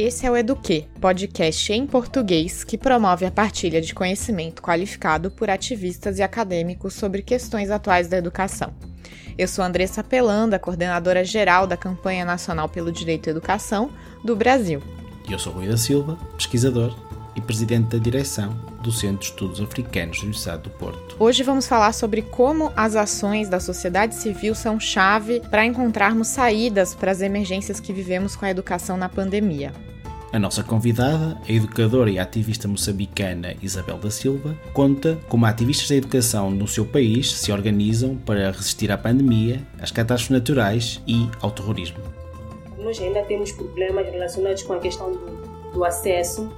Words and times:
Esse 0.00 0.24
é 0.24 0.30
o 0.30 0.36
Eduque, 0.36 0.86
podcast 1.00 1.72
em 1.72 1.84
português 1.84 2.62
que 2.62 2.78
promove 2.78 3.26
a 3.26 3.32
partilha 3.32 3.80
de 3.80 3.92
conhecimento 3.92 4.62
qualificado 4.62 5.28
por 5.28 5.50
ativistas 5.50 6.20
e 6.20 6.22
acadêmicos 6.22 6.94
sobre 6.94 7.20
questões 7.20 7.68
atuais 7.68 8.06
da 8.06 8.16
educação. 8.16 8.72
Eu 9.36 9.48
sou 9.48 9.64
Andressa 9.64 10.04
Pelanda, 10.04 10.56
coordenadora 10.56 11.24
geral 11.24 11.66
da 11.66 11.76
Campanha 11.76 12.24
Nacional 12.24 12.68
pelo 12.68 12.92
Direito 12.92 13.28
à 13.28 13.32
Educação 13.32 13.90
do 14.22 14.36
Brasil. 14.36 14.80
E 15.28 15.32
eu 15.32 15.38
sou 15.40 15.52
Rui 15.52 15.66
da 15.66 15.76
Silva, 15.76 16.16
pesquisador 16.36 16.96
e 17.34 17.40
presidente 17.40 17.88
da 17.88 17.98
direção 17.98 18.56
do 18.80 18.92
Centro 18.92 19.18
de 19.18 19.24
Estudos 19.24 19.60
Africanos 19.60 20.18
do 20.18 20.26
Universidade 20.26 20.62
do 20.62 20.70
Porto. 20.70 21.16
Hoje 21.18 21.42
vamos 21.42 21.66
falar 21.66 21.92
sobre 21.92 22.22
como 22.22 22.72
as 22.76 22.94
ações 22.94 23.48
da 23.48 23.58
sociedade 23.58 24.14
civil 24.14 24.54
são 24.54 24.78
chave 24.78 25.40
para 25.50 25.66
encontrarmos 25.66 26.28
saídas 26.28 26.94
para 26.94 27.10
as 27.10 27.20
emergências 27.20 27.80
que 27.80 27.92
vivemos 27.92 28.36
com 28.36 28.44
a 28.44 28.50
educação 28.50 28.96
na 28.96 29.08
pandemia. 29.08 29.72
A 30.30 30.38
nossa 30.38 30.62
convidada, 30.62 31.38
a 31.48 31.52
educadora 31.52 32.10
e 32.10 32.18
ativista 32.18 32.68
moçambicana 32.68 33.54
Isabel 33.62 33.96
da 33.96 34.10
Silva, 34.10 34.54
conta 34.74 35.18
como 35.26 35.46
ativistas 35.46 35.88
da 35.88 35.96
educação 35.96 36.50
no 36.50 36.68
seu 36.68 36.84
país 36.84 37.32
se 37.32 37.50
organizam 37.50 38.16
para 38.16 38.50
resistir 38.50 38.92
à 38.92 38.98
pandemia, 38.98 39.60
às 39.80 39.90
catástrofes 39.90 40.30
naturais 40.30 41.02
e 41.06 41.28
ao 41.40 41.50
terrorismo. 41.50 41.98
Nós 42.78 43.00
ainda 43.00 43.22
temos 43.22 43.52
problemas 43.52 44.06
relacionados 44.06 44.62
com 44.62 44.74
a 44.74 44.78
questão 44.78 45.12
do, 45.12 45.72
do 45.72 45.84
acesso 45.84 46.50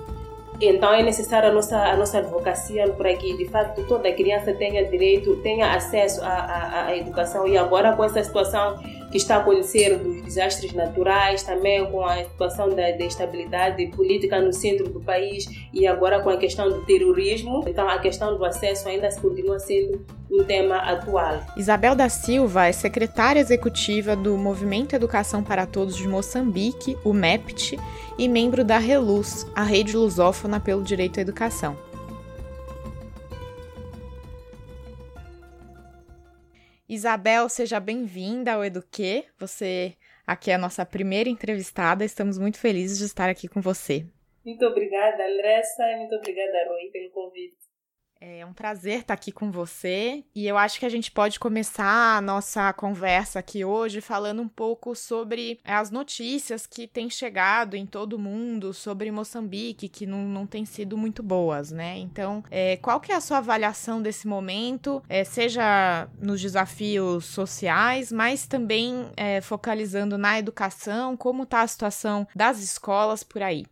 então 0.60 0.92
é 0.92 1.02
necessária 1.02 1.48
a 1.48 1.52
nossa, 1.52 1.76
a 1.78 1.96
nossa 1.96 2.18
advocacia 2.18 2.86
para 2.92 3.14
que, 3.14 3.34
de 3.34 3.48
fato, 3.48 3.82
toda 3.86 4.12
criança 4.12 4.52
tenha 4.52 4.84
direito, 4.84 5.36
tenha 5.36 5.72
acesso 5.74 6.22
à, 6.22 6.28
à, 6.28 6.86
à 6.86 6.96
educação. 6.96 7.48
E 7.48 7.56
agora, 7.56 7.96
com 7.96 8.04
essa 8.04 8.22
situação 8.22 8.78
que 9.10 9.16
está 9.16 9.36
a 9.36 9.38
acontecer 9.38 9.96
dos 9.98 10.22
desastres 10.22 10.72
naturais, 10.72 11.42
também 11.42 11.84
com 11.90 12.04
a 12.04 12.24
situação 12.24 12.68
da, 12.68 12.90
da 12.92 13.04
estabilidade 13.04 13.86
política 13.88 14.40
no 14.40 14.52
centro 14.52 14.88
do 14.88 15.00
país 15.00 15.46
e 15.72 15.86
agora 15.86 16.20
com 16.20 16.30
a 16.30 16.36
questão 16.36 16.68
do 16.68 16.84
terrorismo. 16.84 17.64
Então, 17.66 17.88
a 17.88 17.98
questão 17.98 18.36
do 18.36 18.44
acesso 18.44 18.88
ainda 18.88 19.08
continua 19.20 19.58
sendo 19.58 20.04
um 20.30 20.44
tema 20.44 20.76
atual. 20.76 21.40
Isabel 21.56 21.96
da 21.96 22.08
Silva 22.08 22.66
é 22.66 22.72
secretária 22.72 23.40
executiva 23.40 24.14
do 24.14 24.36
Movimento 24.36 24.94
Educação 24.94 25.42
para 25.42 25.66
Todos 25.66 25.96
de 25.96 26.06
Moçambique, 26.06 26.96
o 27.04 27.12
MEPT, 27.12 27.78
e 28.16 28.28
membro 28.28 28.64
da 28.64 28.78
RELUZ, 28.78 29.46
a 29.54 29.62
rede 29.62 29.96
lusófona 29.96 30.60
pelo 30.60 30.82
direito 30.82 31.18
à 31.18 31.22
educação. 31.22 31.89
Isabel, 36.90 37.48
seja 37.48 37.78
bem-vinda 37.78 38.54
ao 38.54 38.64
Eduque. 38.64 39.24
Você 39.38 39.94
aqui 40.26 40.50
é 40.50 40.54
a 40.54 40.58
nossa 40.58 40.84
primeira 40.84 41.30
entrevistada. 41.30 42.04
Estamos 42.04 42.36
muito 42.36 42.58
felizes 42.58 42.98
de 42.98 43.04
estar 43.04 43.30
aqui 43.30 43.46
com 43.46 43.60
você. 43.60 44.04
Muito 44.44 44.66
obrigada, 44.66 45.24
Andressa, 45.24 45.84
muito 45.98 46.16
obrigada, 46.16 46.68
Rui, 46.68 46.90
pelo 46.90 47.10
convite. 47.10 47.69
É 48.22 48.44
um 48.44 48.52
prazer 48.52 49.00
estar 49.00 49.14
aqui 49.14 49.32
com 49.32 49.50
você 49.50 50.22
e 50.34 50.46
eu 50.46 50.58
acho 50.58 50.78
que 50.78 50.84
a 50.84 50.90
gente 50.90 51.10
pode 51.10 51.40
começar 51.40 52.18
a 52.18 52.20
nossa 52.20 52.70
conversa 52.70 53.38
aqui 53.38 53.64
hoje 53.64 54.02
falando 54.02 54.42
um 54.42 54.48
pouco 54.48 54.94
sobre 54.94 55.58
as 55.64 55.90
notícias 55.90 56.66
que 56.66 56.86
têm 56.86 57.08
chegado 57.08 57.76
em 57.76 57.86
todo 57.86 58.12
o 58.12 58.18
mundo 58.18 58.74
sobre 58.74 59.10
Moçambique, 59.10 59.88
que 59.88 60.04
não, 60.04 60.18
não 60.18 60.46
têm 60.46 60.66
sido 60.66 60.98
muito 60.98 61.22
boas, 61.22 61.70
né? 61.70 61.96
Então, 61.96 62.44
é, 62.50 62.76
qual 62.76 63.00
que 63.00 63.10
é 63.10 63.14
a 63.14 63.22
sua 63.22 63.38
avaliação 63.38 64.02
desse 64.02 64.28
momento, 64.28 65.02
é, 65.08 65.24
seja 65.24 66.06
nos 66.20 66.42
desafios 66.42 67.24
sociais, 67.24 68.12
mas 68.12 68.46
também 68.46 69.10
é, 69.16 69.40
focalizando 69.40 70.18
na 70.18 70.38
educação, 70.38 71.16
como 71.16 71.44
está 71.44 71.62
a 71.62 71.66
situação 71.66 72.28
das 72.36 72.58
escolas 72.62 73.22
por 73.22 73.42
aí? 73.42 73.64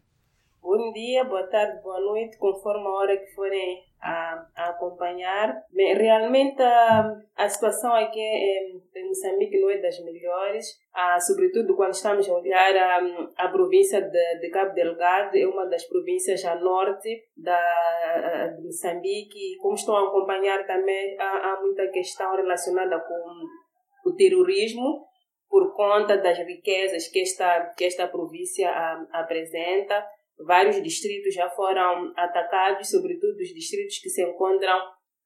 Bom 0.71 0.93
dia, 0.93 1.25
boa 1.25 1.45
tarde, 1.45 1.83
boa 1.83 1.99
noite, 1.99 2.37
conforme 2.37 2.87
a 2.87 2.91
hora 2.91 3.17
que 3.17 3.35
forem 3.35 3.83
a, 4.03 4.47
a 4.55 4.69
acompanhar. 4.69 5.65
Realmente 5.75 6.61
a, 6.61 7.23
a 7.37 7.49
situação 7.49 7.95
aqui 7.95 8.21
em, 8.21 8.79
em 8.95 9.09
Moçambique 9.09 9.59
não 9.59 9.71
é 9.71 9.79
das 9.79 9.99
melhores, 10.05 10.79
ah, 10.93 11.19
sobretudo 11.21 11.75
quando 11.75 11.95
estamos 11.95 12.29
a 12.29 12.35
olhar 12.35 12.77
a, 12.77 13.01
a 13.47 13.49
província 13.49 14.03
de, 14.03 14.41
de 14.41 14.51
Cabo 14.51 14.75
Delgado, 14.75 15.39
é 15.39 15.47
uma 15.47 15.65
das 15.65 15.85
províncias 15.87 16.45
a 16.45 16.57
norte 16.57 17.19
da, 17.35 18.49
de 18.49 18.63
Moçambique. 18.63 19.57
Como 19.63 19.75
estão 19.75 19.97
a 19.97 20.07
acompanhar 20.07 20.67
também, 20.67 21.19
há, 21.19 21.55
há 21.55 21.61
muita 21.63 21.89
questão 21.89 22.37
relacionada 22.37 23.01
com 23.01 24.11
o 24.11 24.15
terrorismo 24.15 25.07
por 25.49 25.75
conta 25.75 26.19
das 26.19 26.37
riquezas 26.41 27.09
que 27.09 27.23
esta, 27.23 27.73
que 27.75 27.87
esta 27.87 28.07
província 28.07 28.69
a, 28.69 29.07
apresenta 29.15 30.07
Vários 30.47 30.81
distritos 30.83 31.35
já 31.35 31.49
foram 31.51 32.13
atacados, 32.17 32.91
sobretudo 32.91 33.37
os 33.41 33.49
distritos 33.49 33.99
que 33.99 34.09
se 34.09 34.23
encontram 34.23 34.79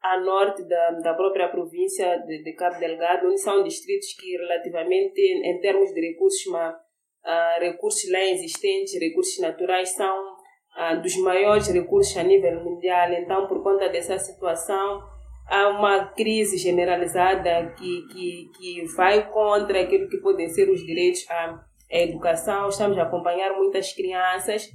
a 0.03 0.19
norte 0.19 0.65
da, 0.65 0.91
da 1.03 1.15
própria 1.15 1.49
província 1.49 2.19
de, 2.27 2.43
de 2.43 2.53
Cabo 2.55 2.79
Delgado, 2.79 3.29
onde 3.29 3.41
são 3.41 3.63
distritos 3.63 4.15
que, 4.15 4.37
relativamente, 4.37 5.21
em 5.21 5.61
termos 5.61 5.93
de 5.93 6.01
recursos, 6.01 6.45
ma, 6.47 6.71
uh, 6.71 7.61
recursos 7.61 8.11
lá 8.11 8.21
existentes, 8.25 8.99
recursos 8.99 9.39
naturais, 9.41 9.91
são 9.91 10.33
uh, 10.77 11.01
dos 11.01 11.17
maiores 11.19 11.69
recursos 11.69 12.17
a 12.17 12.23
nível 12.23 12.65
mundial. 12.65 13.13
Então, 13.13 13.47
por 13.47 13.63
conta 13.63 13.89
dessa 13.89 14.19
situação, 14.19 15.03
há 15.47 15.69
uma 15.69 16.07
crise 16.07 16.57
generalizada 16.57 17.73
que, 17.79 18.07
que, 18.09 18.51
que 18.59 18.85
vai 18.97 19.31
contra 19.31 19.83
aquilo 19.83 20.09
que 20.09 20.17
podem 20.17 20.49
ser 20.49 20.69
os 20.69 20.85
direitos 20.85 21.25
à 21.31 21.65
educação. 21.91 22.69
Estamos 22.69 22.99
a 22.99 23.03
acompanhar 23.03 23.53
muitas 23.53 23.93
crianças 23.93 24.69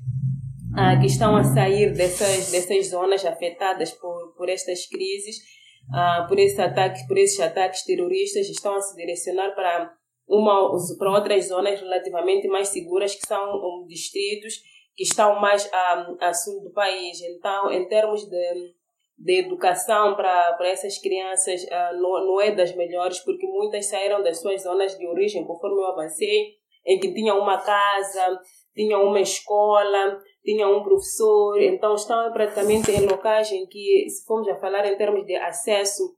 ah, 0.78 0.96
que 0.96 1.08
estão 1.08 1.36
a 1.36 1.44
sair 1.44 1.92
dessas, 1.92 2.52
dessas 2.52 2.92
zonas 2.92 3.26
afetadas 3.26 3.92
por, 3.94 4.36
por 4.38 4.48
estas 4.48 4.86
crises, 4.86 5.38
ah, 5.92 6.28
por, 6.30 6.38
esses 6.38 6.60
ataques, 6.60 7.08
por 7.08 7.18
esses 7.18 7.40
ataques 7.40 7.84
terroristas, 7.84 8.48
estão 8.48 8.76
a 8.76 8.82
se 8.82 8.96
direcionar 8.96 9.56
para, 9.56 9.92
uma, 10.28 10.72
para 11.00 11.12
outras 11.12 11.48
zonas 11.48 11.82
relativamente 11.82 12.48
mais 12.48 12.68
seguras, 12.70 13.16
que 13.16 13.26
são 13.26 13.42
um, 13.56 13.88
distritos 13.88 14.54
que 14.96 15.02
estão 15.02 15.40
mais 15.40 15.68
a, 15.74 16.16
a 16.22 16.34
sul 16.34 16.62
do 16.62 16.72
país. 16.72 17.22
Então, 17.22 17.72
em 17.72 17.88
termos 17.88 18.30
de, 18.30 18.74
de 19.18 19.40
educação 19.40 20.16
para, 20.16 20.54
para 20.54 20.70
essas 20.70 21.00
crianças, 21.00 21.66
ah, 21.72 21.94
não, 21.94 22.24
não 22.24 22.40
é 22.40 22.52
das 22.52 22.76
melhores, 22.76 23.20
porque 23.22 23.48
muitas 23.48 23.88
saíram 23.88 24.22
das 24.22 24.40
suas 24.42 24.62
zonas 24.62 24.96
de 24.96 25.08
origem, 25.08 25.44
conforme 25.44 25.82
eu 25.82 25.88
avancei, 25.88 26.58
em 26.86 27.00
que 27.00 27.12
tinham 27.16 27.40
uma 27.40 27.58
casa, 27.58 28.40
tinham 28.76 29.04
uma 29.04 29.20
escola, 29.20 30.22
tinha 30.48 30.66
um 30.66 30.82
professor, 30.82 31.62
então 31.62 31.94
estão 31.94 32.32
praticamente 32.32 32.90
em 32.90 33.06
locais 33.06 33.52
em 33.52 33.68
que, 33.68 34.10
se 34.10 34.26
formos 34.26 34.48
a 34.48 34.56
falar 34.56 34.86
em 34.86 34.98
termos 34.98 35.26
de 35.26 35.36
acesso 35.36 36.16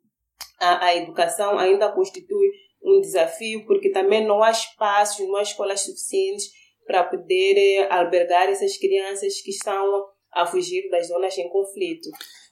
à, 0.62 0.86
à 0.86 0.96
educação, 0.96 1.58
ainda 1.58 1.92
constitui 1.92 2.52
um 2.84 3.02
desafio, 3.02 3.66
porque 3.66 3.90
também 3.90 4.28
não 4.28 4.44
há 4.44 4.52
espaços, 4.52 5.28
não 5.28 5.38
há 5.38 5.42
escolas 5.42 5.82
suficientes 5.82 6.46
para 6.86 7.06
poder 7.06 7.56
eh, 7.58 7.88
albergar 7.90 8.48
essas 8.50 8.78
crianças 8.78 9.42
que 9.42 9.50
estão 9.50 10.06
a 10.32 10.46
fugir 10.46 10.88
das 10.92 11.08
zonas 11.08 11.36
em 11.36 11.50
conflito. 11.50 12.10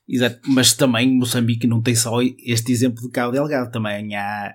Exato, 0.10 0.40
mas 0.48 0.74
também 0.74 1.16
Moçambique 1.16 1.68
não 1.68 1.82
tem 1.82 1.96
só 1.96 2.14
este 2.44 2.72
exemplo 2.72 3.04
de 3.04 3.12
Cabo 3.12 3.34
Delgado, 3.34 3.72
também 3.72 4.16
há 4.16 4.52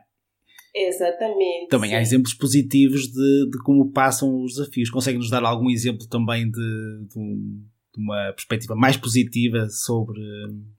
Exatamente. 0.75 1.69
Também 1.69 1.91
sim. 1.91 1.97
há 1.97 2.01
exemplos 2.01 2.35
positivos 2.35 3.09
de, 3.09 3.51
de 3.51 3.59
como 3.65 3.93
passam 3.93 4.43
os 4.43 4.55
desafios. 4.55 4.91
Consegue-nos 4.91 5.31
dar 5.31 5.45
algum 5.45 5.71
exemplo 5.71 6.07
também 6.09 6.51
de, 6.51 7.07
de, 7.09 7.19
um, 7.19 7.65
de 7.95 8.03
uma 8.03 8.33
perspectiva 8.33 8.75
mais 8.75 8.97
positiva 8.97 9.69
sobre 9.69 10.21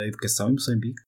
a 0.02 0.06
educação 0.06 0.50
em 0.50 0.54
Moçambique? 0.54 1.02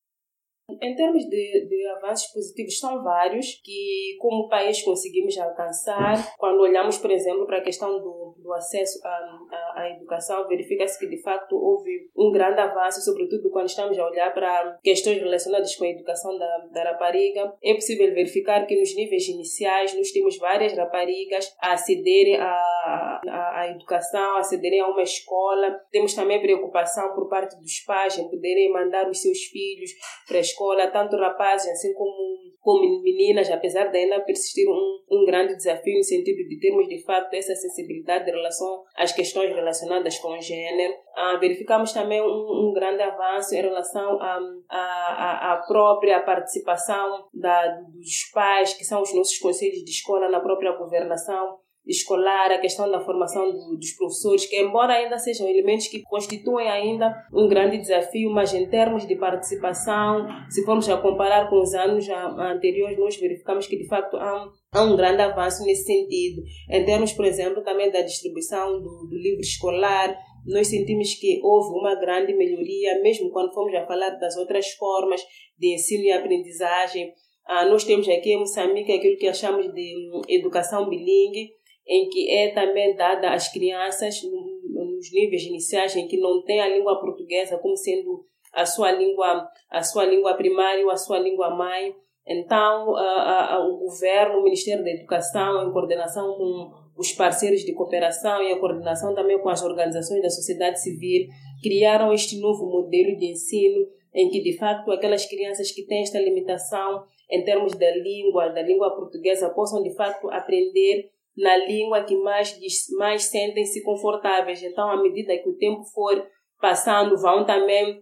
Em 0.81 0.95
termos 0.95 1.23
de, 1.25 1.67
de 1.67 1.87
avanços 1.97 2.31
positivos, 2.31 2.79
são 2.79 3.03
vários 3.03 3.55
que, 3.63 4.17
como 4.19 4.49
país, 4.49 4.81
conseguimos 4.81 5.37
alcançar. 5.37 6.35
Quando 6.37 6.61
olhamos, 6.61 6.97
por 6.97 7.11
exemplo, 7.11 7.45
para 7.45 7.57
a 7.57 7.63
questão 7.63 7.99
do, 7.99 8.35
do 8.37 8.53
acesso 8.53 8.99
à, 9.03 9.09
à, 9.09 9.81
à 9.81 9.89
educação, 9.91 10.47
verifica-se 10.47 10.99
que, 10.99 11.07
de 11.07 11.21
facto, 11.21 11.55
houve 11.55 12.09
um 12.15 12.31
grande 12.31 12.59
avanço, 12.59 13.01
sobretudo 13.01 13.49
quando 13.49 13.67
estamos 13.67 13.97
a 13.97 14.05
olhar 14.05 14.33
para 14.33 14.79
questões 14.83 15.17
relacionadas 15.19 15.75
com 15.75 15.85
a 15.85 15.89
educação 15.89 16.37
da, 16.37 16.57
da 16.71 16.83
rapariga. 16.91 17.53
É 17.63 17.73
possível 17.73 18.13
verificar 18.13 18.65
que, 18.65 18.79
nos 18.79 18.95
níveis 18.95 19.27
iniciais, 19.27 19.95
nós 19.95 20.11
temos 20.11 20.37
várias 20.37 20.73
raparigas 20.73 21.53
a 21.61 21.73
acederem 21.73 22.35
à, 22.37 23.21
à, 23.27 23.59
à 23.61 23.71
educação, 23.71 24.35
a 24.35 24.39
acederem 24.39 24.81
a 24.81 24.87
uma 24.87 25.03
escola. 25.03 25.79
Temos 25.91 26.13
também 26.13 26.41
preocupação 26.41 27.13
por 27.13 27.27
parte 27.29 27.59
dos 27.59 27.79
pais 27.81 28.17
em 28.17 28.29
poderem 28.29 28.71
mandar 28.71 29.09
os 29.09 29.21
seus 29.21 29.39
filhos 29.45 29.91
para 30.27 30.37
a 30.37 30.41
escola, 30.41 30.64
tanto 30.91 31.17
rapazes 31.17 31.71
assim 31.71 31.93
como, 31.93 32.13
como 32.59 33.01
meninas, 33.01 33.49
apesar 33.51 33.87
de 33.91 33.97
ainda 33.97 34.19
persistir 34.21 34.67
um, 34.67 34.99
um 35.11 35.25
grande 35.25 35.55
desafio 35.55 35.97
no 35.97 36.03
sentido 36.03 36.47
de 36.47 36.59
termos 36.59 36.87
de 36.87 37.03
fato 37.03 37.33
essa 37.33 37.53
sensibilidade 37.55 38.29
em 38.29 38.33
relação 38.33 38.83
às 38.95 39.11
questões 39.11 39.53
relacionadas 39.53 40.17
com 40.19 40.29
o 40.29 40.41
gênero. 40.41 40.93
Ah, 41.15 41.37
verificamos 41.37 41.93
também 41.93 42.21
um, 42.21 42.25
um, 42.25 42.73
grande 42.73 43.01
avanço 43.01 43.55
em 43.55 43.61
relação 43.61 44.21
à 44.21 44.39
a, 44.69 44.79
a, 44.79 45.53
a, 45.53 45.57
própria 45.67 46.19
participação 46.21 47.27
da, 47.33 47.81
dos 47.93 48.31
pais, 48.33 48.73
que 48.73 48.83
são 48.83 49.01
os 49.01 49.13
nossos 49.13 49.37
conselhos 49.37 49.83
de 49.83 49.91
escola, 49.91 50.29
na 50.29 50.39
própria 50.39 50.75
governação 50.77 51.59
escolar, 51.87 52.51
a 52.51 52.59
questão 52.59 52.89
da 52.89 52.99
formação 52.99 53.51
do, 53.51 53.77
dos 53.77 53.91
professores, 53.91 54.45
que 54.45 54.59
embora 54.59 54.93
ainda 54.93 55.17
sejam 55.17 55.47
elementos 55.47 55.87
que 55.87 56.01
constituem 56.01 56.69
ainda 56.69 57.13
um 57.33 57.47
grande 57.47 57.77
desafio, 57.77 58.29
mas 58.31 58.53
em 58.53 58.67
termos 58.69 59.07
de 59.07 59.15
participação, 59.15 60.25
se 60.49 60.63
formos 60.65 60.89
a 60.89 60.97
comparar 60.97 61.49
com 61.49 61.61
os 61.61 61.73
anos 61.73 62.07
anteriores, 62.09 62.97
nós 62.97 63.15
verificamos 63.17 63.67
que 63.67 63.77
de 63.77 63.87
facto 63.87 64.17
há 64.17 64.45
um, 64.45 64.51
há 64.73 64.83
um 64.83 64.95
grande 64.95 65.21
avanço 65.21 65.63
nesse 65.63 65.85
sentido. 65.85 66.41
Em 66.69 66.83
termos, 66.85 67.13
por 67.13 67.25
exemplo, 67.25 67.63
também 67.63 67.91
da 67.91 68.01
distribuição 68.01 68.81
do, 68.81 69.07
do 69.07 69.15
livro 69.15 69.41
escolar, 69.41 70.17
nós 70.45 70.67
sentimos 70.67 71.13
que 71.15 71.39
houve 71.43 71.77
uma 71.79 71.95
grande 71.95 72.33
melhoria, 72.33 73.01
mesmo 73.01 73.31
quando 73.31 73.53
fomos 73.53 73.73
a 73.73 73.85
falar 73.85 74.11
das 74.11 74.37
outras 74.37 74.71
formas 74.73 75.21
de 75.57 75.73
ensino 75.73 76.03
e 76.03 76.11
aprendizagem. 76.11 77.11
Ah, 77.47 77.65
nós 77.65 77.83
temos 77.83 78.07
aqui 78.07 78.31
em 78.31 78.39
Moçambique 78.39 78.91
aquilo 78.91 79.17
que 79.17 79.27
achamos 79.27 79.71
de 79.73 79.95
hum, 79.95 80.21
educação 80.27 80.89
bilingue, 80.89 81.51
em 81.87 82.09
que 82.09 82.29
é 82.31 82.51
também 82.51 82.95
dada 82.95 83.31
às 83.31 83.51
crianças 83.51 84.21
nos 84.23 85.11
níveis 85.11 85.43
iniciais 85.43 85.95
em 85.95 86.07
que 86.07 86.17
não 86.17 86.43
tem 86.43 86.59
a 86.59 86.67
língua 86.67 86.99
portuguesa 86.99 87.57
como 87.57 87.77
sendo 87.77 88.25
a 88.51 88.65
sua 88.65 88.91
língua 88.91 89.47
a 89.69 89.83
sua 89.83 90.05
língua 90.05 90.33
primária 90.35 90.89
a 90.91 90.95
sua 90.95 91.19
língua 91.19 91.49
mãe. 91.49 91.95
Então 92.27 92.95
a, 92.95 93.55
a, 93.55 93.67
o 93.67 93.77
governo 93.77 94.39
o 94.39 94.43
Ministério 94.43 94.83
da 94.83 94.89
Educação 94.89 95.67
em 95.67 95.71
coordenação 95.71 96.33
com 96.35 96.71
os 96.97 97.11
parceiros 97.11 97.61
de 97.61 97.73
cooperação 97.73 98.41
e 98.41 98.51
a 98.51 98.59
coordenação 98.59 99.13
também 99.13 99.37
com 99.39 99.49
as 99.49 99.61
organizações 99.61 100.21
da 100.21 100.29
sociedade 100.29 100.81
civil 100.81 101.27
criaram 101.61 102.11
este 102.13 102.39
novo 102.39 102.65
modelo 102.65 103.17
de 103.17 103.31
ensino 103.31 103.85
em 104.13 104.29
que 104.29 104.41
de 104.41 104.57
facto 104.57 104.91
aquelas 104.91 105.25
crianças 105.25 105.71
que 105.71 105.85
têm 105.85 106.01
esta 106.01 106.19
limitação 106.19 107.03
em 107.29 107.43
termos 107.43 107.73
da 107.73 107.91
língua 107.91 108.49
da 108.49 108.61
língua 108.61 108.95
portuguesa 108.95 109.49
possam 109.49 109.83
de 109.83 109.93
facto 109.93 110.31
aprender 110.31 111.11
na 111.37 111.57
língua 111.57 112.03
que 112.03 112.15
mais, 112.17 112.57
mais 112.97 113.23
sentem-se 113.23 113.83
confortáveis. 113.83 114.61
Então, 114.63 114.89
à 114.89 115.01
medida 115.01 115.37
que 115.37 115.49
o 115.49 115.57
tempo 115.57 115.83
for 115.93 116.25
passando, 116.59 117.17
vão 117.17 117.45
também 117.45 118.01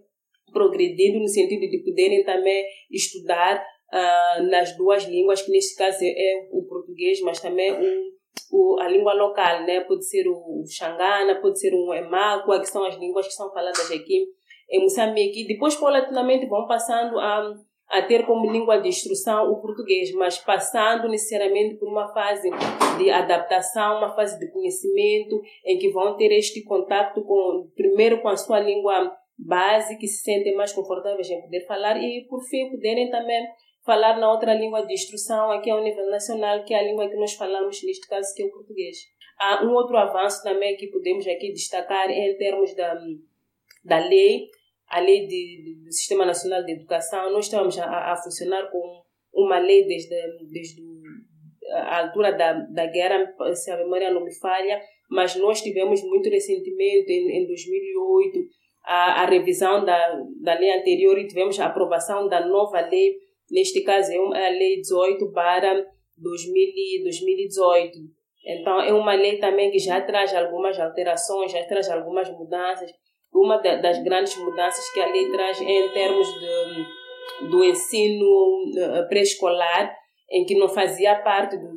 progredindo 0.52 1.18
no 1.18 1.28
sentido 1.28 1.68
de 1.68 1.82
poderem 1.84 2.24
também 2.24 2.64
estudar 2.90 3.58
uh, 3.92 4.42
nas 4.50 4.76
duas 4.76 5.04
línguas, 5.04 5.42
que 5.42 5.50
neste 5.50 5.76
caso 5.76 5.98
é, 6.02 6.08
é 6.08 6.48
o 6.52 6.62
português, 6.62 7.20
mas 7.22 7.40
também 7.40 7.72
o, 7.72 8.14
o, 8.52 8.80
a 8.80 8.88
língua 8.88 9.12
local, 9.14 9.64
né? 9.64 9.80
Pode 9.80 10.06
ser 10.06 10.26
o 10.28 10.62
Xangana, 10.66 11.40
pode 11.40 11.58
ser 11.58 11.74
o 11.74 11.92
Emakua, 11.92 12.60
que 12.60 12.66
são 12.66 12.84
as 12.84 12.96
línguas 12.96 13.26
que 13.26 13.32
são 13.32 13.52
faladas 13.52 13.90
aqui 13.90 14.26
em 14.70 14.82
Moçambique. 14.82 15.46
Depois, 15.46 15.74
paulatinamente, 15.74 16.46
vão 16.46 16.66
passando 16.66 17.18
a 17.18 17.52
a 17.88 18.02
ter 18.02 18.26
como 18.26 18.50
língua 18.50 18.80
de 18.80 18.88
instrução 18.88 19.50
o 19.50 19.60
português, 19.60 20.12
mas 20.14 20.38
passando 20.38 21.08
necessariamente 21.08 21.76
por 21.76 21.88
uma 21.88 22.12
fase 22.12 22.50
de 22.98 23.10
adaptação, 23.10 23.98
uma 23.98 24.14
fase 24.14 24.38
de 24.38 24.50
conhecimento, 24.50 25.40
em 25.64 25.78
que 25.78 25.90
vão 25.90 26.16
ter 26.16 26.32
este 26.32 26.62
contato 26.64 27.22
com, 27.22 27.70
primeiro 27.76 28.20
com 28.20 28.28
a 28.28 28.36
sua 28.36 28.60
língua 28.60 29.14
base, 29.38 29.98
que 29.98 30.06
se 30.06 30.22
sentem 30.22 30.54
mais 30.54 30.72
confortáveis 30.72 31.28
em 31.30 31.40
poder 31.42 31.66
falar, 31.66 32.02
e 32.02 32.26
por 32.28 32.42
fim 32.44 32.70
poderem 32.70 33.10
também 33.10 33.46
falar 33.84 34.18
na 34.18 34.30
outra 34.32 34.54
língua 34.54 34.86
de 34.86 34.94
instrução, 34.94 35.52
aqui 35.52 35.70
ao 35.70 35.82
nível 35.82 36.08
nacional, 36.10 36.64
que 36.64 36.72
é 36.72 36.78
a 36.78 36.82
língua 36.82 37.08
que 37.08 37.16
nós 37.16 37.34
falamos, 37.34 37.82
neste 37.84 38.08
caso, 38.08 38.34
que 38.34 38.42
é 38.42 38.46
o 38.46 38.50
português. 38.50 38.96
Há 39.38 39.64
um 39.64 39.72
outro 39.72 39.96
avanço 39.96 40.42
também 40.42 40.76
que 40.76 40.86
podemos 40.86 41.26
aqui 41.26 41.52
destacar 41.52 42.10
em 42.10 42.36
termos 42.36 42.74
da, 42.74 42.94
da 43.84 43.98
lei, 43.98 44.48
a 44.88 45.00
lei 45.00 45.26
de, 45.26 45.82
do 45.84 45.92
Sistema 45.92 46.24
Nacional 46.24 46.64
de 46.64 46.72
Educação, 46.72 47.32
nós 47.32 47.46
estamos 47.46 47.78
a, 47.78 48.12
a 48.12 48.16
funcionar 48.16 48.70
com 48.70 49.02
uma 49.32 49.58
lei 49.58 49.86
desde, 49.86 50.14
desde 50.50 50.82
a 51.70 52.02
altura 52.02 52.32
da, 52.32 52.52
da 52.52 52.86
guerra, 52.86 53.34
se 53.54 53.70
a 53.70 53.78
memória 53.78 54.10
não 54.10 54.24
me 54.24 54.34
falha, 54.34 54.80
mas 55.10 55.34
nós 55.36 55.60
tivemos 55.60 56.02
muito 56.02 56.28
recentemente, 56.28 57.10
em, 57.10 57.42
em 57.42 57.46
2008, 57.46 58.38
a, 58.84 59.22
a 59.22 59.26
revisão 59.26 59.84
da, 59.84 60.20
da 60.42 60.54
lei 60.54 60.78
anterior 60.78 61.18
e 61.18 61.26
tivemos 61.26 61.58
a 61.58 61.66
aprovação 61.66 62.28
da 62.28 62.46
nova 62.46 62.80
lei, 62.80 63.16
neste 63.50 63.82
caso 63.82 64.12
é 64.12 64.46
a 64.46 64.50
lei 64.50 64.80
18 64.80 65.32
para 65.32 65.86
2018. 66.18 67.98
Então, 68.46 68.80
é 68.80 68.92
uma 68.92 69.14
lei 69.14 69.38
também 69.38 69.70
que 69.70 69.78
já 69.78 70.00
traz 70.02 70.34
algumas 70.34 70.78
alterações, 70.78 71.50
já 71.50 71.64
traz 71.64 71.88
algumas 71.88 72.30
mudanças, 72.30 72.90
uma 73.34 73.58
das 73.58 74.02
grandes 74.02 74.36
mudanças 74.36 74.88
que 74.92 75.00
a 75.00 75.06
lei 75.06 75.30
traz 75.30 75.60
é 75.60 75.64
em 75.64 75.92
termos 75.92 76.26
de, 76.34 77.48
do 77.48 77.64
ensino 77.64 78.62
eh, 78.76 79.02
pré-escolar, 79.08 79.92
em 80.30 80.44
que 80.44 80.56
não 80.56 80.68
fazia 80.68 81.16
parte 81.16 81.56
do, 81.56 81.68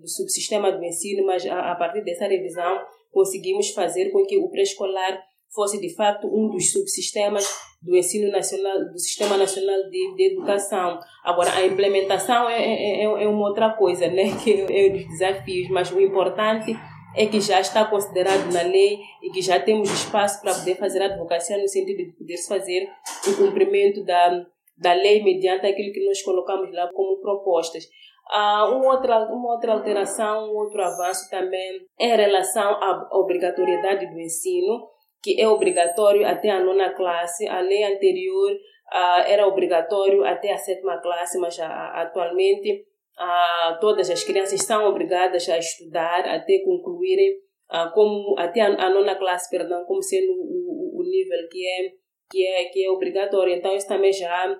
do, 0.00 0.08
subsistema 0.08 0.70
do 0.70 0.84
ensino, 0.84 1.26
mas 1.26 1.44
a, 1.46 1.72
a, 1.72 1.74
partir 1.74 2.04
dessa 2.04 2.26
revisão 2.26 2.80
conseguimos 3.10 3.70
fazer 3.70 4.10
com 4.10 4.24
que 4.26 4.38
o 4.38 4.48
pré-escolar 4.50 5.20
fosse 5.54 5.80
de 5.80 5.94
fato 5.94 6.26
um 6.26 6.50
dos 6.50 6.70
subsistemas 6.70 7.48
do 7.80 7.96
ensino 7.96 8.30
nacional, 8.30 8.78
do 8.92 8.98
Sistema 8.98 9.36
Nacional 9.36 9.88
de, 9.88 10.14
de 10.16 10.32
Educação. 10.32 10.98
Agora, 11.24 11.50
a 11.52 11.64
implementação 11.64 12.48
é, 12.48 12.62
é, 12.62 13.00
é, 13.00 13.04
é 13.04 13.28
uma 13.28 13.48
outra 13.48 13.70
coisa, 13.70 14.06
né? 14.08 14.24
que 14.44 14.52
é 14.52 14.88
um 14.88 14.92
dos 14.92 15.08
desafios, 15.08 15.68
mas 15.70 15.90
o 15.90 16.00
importante 16.00 16.76
é 17.16 17.26
que 17.26 17.40
já 17.40 17.60
está 17.60 17.84
considerado 17.86 18.52
na 18.52 18.62
lei 18.62 19.00
e 19.22 19.30
que 19.30 19.40
já 19.40 19.58
temos 19.58 19.90
espaço 19.90 20.42
para 20.42 20.54
poder 20.54 20.76
fazer 20.76 21.02
advocacia 21.02 21.56
no 21.56 21.66
sentido 21.66 22.04
de 22.04 22.12
poder 22.12 22.36
fazer 22.46 22.88
o 23.26 23.36
cumprimento 23.36 24.04
da, 24.04 24.46
da 24.76 24.92
lei 24.92 25.22
mediante 25.24 25.66
aquilo 25.66 25.92
que 25.92 26.04
nós 26.06 26.22
colocamos 26.22 26.70
lá 26.72 26.88
como 26.92 27.18
propostas. 27.20 27.84
Ah, 28.28 28.68
uma, 28.68 28.92
outra, 28.92 29.18
uma 29.32 29.54
outra 29.54 29.72
alteração, 29.72 30.52
um 30.52 30.56
outro 30.56 30.82
avanço 30.82 31.30
também 31.30 31.80
é 31.98 32.06
em 32.06 32.16
relação 32.16 32.72
à 32.82 33.08
obrigatoriedade 33.12 34.06
do 34.06 34.20
ensino, 34.20 34.88
que 35.22 35.40
é 35.40 35.48
obrigatório 35.48 36.26
até 36.26 36.50
a 36.50 36.60
nona 36.60 36.90
classe. 36.90 37.48
A 37.48 37.60
lei 37.60 37.84
anterior 37.84 38.52
ah, 38.90 39.24
era 39.26 39.46
obrigatório 39.46 40.24
até 40.24 40.52
a 40.52 40.58
sétima 40.58 40.98
classe, 40.98 41.38
mas 41.38 41.58
ah, 41.60 42.02
atualmente 42.02 42.84
ah, 43.18 43.78
todas 43.80 44.10
as 44.10 44.22
crianças 44.22 44.62
são 44.64 44.86
obrigadas 44.88 45.48
a 45.48 45.58
estudar 45.58 46.26
até 46.28 46.60
concluírem 46.64 47.36
ah, 47.68 47.90
como 47.94 48.34
até 48.38 48.60
a, 48.60 48.66
a, 48.66 48.90
nona 48.90 49.16
classe, 49.16 49.50
perdão, 49.50 49.84
como 49.84 50.02
sendo 50.02 50.32
o, 50.32 51.00
o, 51.00 51.02
nível 51.02 51.48
que 51.50 51.66
é 51.66 51.92
que 52.30 52.46
é 52.46 52.64
que 52.66 52.84
é 52.84 52.90
obrigatório. 52.90 53.54
Então 53.54 53.74
isso 53.74 53.88
também 53.88 54.12
já 54.12 54.56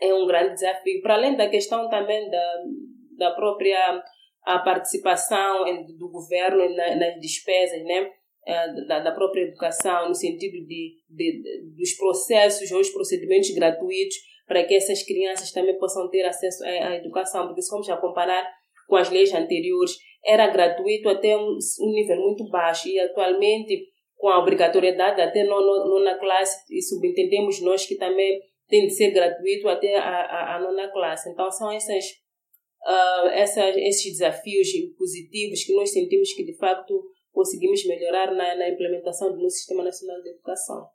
é 0.00 0.14
um 0.14 0.26
grande 0.26 0.54
desafio. 0.54 1.02
Para 1.02 1.14
além 1.14 1.36
da 1.36 1.48
questão 1.48 1.88
também 1.88 2.30
da 2.30 2.54
da 3.18 3.30
própria 3.32 4.02
a 4.42 4.58
participação 4.60 5.64
do 5.98 6.08
governo 6.08 6.66
nas 6.74 7.20
despesas, 7.20 7.84
né? 7.84 8.10
Eh, 8.46 8.86
da, 8.86 9.00
da 9.00 9.12
própria 9.12 9.42
educação, 9.42 10.08
no 10.08 10.14
sentido 10.14 10.66
de, 10.66 10.96
de, 11.08 11.42
de 11.42 11.76
dos 11.76 11.92
processos 11.92 12.70
ou 12.72 12.80
os 12.80 12.88
procedimentos 12.88 13.50
gratuitos 13.50 14.16
para 14.50 14.64
que 14.64 14.74
essas 14.74 15.04
crianças 15.04 15.52
também 15.52 15.78
possam 15.78 16.10
ter 16.10 16.24
acesso 16.24 16.64
à, 16.64 16.96
educação, 16.96 17.46
porque 17.46 17.62
se 17.62 17.70
formos 17.70 17.88
a 17.88 17.96
comparar 17.96 18.44
com 18.88 18.96
as 18.96 19.08
leis 19.08 19.32
anteriores, 19.32 19.92
era 20.26 20.48
gratuito 20.48 21.08
até 21.08 21.36
um, 21.36 21.56
nível 21.92 22.16
muito 22.16 22.50
baixo 22.50 22.88
e 22.88 22.98
atualmente 22.98 23.86
com 24.16 24.28
a 24.28 24.40
obrigatoriedade 24.40 25.20
até 25.20 25.44
nona, 25.44 25.84
nona 25.84 26.18
classe 26.18 26.64
e 26.68 26.82
subentendemos 26.82 27.62
nós 27.62 27.86
que 27.86 27.94
também 27.94 28.40
tem 28.66 28.88
de 28.88 28.92
ser 28.92 29.12
gratuito 29.12 29.68
até 29.68 29.94
a, 29.96 30.02
a, 30.02 30.56
a 30.56 30.58
nona 30.58 30.90
classe. 30.90 31.30
Então 31.30 31.48
são 31.52 31.70
essas, 31.70 32.04
uh, 32.84 33.28
essas, 33.28 33.76
esses 33.76 34.18
desafios 34.18 34.68
positivos 34.98 35.62
que 35.62 35.76
nós 35.76 35.92
sentimos 35.92 36.32
que 36.32 36.44
de 36.44 36.56
facto 36.56 37.00
conseguimos 37.30 37.86
melhorar 37.86 38.34
na, 38.34 38.56
na 38.56 38.68
implementação 38.68 39.30
do 39.30 39.40
nosso 39.40 39.58
Sistema 39.58 39.84
Nacional 39.84 40.20
de 40.20 40.30
Educação 40.30 40.88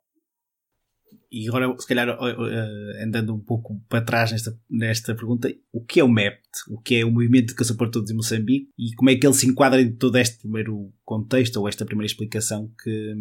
e 1.30 1.48
agora, 1.48 1.74
se 1.78 1.86
calhar, 1.86 2.16
andando 3.02 3.34
um 3.34 3.38
pouco 3.38 3.80
para 3.88 4.00
trás 4.00 4.32
nesta, 4.32 4.58
nesta 4.70 5.14
pergunta, 5.14 5.52
o 5.72 5.84
que 5.84 6.00
é 6.00 6.04
o 6.04 6.08
MEPT? 6.08 6.40
O 6.68 6.80
que 6.80 6.96
é 6.96 7.04
o 7.04 7.10
Movimento 7.10 7.46
de 7.46 7.52
Educação 7.52 7.76
para 7.76 7.90
Todos 7.90 8.10
em 8.10 8.14
Moçambique? 8.14 8.70
E 8.78 8.94
como 8.94 9.10
é 9.10 9.16
que 9.16 9.26
ele 9.26 9.34
se 9.34 9.46
enquadra 9.46 9.80
em 9.80 9.92
todo 9.92 10.16
este 10.16 10.38
primeiro 10.38 10.92
contexto, 11.04 11.56
ou 11.56 11.68
esta 11.68 11.84
primeira 11.84 12.06
explicação 12.06 12.70
que, 12.82 13.14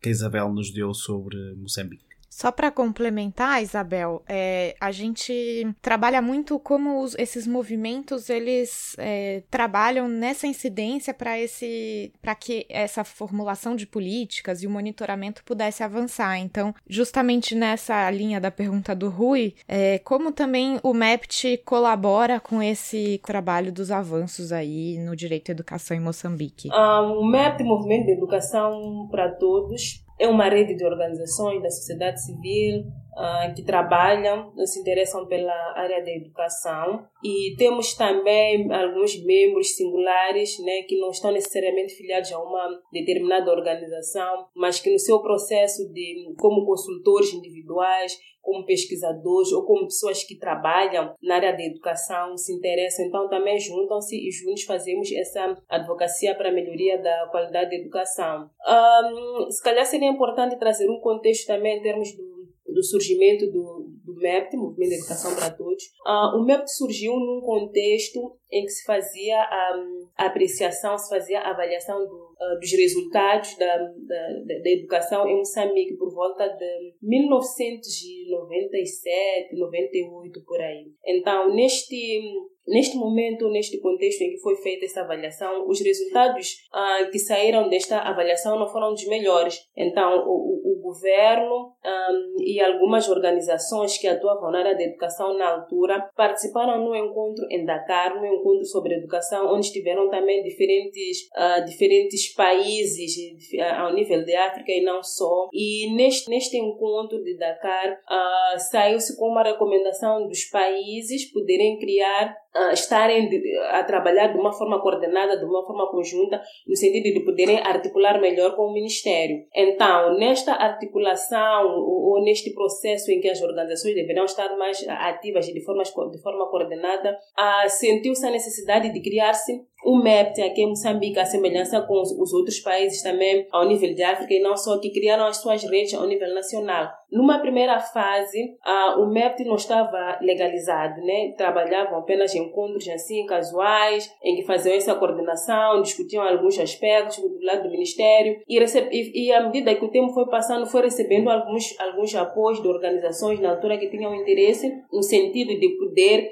que 0.00 0.08
a 0.08 0.12
Isabel 0.12 0.52
nos 0.52 0.72
deu 0.72 0.92
sobre 0.94 1.36
Moçambique? 1.54 2.11
Só 2.32 2.50
para 2.50 2.70
complementar, 2.70 3.62
Isabel, 3.62 4.22
é, 4.26 4.74
a 4.80 4.90
gente 4.90 5.68
trabalha 5.82 6.22
muito 6.22 6.58
como 6.58 7.02
os, 7.02 7.14
esses 7.18 7.46
movimentos 7.46 8.30
eles 8.30 8.96
é, 8.98 9.42
trabalham 9.50 10.08
nessa 10.08 10.46
incidência 10.46 11.12
para 11.12 11.38
esse 11.38 12.10
para 12.22 12.34
que 12.34 12.64
essa 12.70 13.04
formulação 13.04 13.76
de 13.76 13.86
políticas 13.86 14.62
e 14.62 14.66
o 14.66 14.70
monitoramento 14.70 15.44
pudesse 15.44 15.82
avançar. 15.82 16.38
Então, 16.38 16.74
justamente 16.88 17.54
nessa 17.54 18.10
linha 18.10 18.40
da 18.40 18.50
pergunta 18.50 18.96
do 18.96 19.10
Rui, 19.10 19.54
é, 19.68 19.98
como 19.98 20.32
também 20.32 20.80
o 20.82 20.94
MEPT 20.94 21.58
colabora 21.66 22.40
com 22.40 22.62
esse 22.62 23.20
trabalho 23.26 23.70
dos 23.70 23.90
avanços 23.90 24.52
aí 24.52 24.96
no 24.98 25.14
direito 25.14 25.50
à 25.50 25.52
educação 25.52 25.94
em 25.94 26.00
Moçambique? 26.00 26.70
Ah, 26.72 27.02
o 27.02 27.26
MEPT, 27.26 27.62
Movimento 27.62 28.06
de 28.06 28.12
Educação 28.12 29.06
para 29.10 29.28
Todos, 29.32 30.01
é 30.18 30.28
uma 30.28 30.48
rede 30.48 30.74
de 30.74 30.84
organizações 30.84 31.62
da 31.62 31.70
sociedade 31.70 32.22
civil, 32.24 32.84
uh, 33.22 33.54
que 33.54 33.62
trabalham, 33.62 34.52
se 34.66 34.80
interessam 34.80 35.26
pela 35.26 35.54
área 35.76 36.02
da 36.04 36.10
educação 36.10 37.06
e 37.22 37.54
temos 37.56 37.94
também 37.94 38.70
alguns 38.72 39.24
membros 39.24 39.76
singulares 39.76 40.58
né, 40.58 40.82
que 40.82 40.98
não 40.98 41.10
estão 41.10 41.30
necessariamente 41.30 41.94
filiados 41.94 42.32
a 42.32 42.38
uma 42.38 42.80
determinada 42.92 43.50
organização, 43.50 44.46
mas 44.56 44.80
que 44.80 44.90
no 44.90 44.98
seu 44.98 45.20
processo 45.20 45.90
de 45.92 46.34
como 46.38 46.66
consultores 46.66 47.32
individuais 47.32 48.18
como 48.42 48.66
pesquisadores 48.66 49.52
ou 49.52 49.64
como 49.64 49.84
pessoas 49.84 50.24
que 50.24 50.36
trabalham 50.36 51.14
na 51.22 51.36
área 51.36 51.52
da 51.52 51.62
educação 51.62 52.36
se 52.36 52.52
interessam, 52.52 53.06
então 53.06 53.28
também 53.28 53.58
juntam-se 53.58 54.16
e 54.16 54.30
juntos 54.32 54.64
fazemos 54.64 55.10
essa 55.12 55.56
advocacia 55.68 56.34
para 56.34 56.48
a 56.48 56.52
melhoria 56.52 56.98
da 56.98 57.28
qualidade 57.30 57.70
da 57.70 57.76
educação. 57.76 58.50
Um, 58.66 59.48
se 59.48 59.62
calhar 59.62 59.86
seria 59.86 60.08
importante 60.10 60.58
trazer 60.58 60.90
um 60.90 61.00
contexto 61.00 61.46
também 61.46 61.78
em 61.78 61.82
termos 61.82 62.12
do 62.16 62.31
do 62.72 62.82
surgimento 62.82 63.50
do, 63.50 63.90
do 64.04 64.14
MEPT, 64.14 64.56
Movimento 64.56 64.90
de 64.90 64.96
Educação 64.96 65.34
para 65.34 65.50
Todos. 65.50 65.82
Uh, 66.06 66.36
o 66.38 66.44
MEPT 66.44 66.70
surgiu 66.72 67.14
num 67.14 67.40
contexto 67.40 68.36
em 68.50 68.64
que 68.64 68.70
se 68.70 68.84
fazia 68.84 69.38
a, 69.38 69.72
a 70.18 70.26
apreciação, 70.26 70.98
se 70.98 71.08
fazia 71.08 71.40
a 71.40 71.50
avaliação 71.50 72.06
do, 72.06 72.34
uh, 72.38 72.60
dos 72.60 72.70
resultados 72.72 73.56
da, 73.56 73.78
da, 73.78 74.28
da, 74.62 74.70
educação 74.70 75.26
em 75.28 75.38
Moçambique 75.38 75.96
por 75.96 76.12
volta 76.12 76.46
de 76.48 76.94
1997, 77.02 79.56
98, 79.56 80.44
por 80.44 80.60
aí. 80.60 80.92
Então, 81.04 81.52
neste 81.54 82.20
Neste 82.64 82.96
momento, 82.96 83.50
neste 83.50 83.80
contexto 83.80 84.22
em 84.22 84.30
que 84.30 84.38
foi 84.38 84.54
feita 84.54 84.84
essa 84.84 85.00
avaliação, 85.00 85.68
os 85.68 85.80
resultados 85.80 86.58
ah, 86.72 87.08
que 87.10 87.18
saíram 87.18 87.68
desta 87.68 87.98
avaliação 87.98 88.56
não 88.56 88.68
foram 88.68 88.92
dos 88.92 89.04
melhores. 89.08 89.58
Então, 89.76 90.22
o, 90.24 90.62
governo 90.92 91.74
um, 91.84 92.36
e 92.40 92.60
algumas 92.60 93.08
organizações 93.08 93.91
que 93.98 94.08
atuavam 94.08 94.50
na 94.50 94.58
área 94.60 94.74
da 94.74 94.82
educação 94.82 95.36
na 95.36 95.48
altura 95.48 96.10
participaram 96.16 96.84
no 96.84 96.94
encontro 96.94 97.46
em 97.50 97.64
Dakar, 97.64 98.20
no 98.20 98.26
encontro 98.26 98.64
sobre 98.64 98.94
educação, 98.94 99.52
onde 99.52 99.66
estiveram 99.66 100.08
também 100.10 100.42
diferentes, 100.42 101.28
uh, 101.36 101.64
diferentes 101.64 102.34
países 102.34 103.16
uh, 103.54 103.82
ao 103.82 103.94
nível 103.94 104.24
de 104.24 104.34
África 104.34 104.72
e 104.72 104.82
não 104.82 105.02
só. 105.02 105.48
E 105.52 105.94
neste, 105.94 106.30
neste 106.30 106.56
encontro 106.56 107.22
de 107.22 107.36
Dakar, 107.36 107.92
uh, 107.92 108.58
saiu-se 108.58 109.16
com 109.16 109.28
uma 109.28 109.42
recomendação 109.42 110.26
dos 110.26 110.44
países 110.44 111.30
poderem 111.32 111.78
criar 111.78 112.41
uh, 112.54 112.72
estarem 112.72 113.30
a 113.70 113.84
trabalhar 113.84 114.28
de 114.28 114.38
uma 114.38 114.52
forma 114.52 114.80
coordenada, 114.80 115.38
de 115.38 115.44
uma 115.44 115.64
forma 115.66 115.90
conjunta, 115.90 116.40
no 116.66 116.76
sentido 116.76 117.12
de 117.12 117.24
poderem 117.24 117.58
articular 117.58 118.20
melhor 118.20 118.56
com 118.56 118.66
o 118.66 118.72
Ministério. 118.72 119.44
Então, 119.54 120.18
nesta 120.18 120.52
articulação 120.52 121.66
ou, 121.66 122.14
ou 122.14 122.24
neste 122.24 122.52
processo 122.54 123.10
em 123.10 123.20
que 123.20 123.28
as 123.28 123.40
organizações 123.40 123.94
deverão 123.94 124.24
estar 124.24 124.56
mais 124.56 124.86
ativas 124.88 125.46
de 125.46 125.64
forma, 125.64 125.82
de 125.82 126.22
forma 126.22 126.48
coordenada, 126.50 127.12
uh, 127.12 127.68
sentiu-se 127.68 128.26
a 128.26 128.30
necessidade 128.30 128.92
de 128.92 129.00
criar-se 129.00 129.60
o 129.84 129.96
MEPT 129.96 130.42
aqui 130.42 130.62
em 130.62 130.68
Moçambique, 130.68 131.18
a 131.18 131.24
semelhança 131.24 131.80
com 131.82 132.00
os 132.00 132.32
outros 132.32 132.60
países 132.60 133.02
também 133.02 133.46
ao 133.50 133.66
nível 133.66 133.94
de 133.94 134.02
África 134.02 134.32
e 134.32 134.40
não 134.40 134.56
só, 134.56 134.78
que 134.78 134.90
criaram 134.90 135.26
as 135.26 135.38
suas 135.38 135.62
redes 135.64 135.94
ao 135.94 136.06
nível 136.06 136.32
nacional. 136.34 136.90
Numa 137.10 137.40
primeira 137.40 137.78
fase, 137.78 138.56
o 138.98 139.06
MEPT 139.06 139.44
não 139.44 139.56
estava 139.56 140.18
legalizado, 140.22 141.00
né? 141.02 141.34
Trabalhavam 141.36 141.98
apenas 141.98 142.34
encontros 142.34 142.88
assim, 142.88 143.26
casuais, 143.26 144.10
em 144.22 144.36
que 144.36 144.44
faziam 144.44 144.74
essa 144.74 144.94
coordenação, 144.94 145.82
discutiam 145.82 146.22
alguns 146.22 146.58
aspectos 146.58 147.18
do 147.18 147.44
lado 147.44 147.64
do 147.64 147.70
Ministério 147.70 148.40
e, 148.48 148.58
e, 148.58 149.26
e 149.26 149.32
à 149.32 149.42
medida 149.42 149.74
que 149.74 149.84
o 149.84 149.90
tempo 149.90 150.12
foi 150.14 150.26
passando, 150.28 150.66
foi 150.66 150.82
recebendo 150.82 151.28
alguns, 151.28 151.78
alguns 151.78 152.14
apoios 152.14 152.62
de 152.62 152.68
organizações 152.68 153.40
na 153.40 153.50
altura 153.50 153.76
que 153.76 153.90
tinham 153.90 154.14
interesse 154.14 154.72
no 154.90 155.02
sentido 155.02 155.58
de 155.58 155.68
poder 155.76 156.30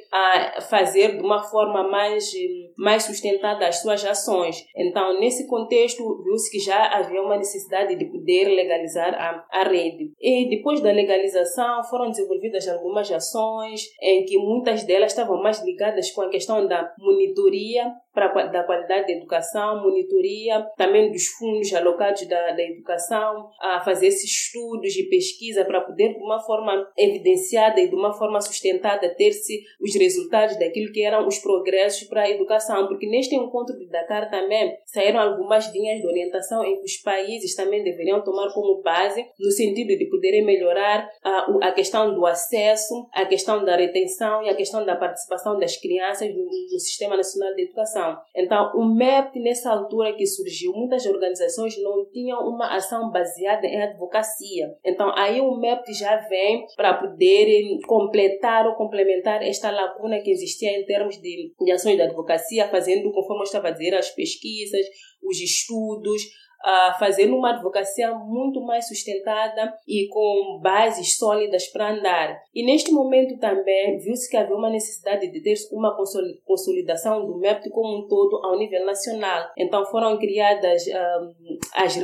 fazer 0.68 1.16
de 1.16 1.22
uma 1.22 1.42
forma 1.42 1.82
mais, 1.88 2.30
mais 2.76 3.02
sustentável 3.02 3.39
das 3.40 3.80
suas 3.80 4.04
ações. 4.04 4.64
Então, 4.76 5.18
nesse 5.18 5.46
contexto, 5.46 6.22
viu-se 6.22 6.50
que 6.50 6.58
já 6.58 6.98
havia 6.98 7.22
uma 7.22 7.36
necessidade 7.36 7.96
de 7.96 8.04
poder 8.06 8.48
legalizar 8.48 9.14
a, 9.14 9.46
a 9.50 9.64
rede. 9.64 10.12
E 10.20 10.48
depois 10.48 10.80
da 10.80 10.92
legalização, 10.92 11.82
foram 11.84 12.10
desenvolvidas 12.10 12.68
algumas 12.68 13.10
ações 13.10 13.82
em 14.00 14.24
que 14.24 14.38
muitas 14.38 14.84
delas 14.84 15.12
estavam 15.12 15.42
mais 15.42 15.62
ligadas 15.64 16.10
com 16.10 16.22
a 16.22 16.30
questão 16.30 16.66
da 16.66 16.92
monitoria 16.98 17.92
para 18.12 18.46
da 18.46 18.64
qualidade 18.64 19.06
da 19.06 19.12
educação, 19.12 19.82
monitoria 19.82 20.66
também 20.76 21.12
dos 21.12 21.26
fundos 21.28 21.72
alocados 21.72 22.26
da, 22.26 22.52
da 22.52 22.62
educação, 22.62 23.50
a 23.60 23.80
fazer 23.80 24.08
esses 24.08 24.30
estudos 24.30 24.96
e 24.96 25.08
pesquisa 25.08 25.64
para 25.64 25.80
poder, 25.80 26.14
de 26.14 26.22
uma 26.22 26.40
forma 26.40 26.88
evidenciada 26.96 27.80
e 27.80 27.88
de 27.88 27.94
uma 27.94 28.12
forma 28.12 28.40
sustentada, 28.40 29.14
ter-se 29.14 29.62
os 29.80 29.94
resultados 29.94 30.58
daquilo 30.58 30.92
que 30.92 31.02
eram 31.02 31.26
os 31.26 31.38
progressos 31.38 32.08
para 32.08 32.22
a 32.22 32.30
educação, 32.30 32.88
porque 32.88 33.06
neste 33.06 33.34
encontro 33.34 33.78
de 33.78 33.86
Dakar 33.86 34.28
também 34.30 34.76
saíram 34.84 35.20
algumas 35.20 35.72
linhas 35.72 36.00
de 36.00 36.06
orientação 36.06 36.64
em 36.64 36.78
que 36.78 36.84
os 36.84 36.96
países 36.96 37.54
também 37.54 37.84
deveriam 37.84 38.22
tomar 38.22 38.52
como 38.52 38.82
base, 38.82 39.24
no 39.38 39.50
sentido 39.50 39.96
de 39.96 40.06
poderem 40.06 40.44
melhorar 40.44 41.08
a, 41.22 41.68
a 41.68 41.72
questão 41.72 42.14
do 42.14 42.26
acesso, 42.26 43.08
a 43.12 43.24
questão 43.24 43.64
da 43.64 43.76
retenção 43.76 44.42
e 44.42 44.48
a 44.48 44.54
questão 44.54 44.84
da 44.84 44.96
participação 44.96 45.58
das 45.58 45.76
crianças 45.76 46.28
no, 46.34 46.44
no 46.44 46.78
Sistema 46.80 47.16
Nacional 47.16 47.54
de 47.54 47.62
Educação 47.62 47.99
educação. 48.00 48.18
Então, 48.34 48.72
o 48.74 48.84
MEPT, 48.84 49.40
nessa 49.40 49.70
altura 49.70 50.14
que 50.14 50.26
surgiu, 50.26 50.72
muitas 50.72 51.04
organizações 51.06 51.80
não 51.82 52.04
tinham 52.10 52.40
uma 52.48 52.74
ação 52.74 53.10
baseada 53.10 53.66
em 53.66 53.82
advocacia. 53.82 54.74
Então, 54.84 55.12
aí 55.16 55.40
o 55.40 55.56
MEPT 55.56 55.92
já 55.92 56.16
vem 56.28 56.66
para 56.76 56.94
poder 56.94 57.78
completar 57.86 58.66
ou 58.66 58.74
complementar 58.74 59.42
esta 59.42 59.70
lacuna 59.70 60.20
que 60.20 60.30
existia 60.30 60.78
em 60.78 60.84
termos 60.84 61.20
de, 61.20 61.52
de 61.58 61.72
ações 61.72 61.96
de 61.96 62.02
advocacia, 62.02 62.68
fazendo, 62.68 63.12
conforme 63.12 63.42
eu 63.42 63.44
estava 63.44 63.68
a 63.68 63.72
dizer, 63.72 63.94
as 63.94 64.10
pesquisas, 64.10 64.86
os 65.22 65.40
estudos, 65.40 66.22
a 66.62 66.94
fazer 66.98 67.30
uma 67.30 67.50
advocacia 67.50 68.12
muito 68.14 68.60
mais 68.60 68.86
sustentada 68.88 69.74
e 69.86 70.08
com 70.08 70.58
bases 70.62 71.16
sólidas 71.16 71.66
para 71.68 71.92
andar. 71.92 72.42
E 72.54 72.64
neste 72.64 72.92
momento 72.92 73.38
também 73.38 73.98
viu-se 73.98 74.28
que 74.28 74.36
havia 74.36 74.56
uma 74.56 74.70
necessidade 74.70 75.30
de 75.30 75.40
ter 75.42 75.54
uma 75.72 75.96
consolidação 76.44 77.26
do 77.26 77.38
MEPT 77.38 77.70
como 77.70 77.98
um 77.98 78.08
todo 78.08 78.44
ao 78.44 78.58
nível 78.58 78.84
nacional. 78.84 79.48
Então 79.56 79.84
foram 79.86 80.18
criadas 80.18 80.84
um, 80.86 81.58
as, 81.74 81.96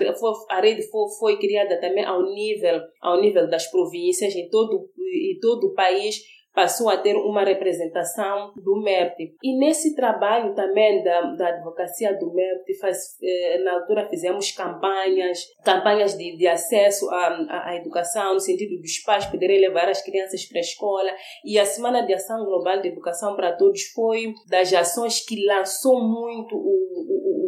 a 0.49 0.61
rede 0.61 0.83
foi, 0.83 1.09
foi 1.19 1.39
criada 1.39 1.79
também 1.81 2.05
ao 2.05 2.23
nível 2.23 2.81
ao 3.01 3.21
nível 3.21 3.49
das 3.49 3.67
províncias 3.71 4.35
em 4.35 4.49
todo 4.49 4.89
em 4.99 5.39
todo 5.41 5.69
o 5.69 5.75
país 5.75 6.36
passou 6.57 6.89
a 6.89 6.97
ter 6.97 7.15
uma 7.15 7.45
representação 7.45 8.55
do 8.57 8.81
MEPT. 8.83 9.37
E 9.43 9.59
nesse 9.59 9.95
trabalho 9.95 10.55
também 10.55 11.05
da, 11.05 11.21
da 11.33 11.49
advocacia 11.49 12.19
do 12.19 12.33
MEPT, 12.33 12.79
faz, 12.81 13.19
eh, 13.23 13.59
na 13.63 13.75
altura 13.75 14.09
fizemos 14.09 14.51
campanhas, 14.53 15.41
campanhas 15.63 16.17
de, 16.17 16.35
de 16.35 16.49
acesso 16.49 17.11
à, 17.11 17.69
à 17.69 17.77
educação, 17.77 18.33
no 18.33 18.41
sentido 18.41 18.81
dos 18.81 18.99
pais 19.01 19.27
poderem 19.27 19.61
levar 19.61 19.87
as 19.91 20.03
crianças 20.03 20.47
para 20.47 20.59
a 20.59 20.63
escola. 20.63 21.11
E 21.45 21.59
a 21.59 21.67
Semana 21.67 22.07
de 22.07 22.15
Ação 22.15 22.43
Global 22.47 22.81
de 22.81 22.89
Educação 22.89 23.37
para 23.37 23.55
Todos 23.55 23.83
foi 23.95 24.33
das 24.49 24.73
ações 24.73 25.23
que 25.23 25.45
lançou 25.45 26.01
muito 26.03 26.57
o, 26.57 26.61
o, 26.61 27.46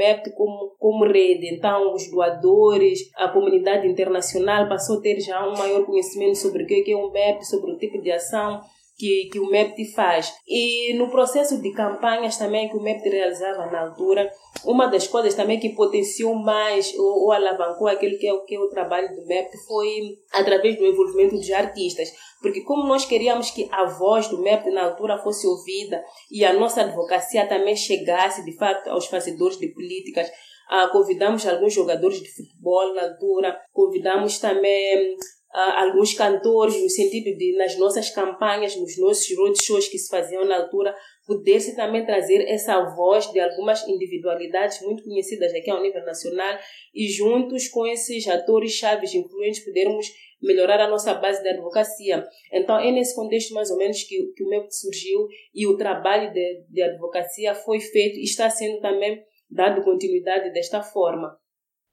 o 0.00 0.06
MEPT 0.06 0.30
como, 0.30 0.74
como 0.78 1.04
rede. 1.04 1.54
Então, 1.54 1.94
os 1.94 2.10
doadores, 2.10 3.10
a 3.16 3.28
comunidade 3.28 3.86
internacional 3.86 4.68
passou 4.68 4.98
a 4.98 5.02
ter 5.02 5.20
já 5.20 5.46
um 5.46 5.56
maior 5.56 5.84
conhecimento 5.84 6.36
sobre 6.36 6.64
o 6.64 6.66
que 6.66 6.90
é 6.90 6.96
o 6.96 7.10
MEPT, 7.10 7.46
sobre 7.46 7.72
o 7.72 7.76
tipo 7.76 8.00
de 8.00 8.10
ação 8.10 8.60
que, 9.00 9.30
que 9.32 9.40
o 9.40 9.50
MEPT 9.50 9.94
faz. 9.94 10.34
E 10.46 10.92
no 10.92 11.10
processo 11.10 11.60
de 11.62 11.72
campanhas 11.72 12.36
também 12.36 12.68
que 12.68 12.76
o 12.76 12.82
MEPT 12.82 13.08
realizava 13.08 13.64
na 13.70 13.80
altura, 13.80 14.30
uma 14.66 14.88
das 14.88 15.06
coisas 15.06 15.34
também 15.34 15.58
que 15.58 15.70
potenciou 15.70 16.34
mais 16.34 16.92
ou, 16.98 17.24
ou 17.24 17.32
alavancou 17.32 17.88
aquilo 17.88 18.18
que 18.18 18.28
é, 18.28 18.36
que 18.40 18.56
é 18.56 18.60
o 18.60 18.68
trabalho 18.68 19.08
do 19.16 19.26
MEPT 19.26 19.56
foi 19.66 20.18
através 20.34 20.76
do 20.76 20.84
envolvimento 20.84 21.34
dos 21.34 21.50
artistas. 21.50 22.12
Porque 22.42 22.60
como 22.60 22.86
nós 22.86 23.06
queríamos 23.06 23.50
que 23.50 23.66
a 23.72 23.86
voz 23.86 24.28
do 24.28 24.42
MEPT 24.42 24.70
na 24.70 24.84
altura 24.84 25.18
fosse 25.18 25.46
ouvida 25.46 26.04
e 26.30 26.44
a 26.44 26.52
nossa 26.52 26.82
advocacia 26.82 27.46
também 27.46 27.74
chegasse 27.74 28.44
de 28.44 28.54
fato 28.56 28.90
aos 28.90 29.06
fazedores 29.06 29.58
de 29.58 29.68
políticas, 29.68 30.30
ah, 30.68 30.88
convidamos 30.92 31.46
alguns 31.46 31.72
jogadores 31.72 32.20
de 32.20 32.30
futebol 32.30 32.94
na 32.94 33.02
altura, 33.04 33.58
convidamos 33.72 34.38
também 34.38 35.16
uh, 35.54 35.84
alguns 35.84 36.14
cantores, 36.14 36.80
no 36.80 36.88
sentido 36.88 37.36
de, 37.36 37.56
nas 37.56 37.76
nossas 37.78 38.10
campanhas, 38.10 38.76
nos 38.76 38.96
nossos 38.98 39.36
roadshows 39.36 39.88
que 39.88 39.98
se 39.98 40.08
faziam 40.08 40.44
na 40.44 40.56
altura, 40.56 40.94
poder-se 41.26 41.76
também 41.76 42.04
trazer 42.04 42.44
essa 42.48 42.80
voz 42.94 43.30
de 43.30 43.40
algumas 43.40 43.86
individualidades 43.86 44.80
muito 44.82 45.04
conhecidas 45.04 45.52
aqui 45.54 45.70
ao 45.70 45.82
nível 45.82 46.04
nacional 46.04 46.58
e 46.94 47.08
juntos 47.08 47.68
com 47.68 47.86
esses 47.86 48.26
atores 48.26 48.72
chaves 48.72 49.14
influentes 49.14 49.64
podermos 49.64 50.06
melhorar 50.42 50.80
a 50.80 50.88
nossa 50.88 51.14
base 51.14 51.42
de 51.42 51.48
advocacia. 51.50 52.26
Então 52.52 52.78
é 52.78 52.90
nesse 52.90 53.14
contexto 53.14 53.52
mais 53.54 53.70
ou 53.70 53.76
menos 53.76 54.02
que, 54.02 54.16
que 54.34 54.42
o 54.42 54.48
meu 54.48 54.66
surgiu 54.70 55.28
e 55.54 55.66
o 55.66 55.76
trabalho 55.76 56.32
de, 56.32 56.64
de 56.68 56.82
advocacia 56.82 57.54
foi 57.54 57.78
feito 57.78 58.18
e 58.18 58.24
está 58.24 58.48
sendo 58.48 58.80
também 58.80 59.22
dado 59.50 59.82
continuidade 59.82 60.52
desta 60.52 60.82
forma. 60.82 61.39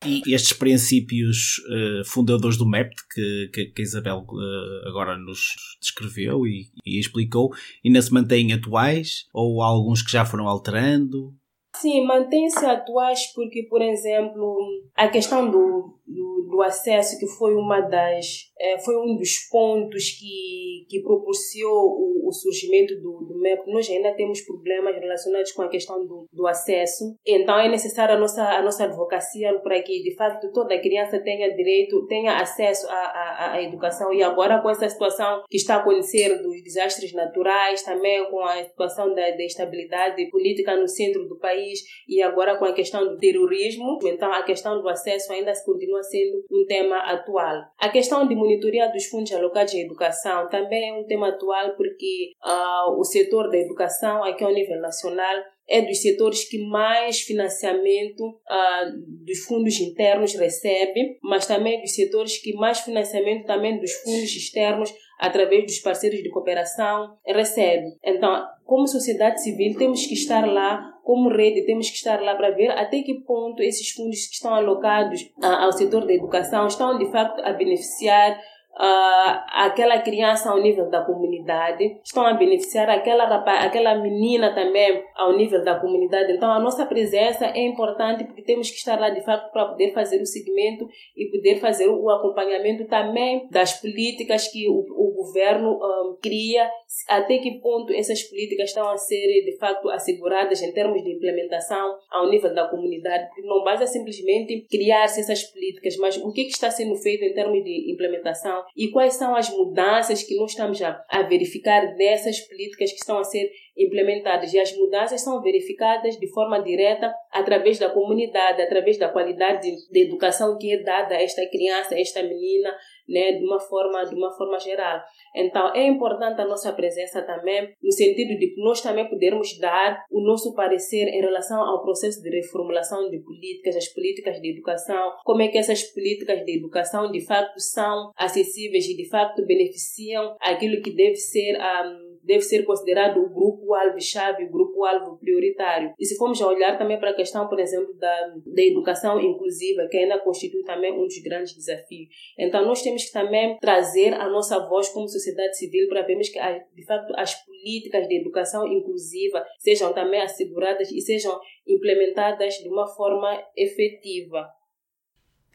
E 0.05 0.33
estes 0.33 0.53
princípios 0.53 1.57
uh, 1.69 2.05
fundadores 2.05 2.55
do 2.55 2.67
MEPT 2.67 2.95
que, 3.11 3.49
que, 3.51 3.65
que 3.65 3.81
a 3.81 3.83
Isabel 3.83 4.25
uh, 4.29 4.87
agora 4.87 5.17
nos 5.17 5.55
descreveu 5.81 6.45
e, 6.45 6.67
e, 6.85 6.99
explicou, 6.99 7.51
ainda 7.83 8.01
se 8.01 8.13
mantêm 8.13 8.53
atuais 8.53 9.25
ou 9.33 9.61
há 9.63 9.65
alguns 9.65 10.03
que 10.03 10.11
já 10.11 10.23
foram 10.23 10.47
alterando? 10.47 11.33
Sim, 11.75 12.05
mantêm-se 12.05 12.63
atuais 12.63 13.33
porque, 13.33 13.63
por 13.63 13.81
exemplo, 13.81 14.57
a 14.95 15.07
questão 15.07 15.49
do, 15.49 15.96
do, 16.07 16.47
do 16.49 16.61
acesso, 16.61 17.19
que 17.19 17.27
foi 17.27 17.53
uma 17.53 17.81
das 17.81 18.47
é, 18.59 18.79
foi 18.79 18.95
um 18.97 19.15
dos 19.15 19.47
pontos 19.51 20.11
que, 20.11 20.85
que 20.89 21.01
propiciou 21.01 21.91
o, 21.91 22.27
o 22.27 22.31
surgimento 22.31 22.95
do, 22.95 23.25
do 23.27 23.39
MEP. 23.39 23.71
Nós 23.71 23.89
ainda 23.89 24.13
temos 24.15 24.41
problemas 24.41 24.95
relacionados 24.95 25.51
com 25.51 25.61
a 25.61 25.69
questão 25.69 26.05
do, 26.05 26.25
do 26.31 26.47
acesso, 26.47 27.15
então 27.25 27.59
é 27.59 27.69
necessária 27.69 28.15
a 28.15 28.19
nossa, 28.19 28.43
a 28.43 28.61
nossa 28.61 28.85
advocacia 28.85 29.53
para 29.59 29.81
que, 29.81 30.01
de 30.01 30.15
fato, 30.15 30.51
toda 30.51 30.79
criança 30.79 31.19
tenha 31.19 31.53
direito, 31.53 32.05
tenha 32.07 32.37
acesso 32.37 32.87
à, 32.87 32.93
à, 32.93 33.51
à 33.53 33.63
educação. 33.63 34.11
E 34.13 34.23
agora, 34.23 34.61
com 34.61 34.69
essa 34.69 34.87
situação 34.89 35.43
que 35.49 35.57
está 35.57 35.75
a 35.75 35.79
acontecer 35.79 36.41
dos 36.41 36.63
desastres 36.63 37.13
naturais, 37.13 37.83
também 37.83 38.29
com 38.29 38.39
a 38.43 38.63
situação 38.63 39.13
da, 39.13 39.29
da 39.29 39.43
instabilidade 39.43 40.29
política 40.29 40.75
no 40.75 40.87
centro 40.87 41.27
do 41.27 41.37
país 41.37 41.79
e 42.07 42.21
agora 42.21 42.57
com 42.57 42.65
a 42.65 42.73
questão 42.73 43.07
do 43.07 43.17
terrorismo, 43.17 43.99
então 44.03 44.31
a 44.31 44.43
questão 44.43 44.81
do 44.81 44.87
acesso 44.87 45.31
ainda 45.31 45.51
continua 45.65 45.96
sendo 46.03 46.43
um 46.51 46.65
tema 46.65 46.97
atual. 46.97 47.63
A 47.77 47.89
questão 47.89 48.27
de 48.27 48.35
monitoria 48.35 48.91
dos 48.91 49.05
fundos 49.05 49.31
alocados 49.33 49.73
à 49.73 49.77
educação 49.77 50.49
também 50.49 50.89
é 50.89 50.93
um 50.93 51.05
tema 51.05 51.29
atual 51.29 51.75
porque 51.75 52.31
uh, 52.43 52.99
o 52.99 53.03
setor 53.03 53.49
da 53.49 53.57
educação 53.57 54.23
aqui 54.23 54.43
ao 54.43 54.53
nível 54.53 54.79
nacional 54.79 55.35
é 55.69 55.81
dos 55.81 56.01
setores 56.01 56.47
que 56.49 56.59
mais 56.59 57.19
financiamento 57.21 58.21
uh, 58.25 59.25
dos 59.25 59.39
fundos 59.39 59.79
internos 59.81 60.33
recebe, 60.33 61.17
mas 61.21 61.45
também 61.45 61.81
dos 61.81 61.93
setores 61.93 62.37
que 62.41 62.53
mais 62.53 62.79
financiamento 62.79 63.45
também 63.45 63.77
dos 63.79 63.91
fundos 63.95 64.33
externos 64.33 64.93
através 65.17 65.65
dos 65.65 65.79
parceiros 65.79 66.21
de 66.21 66.29
cooperação 66.29 67.17
recebe. 67.25 67.97
Então, 68.03 68.45
como 68.65 68.87
sociedade 68.87 69.41
civil, 69.41 69.77
temos 69.77 70.05
que 70.05 70.13
estar 70.13 70.45
lá, 70.45 70.93
como 71.03 71.29
rede, 71.29 71.65
temos 71.65 71.89
que 71.89 71.95
estar 71.95 72.21
lá 72.21 72.35
para 72.35 72.51
ver 72.51 72.71
até 72.71 73.01
que 73.01 73.21
ponto 73.21 73.61
esses 73.63 73.91
fundos 73.91 74.27
que 74.27 74.35
estão 74.35 74.53
alocados 74.53 75.21
uh, 75.41 75.45
ao 75.45 75.71
setor 75.71 76.05
da 76.05 76.13
educação 76.13 76.67
estão 76.67 76.97
de 76.97 77.09
facto 77.11 77.39
a 77.39 77.53
beneficiar 77.53 78.39
uh, 78.79 79.43
aquela 79.51 79.99
criança 80.01 80.51
ao 80.51 80.61
nível 80.61 80.89
da 80.89 81.01
comunidade, 81.01 81.99
estão 82.03 82.25
a 82.25 82.33
beneficiar 82.33 82.89
aquela, 82.89 83.25
rapaz, 83.25 83.65
aquela 83.65 83.95
menina 83.95 84.53
também 84.53 85.03
ao 85.15 85.35
nível 85.35 85.63
da 85.63 85.79
comunidade. 85.79 86.31
Então, 86.33 86.51
a 86.51 86.59
nossa 86.59 86.85
presença 86.85 87.45
é 87.47 87.65
importante 87.65 88.23
porque 88.23 88.41
temos 88.41 88.69
que 88.69 88.77
estar 88.77 88.99
lá 88.99 89.09
de 89.09 89.21
fato 89.21 89.51
para 89.51 89.65
poder 89.65 89.93
fazer 89.93 90.21
o 90.21 90.25
seguimento 90.25 90.87
e 91.15 91.29
poder 91.31 91.59
fazer 91.59 91.87
o 91.87 92.09
acompanhamento 92.09 92.85
também 92.85 93.47
das 93.49 93.73
políticas 93.81 94.47
que 94.47 94.67
o, 94.69 94.79
o 94.79 95.13
governo 95.15 95.71
um, 95.73 96.17
cria, 96.21 96.69
até 97.07 97.39
que 97.39 97.59
ponto 97.59 97.91
essas 97.93 98.23
políticas 98.23 98.69
estão 98.69 98.89
a 98.89 98.97
ser 98.97 99.43
de 99.43 99.57
fato 99.57 99.89
asseguradas 99.89 100.61
em 100.61 100.71
termos 100.71 101.03
de 101.03 101.15
implementação 101.15 101.97
ao 102.11 102.29
nível 102.29 102.53
da 102.53 102.67
comunidade. 102.67 103.27
Não 103.43 103.63
basta 103.63 103.87
simplesmente 103.87 104.65
criar-se 104.69 105.19
essas 105.19 105.43
políticas, 105.43 105.97
mas 105.97 106.17
o 106.17 106.31
que, 106.31 106.45
que 106.45 106.51
está 106.51 106.69
sendo 106.69 106.95
feito 106.95 107.23
em 107.23 107.33
termos 107.33 107.63
de 107.63 107.91
implementação 107.91 108.66
e 108.75 108.89
quais 108.91 109.15
são 109.15 109.35
as 109.35 109.49
mudanças 109.49 110.23
que 110.23 110.35
nós 110.35 110.51
estamos 110.51 110.81
a, 110.81 111.03
a 111.09 111.21
verificar 111.23 111.95
dessas 111.95 112.39
políticas 112.41 112.91
que 112.91 112.97
estão 112.97 113.19
a 113.19 113.23
ser 113.23 113.49
implementadas. 113.77 114.53
E 114.53 114.59
as 114.59 114.75
mudanças 114.75 115.21
são 115.21 115.41
verificadas 115.41 116.17
de 116.17 116.27
forma 116.31 116.61
direta 116.61 117.13
através 117.31 117.79
da 117.79 117.89
comunidade, 117.89 118.61
através 118.61 118.97
da 118.97 119.09
qualidade 119.09 119.61
de, 119.61 119.89
de 119.91 120.07
educação 120.07 120.57
que 120.57 120.73
é 120.73 120.83
dada 120.83 121.15
a 121.15 121.21
esta 121.21 121.45
criança, 121.49 121.95
a 121.95 121.99
esta 121.99 122.23
menina, 122.23 122.75
né, 123.07 123.33
de 123.33 123.45
uma 123.45 123.59
forma 123.59 124.03
de 124.05 124.15
uma 124.15 124.31
forma 124.35 124.59
geral. 124.59 125.01
Então 125.35 125.73
é 125.73 125.87
importante 125.87 126.41
a 126.41 126.47
nossa 126.47 126.73
presença 126.73 127.21
também 127.21 127.73
no 127.81 127.91
sentido 127.91 128.37
de 128.37 128.55
nós 128.57 128.81
também 128.81 129.09
podermos 129.09 129.57
dar 129.59 130.03
o 130.11 130.21
nosso 130.21 130.53
parecer 130.53 131.07
em 131.07 131.21
relação 131.21 131.61
ao 131.61 131.81
processo 131.81 132.21
de 132.21 132.29
reformulação 132.29 133.09
de 133.09 133.19
políticas, 133.19 133.75
as 133.75 133.87
políticas 133.93 134.39
de 134.41 134.51
educação, 134.51 135.13
como 135.23 135.41
é 135.41 135.47
que 135.47 135.57
essas 135.57 135.83
políticas 135.83 136.43
de 136.43 136.57
educação 136.57 137.11
de 137.11 137.25
fato 137.25 137.59
são 137.59 138.11
acessíveis 138.15 138.85
e 138.85 138.95
de 138.95 139.09
fato 139.09 139.45
beneficiam 139.45 140.35
aquilo 140.41 140.81
que 140.81 140.91
deve 140.91 141.15
ser 141.15 141.57
um, 141.57 142.06
deve 142.27 142.41
ser 142.41 142.63
considerado 142.63 143.19
o 143.19 143.29
grupo-alvo-chave, 143.29 144.43
o 144.43 144.51
grupo-alvo 144.51 145.17
prioritário. 145.17 145.93
E 145.97 146.05
se 146.05 146.17
formos 146.17 146.41
a 146.41 146.47
olhar 146.47 146.77
também 146.77 146.99
para 146.99 147.11
a 147.11 147.15
questão, 147.15 147.47
por 147.47 147.59
exemplo, 147.59 147.93
da, 147.95 148.35
da 148.45 148.61
educação 148.61 149.19
inclusiva, 149.19 149.87
que 149.89 149.97
ainda 149.97 150.19
constitui 150.19 150.63
também 150.63 150.91
um 150.91 151.05
dos 151.05 151.17
grandes 151.23 151.55
desafios. 151.55 152.09
Então, 152.37 152.65
nós 152.65 152.81
temos 152.81 153.05
que 153.05 153.13
também 153.13 153.57
trazer 153.59 154.13
a 154.13 154.29
nossa 154.29 154.59
voz 154.67 154.89
como 154.89 155.07
sociedade 155.07 155.57
civil 155.57 155.87
para 155.87 156.01
vermos 156.01 156.29
que, 156.29 156.39
de 156.75 156.85
facto, 156.85 157.13
as 157.15 157.33
políticas 157.45 158.07
de 158.07 158.19
educação 158.19 158.67
inclusiva 158.67 159.45
sejam 159.57 159.93
também 159.93 160.21
asseguradas 160.21 160.91
e 160.91 160.99
sejam 160.99 161.39
implementadas 161.65 162.55
de 162.55 162.67
uma 162.67 162.87
forma 162.87 163.41
efetiva. 163.55 164.56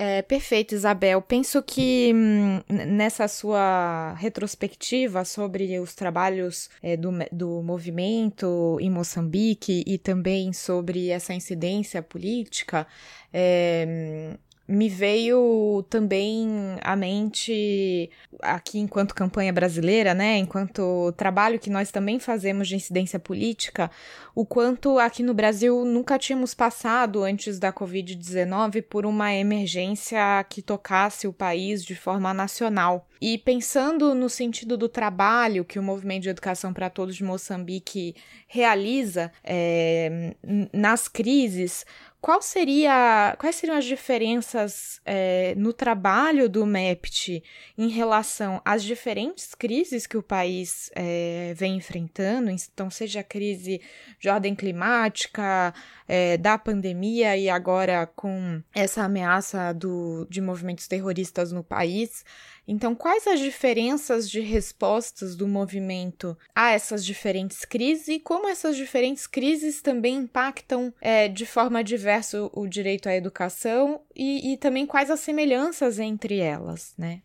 É, 0.04 0.20
perfeito, 0.20 0.74
Isabel. 0.74 1.22
Penso 1.22 1.62
que 1.62 2.12
hum, 2.12 2.60
nessa 2.68 3.28
sua 3.28 4.14
retrospectiva 4.14 5.24
sobre 5.24 5.78
os 5.78 5.94
trabalhos 5.94 6.68
é, 6.82 6.96
do, 6.96 7.10
do 7.30 7.62
movimento 7.62 8.78
em 8.80 8.90
Moçambique 8.90 9.84
e 9.86 9.98
também 9.98 10.52
sobre 10.52 11.10
essa 11.10 11.32
incidência 11.32 12.02
política, 12.02 12.84
é, 13.32 14.36
me 14.66 14.88
veio 14.88 15.85
também 15.90 16.77
à 16.83 16.94
mente, 16.94 18.11
aqui 18.40 18.79
enquanto 18.79 19.14
campanha 19.14 19.53
brasileira, 19.53 20.14
né, 20.14 20.38
enquanto 20.38 21.12
trabalho 21.16 21.59
que 21.59 21.68
nós 21.68 21.90
também 21.90 22.18
fazemos 22.18 22.68
de 22.68 22.77
incidência 22.77 23.18
política, 23.18 23.90
o 24.35 24.46
quanto 24.46 24.98
aqui 24.98 25.22
no 25.22 25.35
Brasil 25.35 25.85
nunca 25.85 26.18
tínhamos 26.18 26.55
passado 26.55 27.22
antes 27.22 27.59
da 27.59 27.72
Covid-19 27.72 28.83
por 28.83 29.05
uma 29.05 29.35
emergência 29.35 30.44
que 30.48 30.62
tocasse 30.62 31.27
o 31.27 31.33
país 31.33 31.85
de 31.85 31.94
forma 31.94 32.33
nacional. 32.33 33.07
E 33.20 33.38
pensando 33.38 34.14
no 34.14 34.29
sentido 34.29 34.77
do 34.77 34.88
trabalho 34.88 35.64
que 35.64 35.79
o 35.79 35.83
Movimento 35.83 36.22
de 36.22 36.31
Educação 36.31 36.72
para 36.72 36.90
Todos 36.90 37.14
de 37.14 37.22
Moçambique 37.22 38.16
realiza 38.48 39.31
é, 39.44 40.35
nas 40.72 41.07
crises, 41.07 41.87
qual 42.22 42.40
seria, 42.40 43.35
quais 43.37 43.56
seriam 43.56 43.76
as 43.76 43.85
diferenças 43.85 45.00
é, 45.04 45.56
no 45.56 45.72
trabalho 45.72 46.48
do 46.48 46.64
MEPT 46.64 47.42
em 47.76 47.88
relação 47.88 48.62
às 48.64 48.85
diferentes 48.85 49.56
crises 49.56 50.06
que 50.06 50.16
o 50.16 50.22
país 50.22 50.88
é, 50.94 51.52
vem 51.56 51.74
enfrentando? 51.74 52.48
Então, 52.48 52.88
seja 52.88 53.20
a 53.20 53.24
crise 53.24 53.80
de 54.20 54.28
ordem 54.28 54.54
climática, 54.54 55.74
é, 56.06 56.37
da 56.37 56.56
pandemia 56.56 57.37
e 57.37 57.50
agora 57.50 58.06
com 58.06 58.62
essa 58.72 59.02
ameaça 59.02 59.72
do, 59.74 60.24
de 60.30 60.40
movimentos 60.40 60.87
terroristas 60.87 61.50
no 61.50 61.64
país. 61.64 62.24
Então, 62.68 62.94
quais 62.94 63.26
as 63.26 63.40
diferenças 63.40 64.30
de 64.30 64.38
respostas 64.38 65.35
do 65.35 65.48
movimento 65.48 66.38
a 66.54 66.70
essas 66.70 67.04
diferentes 67.04 67.64
crises 67.64 68.06
e 68.06 68.20
como 68.20 68.48
essas 68.48 68.76
diferentes 68.76 69.26
crises 69.26 69.82
também 69.82 70.14
impactam 70.18 70.94
é, 71.00 71.26
de 71.26 71.44
forma 71.44 71.82
diversa 71.82 72.12
o 72.53 72.66
direito 72.66 73.09
à 73.09 73.14
educação 73.14 74.01
e, 74.14 74.53
e 74.53 74.57
também 74.57 74.87
quais 74.87 75.11
as 75.11 75.20
semelhanças 75.20 75.98
entre 75.98 76.38
elas, 76.38 76.94
né? 76.98 77.22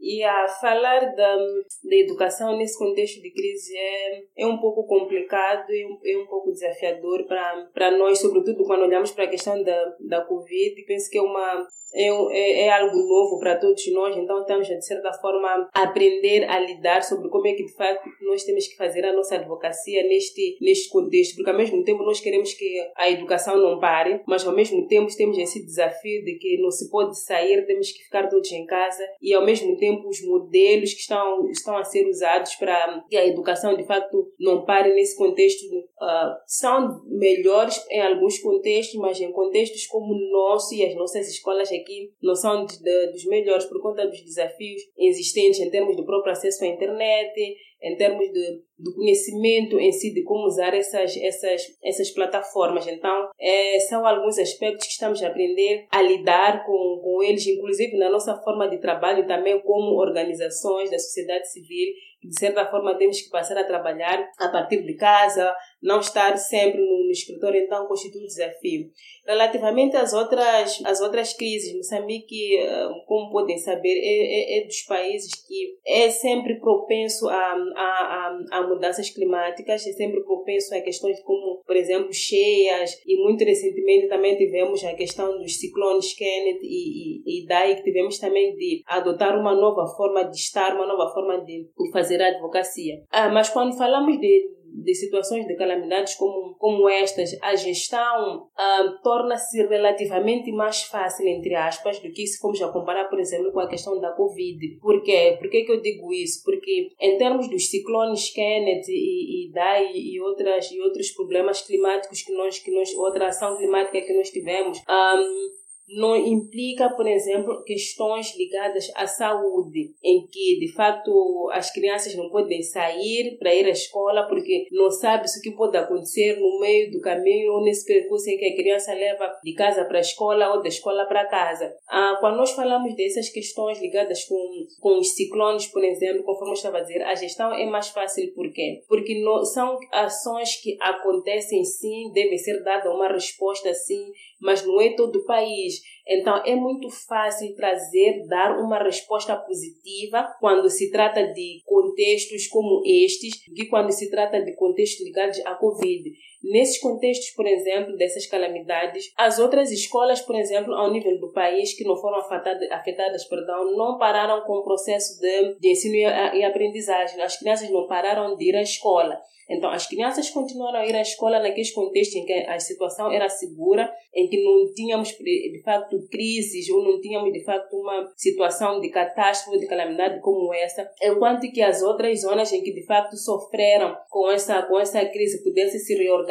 E 0.00 0.22
a 0.22 0.48
falar 0.60 1.00
da, 1.16 1.36
da 1.36 1.96
educação 1.96 2.56
nesse 2.56 2.78
contexto 2.78 3.20
de 3.20 3.32
crise 3.32 3.76
é, 3.76 4.22
é 4.38 4.46
um 4.46 4.58
pouco 4.58 4.86
complicado 4.86 5.68
e 5.70 5.84
um, 5.84 5.98
é 6.04 6.22
um 6.22 6.26
pouco 6.26 6.52
desafiador 6.52 7.26
para 7.26 7.98
nós, 7.98 8.20
sobretudo 8.20 8.64
quando 8.64 8.82
olhamos 8.82 9.10
para 9.10 9.24
a 9.24 9.28
questão 9.28 9.60
da, 9.62 9.96
da 10.00 10.24
Covid. 10.24 10.84
Penso 10.86 11.10
que 11.10 11.18
é 11.18 11.22
uma 11.22 11.66
é, 11.94 12.66
é, 12.66 12.70
algo 12.70 12.96
novo 12.96 13.38
para 13.38 13.56
todos 13.56 13.82
nós, 13.92 14.16
então 14.16 14.40
estamos, 14.40 14.66
de 14.66 14.84
certa 14.84 15.12
forma, 15.14 15.68
aprender 15.72 16.44
a 16.48 16.58
lidar 16.60 17.02
sobre 17.02 17.28
como 17.28 17.46
é 17.46 17.54
que, 17.54 17.64
de 17.64 17.74
facto, 17.74 18.08
nós 18.22 18.44
temos 18.44 18.66
que 18.66 18.76
fazer 18.76 19.04
a 19.04 19.12
nossa 19.12 19.36
advocacia 19.36 20.02
neste, 20.04 20.58
neste 20.60 20.90
contexto, 20.90 21.36
porque, 21.36 21.50
ao 21.50 21.56
mesmo 21.56 21.82
tempo, 21.84 22.02
nós 22.02 22.20
queremos 22.20 22.52
que 22.54 22.78
a 22.96 23.10
educação 23.10 23.56
não 23.56 23.78
pare, 23.78 24.20
mas, 24.26 24.46
ao 24.46 24.54
mesmo 24.54 24.86
tempo, 24.86 25.14
temos 25.16 25.38
esse 25.38 25.64
desafio 25.64 26.24
de 26.24 26.34
que 26.38 26.60
não 26.60 26.70
se 26.70 26.90
pode 26.90 27.18
sair, 27.18 27.66
temos 27.66 27.90
que 27.90 28.04
ficar 28.04 28.28
todos 28.28 28.50
em 28.52 28.66
casa, 28.66 29.02
e, 29.22 29.32
ao 29.32 29.44
mesmo 29.44 29.76
tempo, 29.76 30.08
os 30.08 30.20
modelos 30.22 30.92
que 30.92 31.00
estão, 31.00 31.48
estão 31.50 31.76
a 31.76 31.84
ser 31.84 32.06
usados 32.06 32.54
para 32.56 33.04
que 33.08 33.16
a 33.16 33.26
educação, 33.26 33.76
de 33.76 33.84
facto, 33.84 34.30
não 34.38 34.64
pare 34.64 34.92
nesse 34.94 35.16
contexto 35.16 35.64
uh, 35.66 36.36
são 36.46 37.02
melhores 37.06 37.84
em 37.90 38.00
alguns 38.00 38.38
contextos, 38.38 38.98
mas 39.00 39.20
em 39.20 39.32
contextos 39.32 39.86
como 39.86 40.12
o 40.12 40.30
nosso 40.30 40.74
e 40.74 40.84
as 40.84 40.94
nossas 40.94 41.28
escolas 41.28 41.70
aqui 41.80 42.12
não 42.22 42.34
são 42.34 42.64
de, 42.64 42.78
de, 42.82 43.12
dos 43.12 43.24
melhores 43.26 43.64
por 43.66 43.80
conta 43.80 44.06
dos 44.06 44.22
desafios 44.22 44.82
existentes 44.96 45.60
em 45.60 45.70
termos 45.70 45.96
do 45.96 46.04
próprio 46.04 46.32
acesso 46.32 46.64
à 46.64 46.66
internet 46.66 47.56
em 47.80 47.96
termos 47.96 48.30
de, 48.32 48.62
do 48.78 48.94
conhecimento 48.94 49.78
em 49.78 49.92
si 49.92 50.12
de 50.12 50.24
como 50.24 50.46
usar 50.46 50.74
essas, 50.74 51.16
essas, 51.16 51.62
essas 51.82 52.10
plataformas. 52.10 52.86
Então, 52.86 53.30
é, 53.38 53.78
são 53.80 54.04
alguns 54.04 54.38
aspectos 54.38 54.86
que 54.86 54.92
estamos 54.92 55.22
a 55.22 55.28
aprender 55.28 55.86
a 55.90 56.02
lidar 56.02 56.64
com, 56.66 57.00
com 57.02 57.22
eles, 57.22 57.46
inclusive 57.46 57.96
na 57.96 58.10
nossa 58.10 58.34
forma 58.42 58.68
de 58.68 58.78
trabalho 58.78 59.26
também 59.26 59.60
como 59.60 59.96
organizações 60.00 60.90
da 60.90 60.98
sociedade 60.98 61.50
civil 61.52 61.88
de 62.22 62.38
certa 62.38 62.66
forma 62.66 62.96
temos 62.96 63.20
que 63.20 63.30
passar 63.30 63.56
a 63.56 63.64
trabalhar 63.64 64.28
a 64.38 64.48
partir 64.48 64.82
de 64.82 64.94
casa, 64.94 65.54
não 65.82 66.00
estar 66.00 66.36
sempre 66.36 66.80
no, 66.80 67.10
escritório, 67.10 67.62
então 67.62 67.86
constitui 67.86 68.22
um 68.22 68.26
desafio. 68.26 68.90
Relativamente 69.26 69.96
às 69.96 70.12
outras, 70.12 70.80
às 70.84 71.00
outras 71.00 71.32
crises, 71.32 71.74
Moçambique, 71.74 72.56
eh, 72.56 72.88
como 73.06 73.30
podem 73.30 73.56
saber, 73.58 73.94
é, 73.94 74.58
é, 74.58 74.58
é 74.58 74.66
dos 74.66 74.82
países 74.82 75.30
que 75.46 75.76
é 75.86 76.10
sempre 76.10 76.58
propenso 76.60 77.28
a, 77.28 77.34
a, 77.34 78.38
a, 78.52 78.58
a, 78.58 78.66
mudanças 78.66 79.08
climáticas, 79.10 79.86
é 79.86 79.92
sempre 79.92 80.22
propenso 80.22 80.74
a 80.74 80.80
questões 80.80 81.20
como, 81.22 81.62
por 81.66 81.76
exemplo, 81.76 82.12
cheias, 82.12 83.00
e 83.06 83.16
muito 83.22 83.44
recentemente 83.44 84.08
também 84.08 84.36
tivemos 84.36 84.84
a 84.84 84.94
questão 84.94 85.38
dos 85.38 85.58
ciclones 85.58 86.14
Kenneth 86.14 86.60
e, 86.62 87.22
e, 87.24 87.42
e 87.42 87.46
Dai, 87.46 87.76
que 87.76 87.84
tivemos 87.84 88.18
também 88.18 88.54
de 88.56 88.82
adotar 88.86 89.38
uma 89.38 89.54
nova 89.54 89.86
forma 89.96 90.24
de 90.24 90.36
estar, 90.36 90.74
uma 90.74 90.86
nova 90.86 91.12
forma 91.12 91.38
de, 91.44 91.64
de 91.78 91.90
fazer 92.08 92.22
a 92.22 92.28
advocacia. 92.28 93.02
Ah, 93.10 93.28
mas 93.28 93.50
quando 93.50 93.76
falamos 93.76 94.18
de 94.18 94.58
de 94.70 94.94
situações 94.94 95.46
de 95.46 95.56
calamidades 95.56 96.14
como, 96.14 96.54
como 96.56 96.88
estas, 96.88 97.36
a 97.42 97.54
gestão 97.56 98.44
uh, 98.46 99.02
torna-se 99.02 99.66
relativamente 99.66 100.52
mais 100.52 100.82
fácil, 100.82 101.26
entre 101.26 101.54
aspas, 101.54 101.98
do 102.00 102.10
que 102.12 102.26
se 102.26 102.38
formos 102.38 102.60
a 102.62 102.70
comparar, 102.70 103.06
por 103.08 103.18
exemplo, 103.18 103.52
com 103.52 103.60
a 103.60 103.68
questão 103.68 103.98
da 104.00 104.12
Covid. 104.12 104.78
Por 104.80 105.02
quê? 105.02 105.36
Por 105.38 105.50
que, 105.50 105.64
que 105.64 105.72
eu 105.72 105.80
digo 105.80 106.12
isso? 106.12 106.42
Porque 106.44 106.90
em 107.00 107.16
termos 107.16 107.48
dos 107.48 107.68
ciclones 107.68 108.30
Kenneth 108.30 108.88
e, 108.88 109.46
e 109.46 109.52
Dai 109.52 109.92
e, 109.94 110.20
outras, 110.20 110.70
e 110.70 110.80
outros 110.80 111.10
problemas 111.10 111.62
climáticos 111.62 112.22
que 112.22 112.32
nós, 112.32 112.58
que 112.58 112.70
nós, 112.70 112.94
outra 112.94 113.28
ação 113.28 113.56
climática 113.56 114.00
que 114.00 114.12
nós 114.12 114.30
tivemos, 114.30 114.78
um, 114.78 115.48
não 115.88 116.16
implica, 116.16 116.90
por 116.90 117.06
exemplo, 117.06 117.62
questões 117.64 118.36
ligadas 118.36 118.90
à 118.94 119.06
saúde, 119.06 119.94
em 120.02 120.26
que 120.26 120.58
de 120.58 120.72
facto 120.72 121.48
as 121.52 121.72
crianças 121.72 122.14
não 122.14 122.30
podem 122.30 122.62
sair 122.62 123.36
para 123.38 123.54
ir 123.54 123.66
à 123.66 123.70
escola 123.70 124.26
porque 124.28 124.66
não 124.70 124.90
sabe 124.90 125.26
o 125.26 125.42
que 125.42 125.52
pode 125.52 125.76
acontecer 125.76 126.38
no 126.38 126.60
meio 126.60 126.90
do 126.90 127.00
caminho 127.00 127.52
ou 127.52 127.62
nesse 127.62 127.86
percurso 127.86 128.28
em 128.28 128.36
que 128.36 128.46
a 128.46 128.56
criança 128.56 128.92
leva 128.92 129.32
de 129.42 129.54
casa 129.54 129.84
para 129.84 129.98
a 129.98 130.02
escola 130.02 130.54
ou 130.54 130.62
da 130.62 130.68
escola 130.68 131.06
para 131.06 131.26
casa. 131.26 131.74
Ah, 131.88 132.16
quando 132.20 132.36
nós 132.36 132.52
falamos 132.52 132.94
dessas 132.94 133.28
questões 133.28 133.80
ligadas 133.80 134.24
com, 134.24 134.66
com 134.80 134.98
os 134.98 135.14
ciclones, 135.14 135.66
por 135.66 135.82
exemplo, 135.84 136.22
conforme 136.24 136.50
eu 136.50 136.54
estava 136.54 136.78
a 136.78 136.82
dizer, 136.82 137.02
a 137.02 137.14
gestão 137.14 137.52
é 137.52 137.64
mais 137.66 137.88
fácil 137.88 138.32
por 138.34 138.52
quê? 138.52 138.82
Porque 138.88 139.22
não, 139.22 139.44
são 139.44 139.78
ações 139.92 140.56
que 140.60 140.76
acontecem 140.80 141.64
sim, 141.64 142.10
deve 142.12 142.36
ser 142.38 142.62
dada 142.62 142.90
uma 142.90 143.08
resposta 143.08 143.72
sim, 143.72 144.12
mas 144.40 144.64
não 144.64 144.80
é 144.80 144.94
todo 144.94 145.16
o 145.16 145.24
país. 145.24 145.77
Então 146.06 146.42
é 146.44 146.56
muito 146.56 146.88
fácil 146.90 147.54
trazer, 147.54 148.26
dar 148.26 148.58
uma 148.58 148.82
resposta 148.82 149.36
positiva 149.36 150.26
quando 150.40 150.70
se 150.70 150.90
trata 150.90 151.26
de 151.26 151.62
contextos 151.66 152.46
como 152.46 152.82
estes, 152.86 153.42
que 153.44 153.66
quando 153.66 153.92
se 153.92 154.10
trata 154.10 154.42
de 154.42 154.54
contextos 154.56 155.06
ligados 155.06 155.38
à 155.44 155.54
Covid. 155.54 156.10
Nesses 156.42 156.80
contextos, 156.80 157.30
por 157.30 157.46
exemplo, 157.46 157.96
dessas 157.96 158.26
calamidades, 158.26 159.12
as 159.16 159.38
outras 159.38 159.72
escolas, 159.72 160.20
por 160.20 160.36
exemplo, 160.36 160.72
ao 160.72 160.90
nível 160.90 161.18
do 161.18 161.32
país, 161.32 161.76
que 161.76 161.84
não 161.84 161.96
foram 161.96 162.18
afetadas, 162.18 162.70
afetadas 162.70 163.24
perdão, 163.24 163.76
não 163.76 163.98
pararam 163.98 164.42
com 164.42 164.54
o 164.54 164.64
processo 164.64 165.20
de, 165.20 165.58
de 165.58 165.72
ensino 165.72 165.96
e 165.96 166.44
aprendizagem. 166.44 167.20
As 167.20 167.36
crianças 167.38 167.68
não 167.70 167.86
pararam 167.86 168.36
de 168.36 168.48
ir 168.48 168.56
à 168.56 168.62
escola. 168.62 169.20
Então, 169.50 169.70
as 169.70 169.86
crianças 169.86 170.28
continuaram 170.28 170.80
a 170.80 170.86
ir 170.86 170.94
à 170.94 171.00
escola 171.00 171.38
naqueles 171.40 171.72
contextos 171.72 172.16
em 172.16 172.26
que 172.26 172.32
a 172.32 172.60
situação 172.60 173.10
era 173.10 173.28
segura, 173.30 173.90
em 174.14 174.28
que 174.28 174.42
não 174.44 174.70
tínhamos, 174.74 175.08
de 175.08 175.62
facto, 175.64 176.06
crises 176.10 176.68
ou 176.68 176.84
não 176.84 177.00
tínhamos, 177.00 177.32
de 177.32 177.42
facto, 177.42 177.74
uma 177.74 178.12
situação 178.14 178.78
de 178.78 178.90
catástrofe, 178.90 179.58
de 179.58 179.66
calamidade 179.66 180.20
como 180.20 180.52
essa, 180.52 180.88
enquanto 181.02 181.50
que 181.50 181.62
as 181.62 181.80
outras 181.80 182.20
zonas 182.20 182.52
em 182.52 182.62
que, 182.62 182.74
de 182.74 182.84
facto, 182.84 183.16
sofreram 183.16 183.96
com 184.10 184.30
essa, 184.30 184.62
com 184.64 184.78
essa 184.78 185.04
crise 185.06 185.42
pudessem 185.42 185.80
se 185.80 185.94
reorganizar 185.94 186.27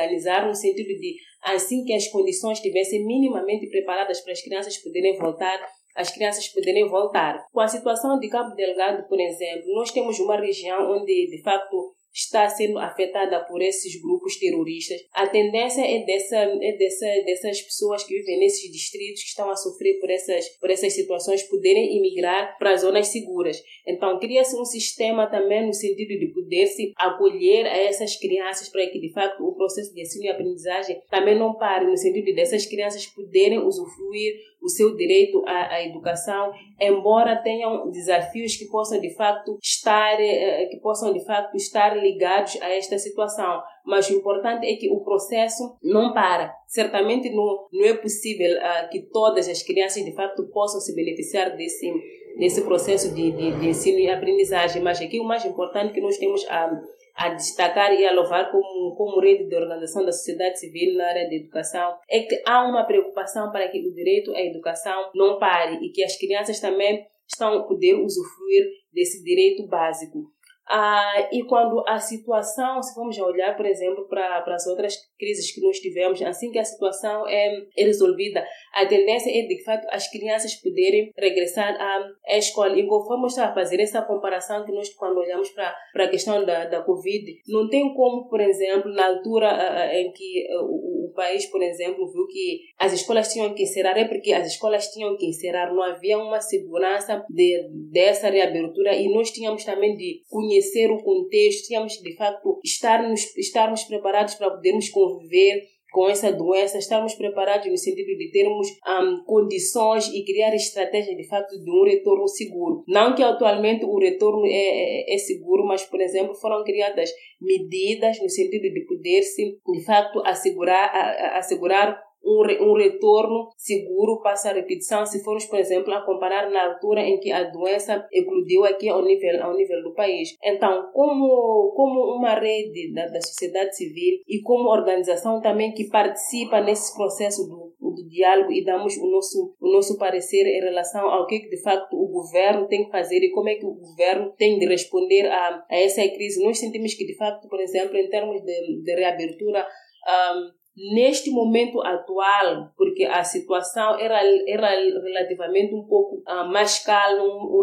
no 0.47 0.53
sentido 0.53 0.99
de, 0.99 1.15
assim 1.43 1.83
que 1.83 1.93
as 1.93 2.07
condições 2.07 2.57
estivessem 2.57 3.05
minimamente 3.05 3.67
preparadas 3.69 4.21
para 4.21 4.33
as 4.33 4.41
crianças 4.41 4.77
poderem 4.77 5.17
voltar 5.17 5.59
as 5.97 6.11
crianças 6.11 6.47
poderem 6.49 6.87
voltar. 6.87 7.43
Com 7.51 7.59
a 7.59 7.67
situação 7.67 8.19
de 8.19 8.29
Cabo 8.29 8.53
Delgado, 8.53 9.07
por 9.09 9.19
exemplo, 9.19 9.73
nós 9.73 9.91
temos 9.91 10.19
uma 10.19 10.39
região 10.39 10.91
onde, 10.91 11.27
de 11.27 11.41
facto, 11.41 11.91
está 12.17 12.49
sendo 12.49 12.79
afetada 12.79 13.39
por 13.45 13.61
esses 13.61 13.99
grupos 14.01 14.37
terroristas. 14.37 14.99
A 15.13 15.27
tendência 15.27 15.81
é, 15.81 16.03
dessa, 16.03 16.37
é 16.37 16.71
dessa, 16.73 17.05
dessas 17.25 17.61
pessoas 17.61 18.03
que 18.03 18.15
vivem 18.15 18.39
nesses 18.39 18.71
distritos 18.71 19.21
que 19.21 19.29
estão 19.29 19.49
a 19.49 19.55
sofrer 19.55 19.99
por 19.99 20.09
essas, 20.09 20.49
por 20.59 20.69
essas 20.71 20.93
situações 20.93 21.43
poderem 21.43 21.97
emigrar 21.97 22.57
para 22.57 22.75
zonas 22.75 23.07
seguras. 23.07 23.61
Então, 23.85 24.19
cria-se 24.19 24.55
um 24.55 24.65
sistema 24.65 25.27
também 25.27 25.65
no 25.65 25.73
sentido 25.73 26.17
de 26.19 26.27
poder-se 26.33 26.91
acolher 26.97 27.65
a 27.67 27.77
essas 27.77 28.15
crianças 28.15 28.69
para 28.69 28.87
que, 28.87 28.99
de 28.99 29.11
facto, 29.13 29.43
o 29.43 29.55
processo 29.55 29.93
de 29.93 30.01
ensino 30.01 30.25
e 30.25 30.29
aprendizagem 30.29 30.99
também 31.09 31.37
não 31.37 31.53
pare, 31.53 31.85
no 31.85 31.97
sentido 31.97 32.35
dessas 32.35 32.65
crianças 32.65 33.05
poderem 33.05 33.59
usufruir 33.59 34.33
o 34.61 34.69
seu 34.69 34.95
direito 34.95 35.43
à, 35.45 35.75
à, 35.75 35.85
educação, 35.85 36.51
embora 36.79 37.41
tenham 37.41 37.89
desafios 37.89 38.55
que 38.55 38.65
possam 38.65 38.99
de 38.99 39.13
facto 39.15 39.57
estar 39.61 40.19
eh, 40.19 40.65
que 40.65 40.77
possam 40.77 41.13
de 41.13 41.23
facto 41.25 41.55
estar 41.55 41.95
ligados 41.97 42.61
a 42.61 42.69
esta 42.69 42.97
situação. 42.97 43.61
Mas 43.85 44.09
o 44.09 44.13
importante 44.13 44.65
é 44.65 44.75
que 44.75 44.89
o 44.89 44.99
processo 45.01 45.77
não 45.81 46.13
para. 46.13 46.53
Certamente 46.67 47.29
não, 47.29 47.67
não 47.71 47.85
é 47.85 47.93
possível 47.93 48.51
uh, 48.57 48.89
que 48.89 49.03
todas 49.03 49.47
as 49.47 49.63
crianças 49.63 50.03
de 50.03 50.13
facto 50.13 50.45
possam 50.51 50.81
se 50.81 50.93
beneficiar 50.93 51.55
desse 51.55 51.91
desse 52.37 52.61
processo 52.61 53.13
de, 53.13 53.31
de, 53.31 53.59
de 53.59 53.67
ensino 53.67 53.97
e 53.97 54.09
aprendizagem. 54.09 54.81
Mas 54.81 55.01
aqui 55.01 55.19
o 55.19 55.23
mais 55.23 55.43
importante 55.43 55.93
que 55.93 56.01
nós 56.01 56.17
temos 56.17 56.45
a 56.47 56.69
a 57.17 57.29
destacar 57.29 57.91
e 57.93 58.05
a 58.05 58.13
louvar 58.13 58.51
como, 58.51 58.95
como 58.95 59.19
rede 59.19 59.49
de 59.49 59.55
organização 59.55 60.05
da 60.05 60.11
sociedade 60.11 60.59
civil 60.59 60.95
na 60.95 61.07
área 61.07 61.27
da 61.27 61.35
educação 61.35 61.97
é 62.07 62.21
que 62.21 62.41
há 62.45 62.63
uma 62.63 62.85
preocupação 62.85 63.51
para 63.51 63.67
que 63.69 63.79
o 63.79 63.93
direito 63.93 64.31
à 64.35 64.41
educação 64.41 65.09
não 65.15 65.39
pare 65.39 65.83
e 65.83 65.91
que 65.91 66.03
as 66.03 66.15
crianças 66.15 66.59
também 66.59 67.07
estão 67.27 67.53
a 67.55 67.63
poder 67.63 67.95
usufruir 67.95 68.65
desse 68.93 69.23
direito 69.23 69.67
básico. 69.67 70.31
Ah, 70.69 71.29
e 71.31 71.43
quando 71.45 71.81
a 71.87 71.97
situação, 71.97 72.81
se 72.83 72.93
formos 72.93 73.17
olhar, 73.17 73.55
por 73.55 73.65
exemplo, 73.65 74.05
para 74.07 74.43
as 74.47 74.67
outras 74.67 74.95
crises 75.17 75.53
que 75.53 75.61
nós 75.61 75.79
tivemos, 75.79 76.21
assim 76.21 76.51
que 76.51 76.59
a 76.59 76.63
situação 76.63 77.25
é, 77.27 77.63
é 77.77 77.85
resolvida, 77.85 78.45
a 78.73 78.85
tendência 78.85 79.29
é 79.29 79.47
de 79.47 79.63
fato 79.63 79.87
as 79.89 80.09
crianças 80.11 80.55
poderem 80.55 81.11
regressar 81.17 81.73
à, 81.79 82.33
à 82.33 82.37
escola. 82.37 82.77
E 82.77 82.85
conforme 82.85 83.27
eu 83.27 83.43
a 83.43 83.53
fazer 83.53 83.79
essa 83.79 84.01
comparação 84.01 84.65
que 84.65 84.71
nós, 84.73 84.89
quando 84.89 85.17
olhamos 85.17 85.49
para 85.51 86.03
a 86.03 86.09
questão 86.09 86.45
da, 86.45 86.65
da 86.65 86.81
Covid, 86.81 87.25
não 87.47 87.69
tem 87.69 87.93
como, 87.93 88.27
por 88.27 88.41
exemplo, 88.41 88.91
na 88.91 89.07
altura 89.07 89.47
uh, 89.53 89.95
em 89.95 90.11
que 90.11 90.47
uh, 90.53 90.65
o, 90.65 91.07
o 91.07 91.13
país, 91.13 91.45
por 91.45 91.61
exemplo, 91.61 92.11
viu 92.11 92.27
que 92.27 92.59
as 92.77 92.91
escolas 92.91 93.31
tinham 93.31 93.53
que 93.53 93.63
encerrar, 93.63 93.97
é 93.97 94.05
porque 94.05 94.33
as 94.33 94.47
escolas 94.47 94.87
tinham 94.87 95.15
que 95.15 95.27
encerrar, 95.27 95.73
não 95.73 95.81
havia 95.81 96.17
uma 96.17 96.41
segurança 96.41 97.23
de, 97.29 97.69
dessa 97.91 98.29
reabertura 98.29 98.93
e 98.95 99.07
nós 99.13 99.31
tínhamos 99.31 99.63
também 99.63 99.95
de 99.95 100.23
conhecer 100.29 100.56
conhecer 100.57 100.91
o 100.91 100.97
contexto, 100.97 101.67
tínhamos 101.67 101.93
de 101.93 102.15
facto 102.15 102.59
estarmos, 102.63 103.35
estarmos 103.37 103.83
preparados 103.83 104.35
para 104.35 104.51
podermos 104.51 104.89
conviver 104.89 105.61
com 105.91 106.09
essa 106.09 106.31
doença, 106.33 106.77
estarmos 106.77 107.15
preparados 107.15 107.67
no 107.67 107.77
sentido 107.77 108.17
de 108.17 108.29
termos 108.29 108.67
um, 108.67 109.23
condições 109.25 110.07
e 110.09 110.23
criar 110.25 110.53
estratégias 110.53 111.15
de 111.15 111.27
facto 111.27 111.57
de 111.57 111.71
um 111.71 111.83
retorno 111.85 112.27
seguro. 112.27 112.83
Não 112.87 113.15
que 113.15 113.23
atualmente 113.23 113.85
o 113.85 113.97
retorno 113.97 114.45
é, 114.45 114.49
é, 114.49 115.15
é 115.15 115.17
seguro, 115.17 115.65
mas, 115.65 115.85
por 115.85 116.01
exemplo, 116.01 116.35
foram 116.35 116.63
criadas 116.63 117.09
medidas 117.39 118.21
no 118.21 118.29
sentido 118.29 118.63
de 118.63 118.85
poder-se 118.85 119.59
de 119.65 119.85
facto 119.85 120.21
assegurar, 120.25 120.93
a, 120.93 120.99
a, 120.99 121.37
assegurar 121.37 122.06
um, 122.27 122.71
um 122.71 122.73
retorno 122.73 123.49
seguro 123.55 124.21
passa 124.21 124.49
a 124.49 124.53
repetição 124.53 125.05
se 125.05 125.23
formos, 125.23 125.45
por 125.45 125.57
exemplo, 125.57 125.93
a 125.93 126.05
comparar 126.05 126.49
na 126.49 126.73
altura 126.73 127.01
em 127.01 127.19
que 127.19 127.31
a 127.31 127.43
doença 127.43 128.05
eclodiu 128.11 128.65
aqui 128.65 128.89
ao 128.89 129.03
nível, 129.03 129.43
ao 129.43 129.55
nível 129.55 129.81
do 129.83 129.93
país. 129.93 130.35
Então, 130.43 130.89
como, 130.93 131.71
como 131.75 132.17
uma 132.17 132.37
rede 132.37 132.93
da, 132.93 133.07
da 133.07 133.21
sociedade 133.21 133.75
civil 133.75 134.19
e 134.27 134.41
como 134.41 134.69
organização 134.69 135.41
também 135.41 135.73
que 135.73 135.89
participa 135.89 136.59
nesse 136.59 136.95
processo 136.95 137.47
do, 137.47 137.73
do 137.79 138.09
diálogo 138.09 138.51
e 138.51 138.63
damos 138.63 138.97
o 138.97 139.07
nosso, 139.09 139.55
o 139.61 139.71
nosso 139.71 139.97
parecer 139.97 140.45
em 140.45 140.61
relação 140.61 141.09
ao 141.09 141.25
que 141.25 141.47
de 141.47 141.61
facto 141.61 141.93
o 141.93 142.07
governo 142.07 142.67
tem 142.67 142.85
que 142.85 142.91
fazer 142.91 143.19
e 143.19 143.31
como 143.31 143.49
é 143.49 143.55
que 143.55 143.65
o 143.65 143.73
governo 143.73 144.33
tem 144.37 144.59
de 144.59 144.65
responder 144.65 145.27
a, 145.27 145.63
a 145.69 145.77
essa 145.77 146.01
crise. 146.09 146.43
Nós 146.43 146.59
sentimos 146.59 146.93
que 146.93 147.05
de 147.05 147.15
facto, 147.15 147.47
por 147.47 147.59
exemplo, 147.59 147.97
em 147.97 148.09
termos 148.09 148.41
de, 148.43 148.81
de 148.83 148.95
reabertura, 148.95 149.65
um, 150.07 150.56
neste 150.77 151.31
momento 151.31 151.81
atual, 151.81 152.71
porque 152.77 153.03
a 153.03 153.23
situação 153.23 153.99
era, 153.99 154.21
era 154.47 154.69
relativamente 154.69 155.73
um 155.73 155.83
pouco 155.83 156.17
uh, 156.17 156.47
mais 156.51 156.79
calma, 156.79 157.23
um, 157.23 157.61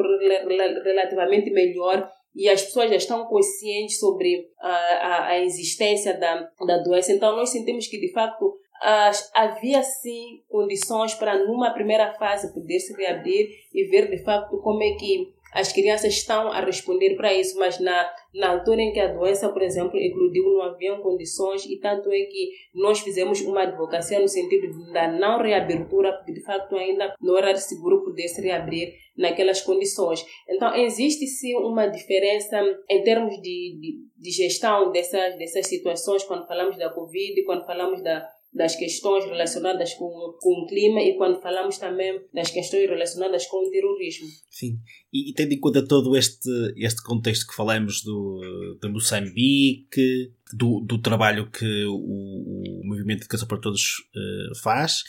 relativamente 0.84 1.50
melhor 1.50 2.10
e 2.34 2.48
as 2.48 2.62
pessoas 2.62 2.90
já 2.90 2.96
estão 2.96 3.26
conscientes 3.26 4.00
sobre 4.00 4.48
a, 4.60 4.68
a, 4.68 5.26
a 5.28 5.40
existência 5.40 6.18
da, 6.18 6.50
da 6.66 6.78
doença. 6.78 7.12
Então, 7.12 7.36
nós 7.36 7.50
sentimos 7.50 7.86
que, 7.86 8.00
de 8.00 8.12
facto, 8.12 8.58
as, 8.82 9.30
havia 9.32 9.82
sim 9.82 10.42
condições 10.48 11.14
para, 11.14 11.38
numa 11.46 11.70
primeira 11.70 12.12
fase, 12.14 12.52
poder 12.52 12.80
se 12.80 12.92
reabrir 12.94 13.48
e 13.72 13.84
ver 13.84 14.10
de 14.10 14.22
facto 14.24 14.58
como 14.58 14.82
é 14.82 14.94
que 14.94 15.33
as 15.54 15.72
crianças 15.72 16.14
estão 16.14 16.50
a 16.50 16.60
responder 16.60 17.14
para 17.14 17.32
isso, 17.32 17.56
mas 17.58 17.78
na, 17.78 18.12
na 18.34 18.50
altura 18.50 18.82
em 18.82 18.92
que 18.92 18.98
a 18.98 19.12
doença, 19.12 19.48
por 19.48 19.62
exemplo, 19.62 19.96
eclodiu, 19.96 20.42
não 20.52 20.62
haviam 20.62 21.00
condições 21.00 21.64
e 21.64 21.78
tanto 21.78 22.10
é 22.10 22.24
que 22.24 22.50
nós 22.74 22.98
fizemos 22.98 23.40
uma 23.42 23.62
advocacia 23.62 24.18
no 24.18 24.26
sentido 24.26 24.92
da 24.92 25.06
não 25.06 25.40
reabertura, 25.40 26.12
porque 26.12 26.32
de 26.32 26.42
facto 26.42 26.74
ainda 26.74 27.14
não 27.20 27.38
era 27.38 27.54
seguro 27.56 28.02
poder 28.02 28.26
se 28.26 28.42
reabrir 28.42 28.94
naquelas 29.16 29.60
condições. 29.62 30.26
Então, 30.48 30.74
existe 30.74 31.24
sim 31.28 31.54
uma 31.54 31.86
diferença 31.86 32.60
em 32.90 33.04
termos 33.04 33.36
de, 33.36 33.78
de, 33.80 33.98
de 34.18 34.30
gestão 34.32 34.90
dessas, 34.90 35.38
dessas 35.38 35.68
situações, 35.68 36.24
quando 36.24 36.48
falamos 36.48 36.76
da 36.76 36.90
Covid, 36.90 37.44
quando 37.44 37.64
falamos 37.64 38.02
da 38.02 38.28
das 38.54 38.76
questões 38.76 39.24
relacionadas 39.24 39.94
com, 39.94 40.08
com 40.40 40.62
o 40.62 40.66
clima 40.66 41.02
e 41.02 41.16
quando 41.16 41.40
falamos 41.40 41.76
também 41.76 42.20
das 42.32 42.50
questões 42.50 42.88
relacionadas 42.88 43.46
com 43.46 43.66
o 43.66 43.70
terrorismo. 43.70 44.28
Sim, 44.48 44.78
e, 45.12 45.30
e 45.30 45.34
tendo 45.34 45.52
em 45.52 45.58
conta 45.58 45.86
todo 45.86 46.16
este, 46.16 46.48
este 46.76 47.02
contexto 47.02 47.48
que 47.48 47.54
falamos 47.54 48.02
do, 48.04 48.78
de 48.80 48.88
Moçambique, 48.88 50.32
do, 50.52 50.80
do 50.80 50.98
trabalho 50.98 51.50
que 51.50 51.84
o, 51.86 51.96
o 51.96 52.82
Movimento 52.84 53.18
de 53.18 53.24
Educação 53.24 53.48
para 53.48 53.60
Todos 53.60 53.82
uh, 54.14 54.58
faz, 54.62 55.02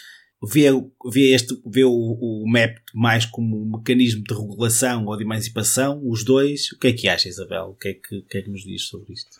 vê, 0.43 0.65
vê, 1.11 1.33
este, 1.33 1.55
vê 1.65 1.83
o, 1.83 1.91
o 1.91 2.51
MEP 2.51 2.81
mais 2.95 3.25
como 3.25 3.61
um 3.61 3.77
mecanismo 3.77 4.23
de 4.23 4.33
regulação 4.33 5.05
ou 5.05 5.15
de 5.15 5.23
emancipação, 5.23 6.01
os 6.03 6.23
dois. 6.23 6.71
O 6.71 6.79
que 6.79 6.87
é 6.87 6.93
que 6.93 7.07
acha, 7.07 7.29
Isabel? 7.29 7.69
O 7.69 7.75
que 7.75 7.89
é 7.89 7.93
que, 7.93 8.21
que, 8.23 8.37
é 8.39 8.41
que 8.41 8.49
nos 8.49 8.63
diz 8.63 8.87
sobre 8.87 9.13
isto? 9.13 9.37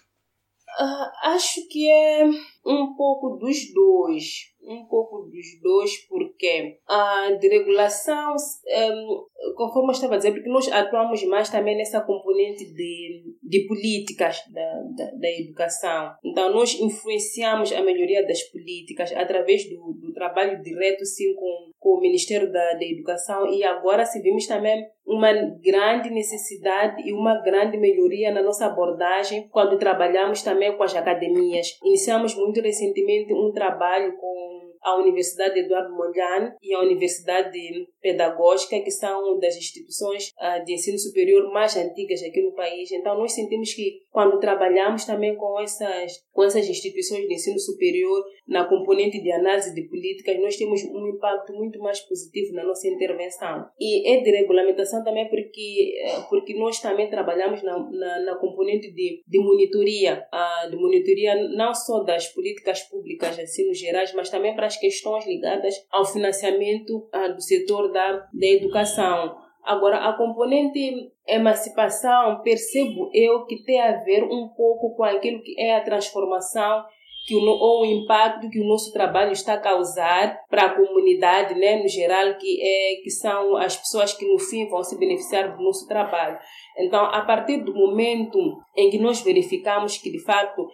Uh, 0.80 1.30
acho 1.30 1.68
que 1.70 1.90
é 1.90 2.30
um 2.66 2.96
pouco 2.96 3.38
dos 3.38 3.72
dois. 3.74 4.55
Um 4.68 4.86
pouco 4.86 5.24
dos 5.24 5.62
dois, 5.62 5.98
porque 6.08 6.80
a 6.88 7.32
desregulação, 7.40 8.36
um, 8.36 9.26
conforme 9.56 9.90
eu 9.90 9.92
estava 9.92 10.16
a 10.16 10.18
dizer, 10.18 10.32
porque 10.32 10.50
nós 10.50 10.68
atuamos 10.72 11.24
mais 11.26 11.50
também 11.50 11.78
nessa 11.78 12.02
componente 12.02 12.66
de, 12.74 13.24
de 13.44 13.68
políticas 13.68 14.40
da, 14.52 14.82
da, 14.96 15.12
da 15.12 15.30
educação. 15.40 16.14
Então, 16.24 16.52
nós 16.52 16.80
influenciamos 16.80 17.72
a 17.72 17.82
melhoria 17.82 18.26
das 18.26 18.42
políticas 18.44 19.12
através 19.14 19.70
do, 19.70 19.94
do 19.94 20.14
trabalho 20.14 20.62
direto, 20.62 21.06
sim, 21.06 21.34
com, 21.36 21.72
com 21.80 21.98
o 21.98 22.02
Ministério 22.02 22.52
da, 22.52 22.74
da 22.74 22.84
Educação 22.84 23.48
e 23.54 23.64
agora 23.64 24.06
se 24.06 24.22
vimos 24.22 24.48
também 24.48 24.86
uma 25.06 25.32
grande 25.34 26.10
necessidade 26.10 27.08
e 27.08 27.14
uma 27.14 27.42
grande 27.42 27.78
melhoria 27.78 28.32
na 28.32 28.42
nossa 28.42 28.66
abordagem 28.66 29.48
quando 29.50 29.78
trabalhamos 29.78 30.42
também 30.42 30.76
com 30.76 30.84
as 30.84 30.96
academias. 30.96 31.78
Iniciamos 31.84 32.36
muito 32.36 32.60
recentemente 32.62 33.34
um 33.34 33.52
trabalho 33.52 34.18
com 34.18 34.55
a 34.86 34.96
Universidade 34.98 35.60
Eduardo 35.60 35.96
Mondlane 35.96 36.54
e 36.62 36.74
a 36.74 36.80
Universidade 36.80 37.60
Pedagógica, 38.00 38.80
que 38.82 38.92
são 38.92 39.40
das 39.40 39.58
instituições 39.58 40.30
uh, 40.40 40.64
de 40.64 40.74
ensino 40.74 41.00
superior 41.00 41.52
mais 41.52 41.76
antigas 41.76 42.22
aqui 42.22 42.40
no 42.44 42.54
país. 42.54 42.92
Então, 42.92 43.18
nós 43.18 43.34
sentimos 43.34 43.74
que 43.74 44.02
quando 44.12 44.40
trabalhamos 44.40 45.04
também 45.04 45.36
com 45.36 45.60
essas, 45.60 46.14
com 46.32 46.44
essas 46.44 46.70
instituições 46.70 47.28
de 47.28 47.34
ensino 47.34 47.60
superior, 47.60 48.24
na 48.48 48.66
componente 48.66 49.22
de 49.22 49.32
análise 49.32 49.74
de 49.74 49.90
políticas, 49.90 50.40
nós 50.40 50.56
temos 50.56 50.84
um 50.84 51.08
impacto 51.08 51.52
muito 51.54 51.80
mais 51.80 52.00
positivo 52.02 52.54
na 52.54 52.64
nossa 52.64 52.88
intervenção. 52.88 53.66
E 53.80 54.08
é 54.08 54.22
de 54.22 54.30
regulamentação 54.30 55.04
também 55.04 55.28
porque, 55.28 55.96
eh, 56.00 56.22
porque 56.30 56.54
nós 56.54 56.80
também 56.80 57.10
trabalhamos 57.10 57.64
na, 57.64 57.78
na, 57.78 58.20
na 58.20 58.36
componente 58.36 58.94
de, 58.94 59.24
de 59.28 59.40
monitoria, 59.40 60.24
uh, 60.32 60.70
de 60.70 60.78
monitoria 60.78 61.36
não 61.56 61.74
só 61.74 62.04
das 62.04 62.28
políticas 62.28 62.84
públicas 62.84 63.36
de 63.36 63.44
ensino 63.44 63.74
gerais, 63.74 64.14
mas 64.14 64.30
também 64.30 64.56
para 64.56 64.68
as 64.68 64.75
questões 64.78 65.26
ligadas 65.26 65.76
ao 65.92 66.06
financiamento 66.06 67.08
uh, 67.14 67.34
do 67.34 67.42
setor 67.42 67.92
da, 67.92 68.28
da 68.34 68.48
educação. 68.48 69.36
Agora, 69.64 69.98
a 69.98 70.14
componente 70.14 71.12
emancipação, 71.28 72.42
percebo 72.44 73.10
eu 73.14 73.46
que 73.46 73.64
tem 73.64 73.82
a 73.82 74.04
ver 74.04 74.24
um 74.24 74.48
pouco 74.50 74.96
com 74.96 75.04
aquilo 75.04 75.42
que 75.42 75.60
é 75.60 75.76
a 75.76 75.84
transformação 75.84 76.86
que 77.26 77.36
o, 77.36 77.42
ou 77.44 77.82
o 77.82 77.86
impacto 77.86 78.50
que 78.50 78.60
o 78.60 78.68
nosso 78.68 78.94
trabalho 78.94 79.32
está 79.32 79.56
a 79.56 79.60
causar 79.60 80.40
para 80.48 80.66
a 80.66 80.76
comunidade, 80.76 81.56
né, 81.56 81.82
no 81.82 81.88
geral, 81.88 82.36
que, 82.36 82.62
é, 82.62 83.02
que 83.02 83.10
são 83.10 83.58
as 83.58 83.76
pessoas 83.76 84.14
que 84.14 84.26
no 84.26 84.38
fim 84.38 84.68
vão 84.68 84.84
se 84.84 84.98
beneficiar 84.98 85.56
do 85.58 85.64
nosso 85.64 85.88
trabalho. 85.88 86.38
Então, 86.78 87.04
a 87.04 87.22
partir 87.22 87.64
do 87.64 87.74
momento 87.74 88.38
em 88.76 88.90
que 88.92 89.00
nós 89.00 89.22
verificamos 89.22 89.98
que, 89.98 90.12
de 90.12 90.24
fato, 90.24 90.68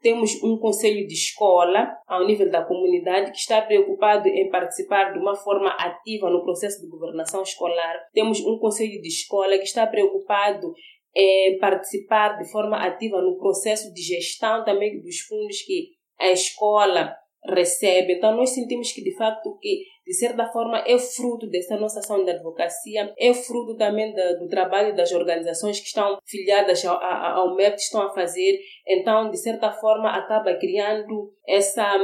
temos 0.00 0.42
um 0.42 0.56
conselho 0.58 1.06
de 1.06 1.14
escola, 1.14 1.88
ao 2.06 2.26
nível 2.26 2.50
da 2.50 2.64
comunidade, 2.64 3.32
que 3.32 3.38
está 3.38 3.60
preocupado 3.62 4.28
em 4.28 4.48
participar 4.50 5.12
de 5.12 5.18
uma 5.18 5.34
forma 5.34 5.70
ativa 5.70 6.30
no 6.30 6.44
processo 6.44 6.80
de 6.80 6.88
governação 6.88 7.42
escolar. 7.42 7.96
Temos 8.12 8.40
um 8.40 8.58
conselho 8.58 9.00
de 9.00 9.08
escola 9.08 9.56
que 9.58 9.64
está 9.64 9.86
preocupado 9.86 10.72
em 11.14 11.58
participar 11.58 12.38
de 12.38 12.50
forma 12.50 12.76
ativa 12.76 13.20
no 13.20 13.38
processo 13.38 13.92
de 13.92 14.00
gestão 14.00 14.64
também 14.64 15.00
dos 15.00 15.20
fundos 15.20 15.62
que 15.62 15.88
a 16.18 16.30
escola 16.30 17.14
recebe. 17.44 18.14
Então, 18.14 18.36
nós 18.36 18.50
sentimos 18.50 18.92
que, 18.92 19.02
de 19.02 19.16
facto, 19.16 19.56
que 19.60 19.84
de 20.06 20.14
certa 20.14 20.46
forma 20.50 20.82
é 20.86 20.98
fruto 20.98 21.46
dessa 21.48 21.76
nossa 21.76 21.98
ação 21.98 22.24
de 22.24 22.30
advocacia, 22.30 23.12
é 23.18 23.34
fruto 23.34 23.76
também 23.76 24.14
do, 24.14 24.38
do 24.40 24.48
trabalho 24.48 24.96
das 24.96 25.12
organizações 25.12 25.78
que 25.80 25.86
estão 25.86 26.18
filiadas 26.26 26.82
ao, 26.84 26.96
ao 26.96 27.54
MEP, 27.54 27.76
que 27.76 27.82
estão 27.82 28.02
a 28.02 28.14
fazer. 28.14 28.58
Então, 28.86 29.30
de 29.30 29.36
certa 29.36 29.70
forma, 29.70 30.08
acaba 30.08 30.54
criando 30.54 31.30
essa, 31.46 31.94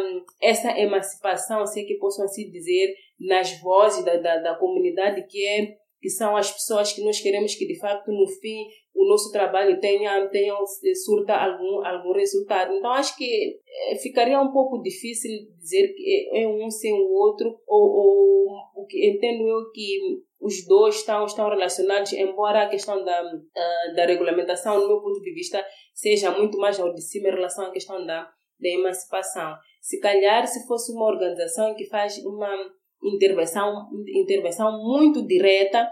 essa 0.43 0.79
emancipação, 0.79 1.67
se 1.67 1.81
é 1.81 1.85
que 1.85 1.99
posso 1.99 2.23
assim 2.23 2.51
dizer, 2.51 2.95
nas 3.19 3.59
vozes 3.61 4.05
da, 4.05 4.17
da, 4.17 4.37
da 4.39 4.55
comunidade 4.57 5.27
que 5.27 5.47
é 5.47 5.84
que 6.05 6.11
são 6.11 6.37
as 6.37 6.53
pessoas 6.53 6.93
que 6.93 7.03
nós 7.03 7.19
queremos 7.19 7.55
que 7.55 7.67
de 7.67 7.79
facto 7.79 8.13
no 8.13 8.27
fim 8.27 8.67
o 8.95 9.09
nosso 9.09 9.33
trabalho 9.33 9.81
tenha, 9.81 10.29
tenha 10.29 10.55
surta 11.03 11.35
algum, 11.35 11.83
algum 11.83 12.13
resultado. 12.13 12.75
Então 12.75 12.91
acho 12.93 13.17
que 13.17 13.59
eh, 13.67 13.97
ficaria 14.03 14.39
um 14.39 14.53
pouco 14.53 14.83
difícil 14.83 15.31
dizer 15.59 15.95
que 15.95 16.29
é, 16.35 16.47
um 16.47 16.71
sem 16.71 16.93
o 16.93 17.11
outro, 17.11 17.59
ou, 17.67 17.91
ou 17.91 18.87
entendo 18.93 19.49
eu 19.49 19.71
que 19.73 19.99
os 20.39 20.67
dois 20.67 20.97
estão, 20.97 21.25
estão 21.25 21.49
relacionados, 21.49 22.13
embora 22.13 22.65
a 22.65 22.69
questão 22.69 23.03
da, 23.03 23.23
da 23.97 24.05
regulamentação, 24.05 24.79
no 24.79 24.87
meu 24.87 25.01
ponto 25.01 25.23
de 25.23 25.33
vista, 25.33 25.65
seja 25.95 26.31
muito 26.33 26.59
mais 26.59 26.79
ao 26.79 26.93
de 26.93 27.01
cima 27.01 27.29
em 27.29 27.33
relação 27.33 27.65
à 27.65 27.71
questão 27.71 28.05
da, 28.05 28.25
da 28.61 28.69
emancipação. 28.69 29.57
Se 29.81 29.99
calhar, 30.01 30.47
se 30.47 30.67
fosse 30.67 30.93
uma 30.93 31.07
organização 31.07 31.75
que 31.75 31.87
faz 31.87 32.19
uma 32.19 32.55
intervenção, 33.05 33.89
intervenção 34.15 34.83
muito 34.83 35.27
direta 35.27 35.89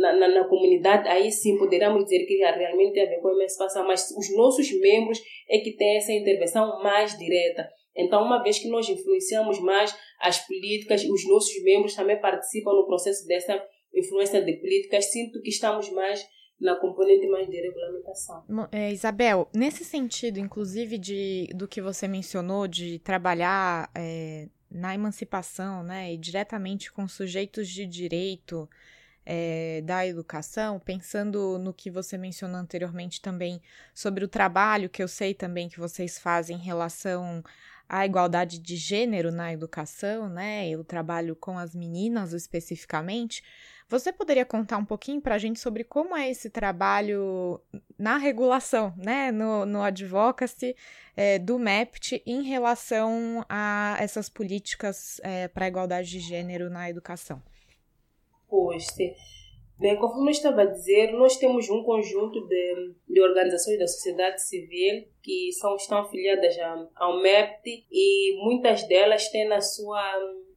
na, 0.00 0.12
na, 0.12 0.28
na, 0.28 0.44
comunidade, 0.48 1.08
aí 1.08 1.30
sim 1.30 1.56
poderíamos 1.56 2.04
dizer 2.04 2.26
que 2.26 2.36
realmente 2.36 2.92
tem 2.92 3.04
a 3.04 3.08
ver 3.08 3.20
com 3.20 3.28
a 3.28 3.32
emancipação, 3.32 3.86
mas 3.86 4.10
os 4.10 4.36
nossos 4.36 4.70
membros 4.80 5.18
é 5.48 5.58
que 5.58 5.76
têm 5.76 5.96
essa 5.96 6.12
intervenção 6.12 6.82
mais 6.82 7.16
direta. 7.16 7.68
Então, 7.96 8.22
uma 8.22 8.42
vez 8.42 8.58
que 8.58 8.68
nós 8.68 8.88
influenciamos 8.88 9.60
mais 9.60 9.94
as 10.20 10.46
políticas, 10.46 11.04
os 11.04 11.28
nossos 11.28 11.62
membros 11.62 11.94
também 11.94 12.20
participam 12.20 12.72
no 12.72 12.86
processo 12.86 13.26
dessa 13.26 13.62
influência 13.94 14.42
de 14.42 14.52
políticas, 14.54 15.10
sinto 15.10 15.40
que 15.42 15.50
estamos 15.50 15.90
mais 15.90 16.26
na 16.62 16.76
componente 16.76 17.26
mais 17.26 17.48
de 17.48 17.60
regulamentação. 17.60 18.44
É, 18.70 18.92
Isabel, 18.92 19.48
nesse 19.54 19.84
sentido, 19.84 20.38
inclusive, 20.38 20.96
de, 20.96 21.48
do 21.54 21.66
que 21.66 21.82
você 21.82 22.06
mencionou, 22.06 22.68
de 22.68 23.00
trabalhar 23.00 23.90
é, 23.96 24.48
na 24.72 24.94
emancipação, 24.94 25.82
né, 25.82 26.12
e 26.14 26.16
diretamente 26.18 26.90
com 26.92 27.06
sujeitos 27.06 27.68
de 27.68 27.86
direito 27.86 28.68
é, 29.24 29.82
da 29.84 30.06
educação, 30.06 30.80
pensando 30.80 31.58
no 31.58 31.72
que 31.72 31.90
você 31.90 32.18
mencionou 32.18 32.60
anteriormente 32.60 33.20
também 33.20 33.60
sobre 33.94 34.24
o 34.24 34.28
trabalho 34.28 34.90
que 34.90 35.02
eu 35.02 35.08
sei 35.08 35.34
também 35.34 35.68
que 35.68 35.78
vocês 35.78 36.18
fazem 36.18 36.56
em 36.56 36.60
relação 36.60 37.42
à 37.88 38.06
igualdade 38.06 38.58
de 38.58 38.76
gênero 38.76 39.30
na 39.30 39.52
educação, 39.52 40.28
né, 40.28 40.68
e 40.68 40.76
o 40.76 40.84
trabalho 40.84 41.36
com 41.36 41.58
as 41.58 41.74
meninas 41.74 42.32
especificamente. 42.32 43.42
Você 43.88 44.10
poderia 44.10 44.46
contar 44.46 44.78
um 44.78 44.84
pouquinho 44.84 45.20
para 45.20 45.34
a 45.34 45.38
gente 45.38 45.60
sobre 45.60 45.84
como 45.84 46.16
é 46.16 46.30
esse 46.30 46.48
trabalho 46.48 47.60
na 47.98 48.16
regulação, 48.16 48.94
né, 48.96 49.30
no, 49.30 49.66
no 49.66 49.82
advocacy 49.82 50.74
é, 51.14 51.38
do 51.38 51.58
MEPT 51.58 52.22
em 52.24 52.42
relação 52.42 53.44
a 53.48 53.96
essas 53.98 54.30
políticas 54.30 55.20
é, 55.22 55.46
para 55.48 55.66
a 55.66 55.68
igualdade 55.68 56.08
de 56.08 56.20
gênero 56.20 56.70
na 56.70 56.88
educação? 56.88 57.42
Pois. 58.48 58.86
Bem, 59.82 59.96
conforme 59.96 60.28
eu 60.28 60.30
estava 60.30 60.62
a 60.62 60.66
dizer, 60.66 61.10
nós 61.10 61.36
temos 61.36 61.68
um 61.68 61.82
conjunto 61.82 62.46
de, 62.46 62.94
de 63.08 63.20
organizações 63.20 63.80
da 63.80 63.88
sociedade 63.88 64.40
civil 64.40 65.04
que 65.20 65.50
são, 65.58 65.74
estão 65.74 65.98
afiliadas 65.98 66.56
ao 66.94 67.20
MEPT 67.20 67.84
e 67.90 68.36
muitas 68.44 68.86
delas 68.86 69.28
têm 69.30 69.48
na 69.48 69.60
sua 69.60 70.00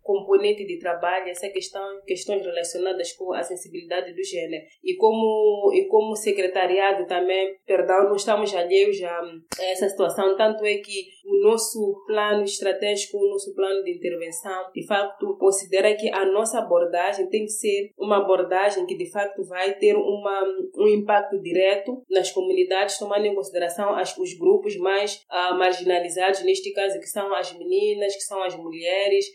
componente 0.04 0.64
de 0.64 0.78
trabalho 0.78 1.28
essa 1.30 1.50
questão 1.50 1.82
questões 2.06 2.46
relacionadas 2.46 3.14
com 3.14 3.34
a 3.34 3.42
sensibilidade 3.42 4.14
do 4.14 4.24
gênero. 4.24 4.64
E 4.84 4.96
como 4.96 5.74
e 5.74 5.88
como 5.88 6.16
secretariado 6.16 7.08
também 7.08 7.58
perdão 7.66 8.04
não 8.04 8.16
estamos 8.16 8.54
alheios 8.54 9.02
a 9.02 9.22
essa 9.60 9.90
situação 9.90 10.38
tanto 10.38 10.64
é 10.64 10.76
que 10.76 11.08
o 11.36 11.44
nosso 11.44 12.04
plano 12.06 12.44
estratégico 12.44 13.18
o 13.18 13.30
nosso 13.30 13.54
plano 13.54 13.84
de 13.84 13.96
intervenção 13.96 14.72
de 14.74 14.86
facto 14.86 15.38
considera 15.38 15.96
que 15.96 16.10
a 16.12 16.26
nossa 16.26 16.60
abordagem 16.60 17.28
tem 17.28 17.46
que 17.46 17.52
ser 17.52 17.92
uma 17.98 18.18
abordagem 18.18 18.86
que 18.86 18.96
de 18.96 19.10
facto 19.12 19.44
vai 19.44 19.74
ter 19.74 19.96
uma 19.96 20.44
um 20.78 20.88
impacto 20.88 21.40
direto 21.42 22.02
nas 22.10 22.32
comunidades 22.32 22.98
tomando 22.98 23.26
em 23.26 23.36
consideração 23.36 23.96
as, 23.96 24.18
os 24.18 24.34
grupos 24.38 24.78
mais 24.78 25.26
uh, 25.32 25.58
marginalizados 25.58 26.44
neste 26.44 26.72
caso 26.74 27.00
que 27.00 27.08
são 27.08 27.34
as 27.34 27.54
meninas 27.58 28.16
que 28.16 28.22
são 28.22 28.42
as 28.44 28.56
mulheres 28.56 29.26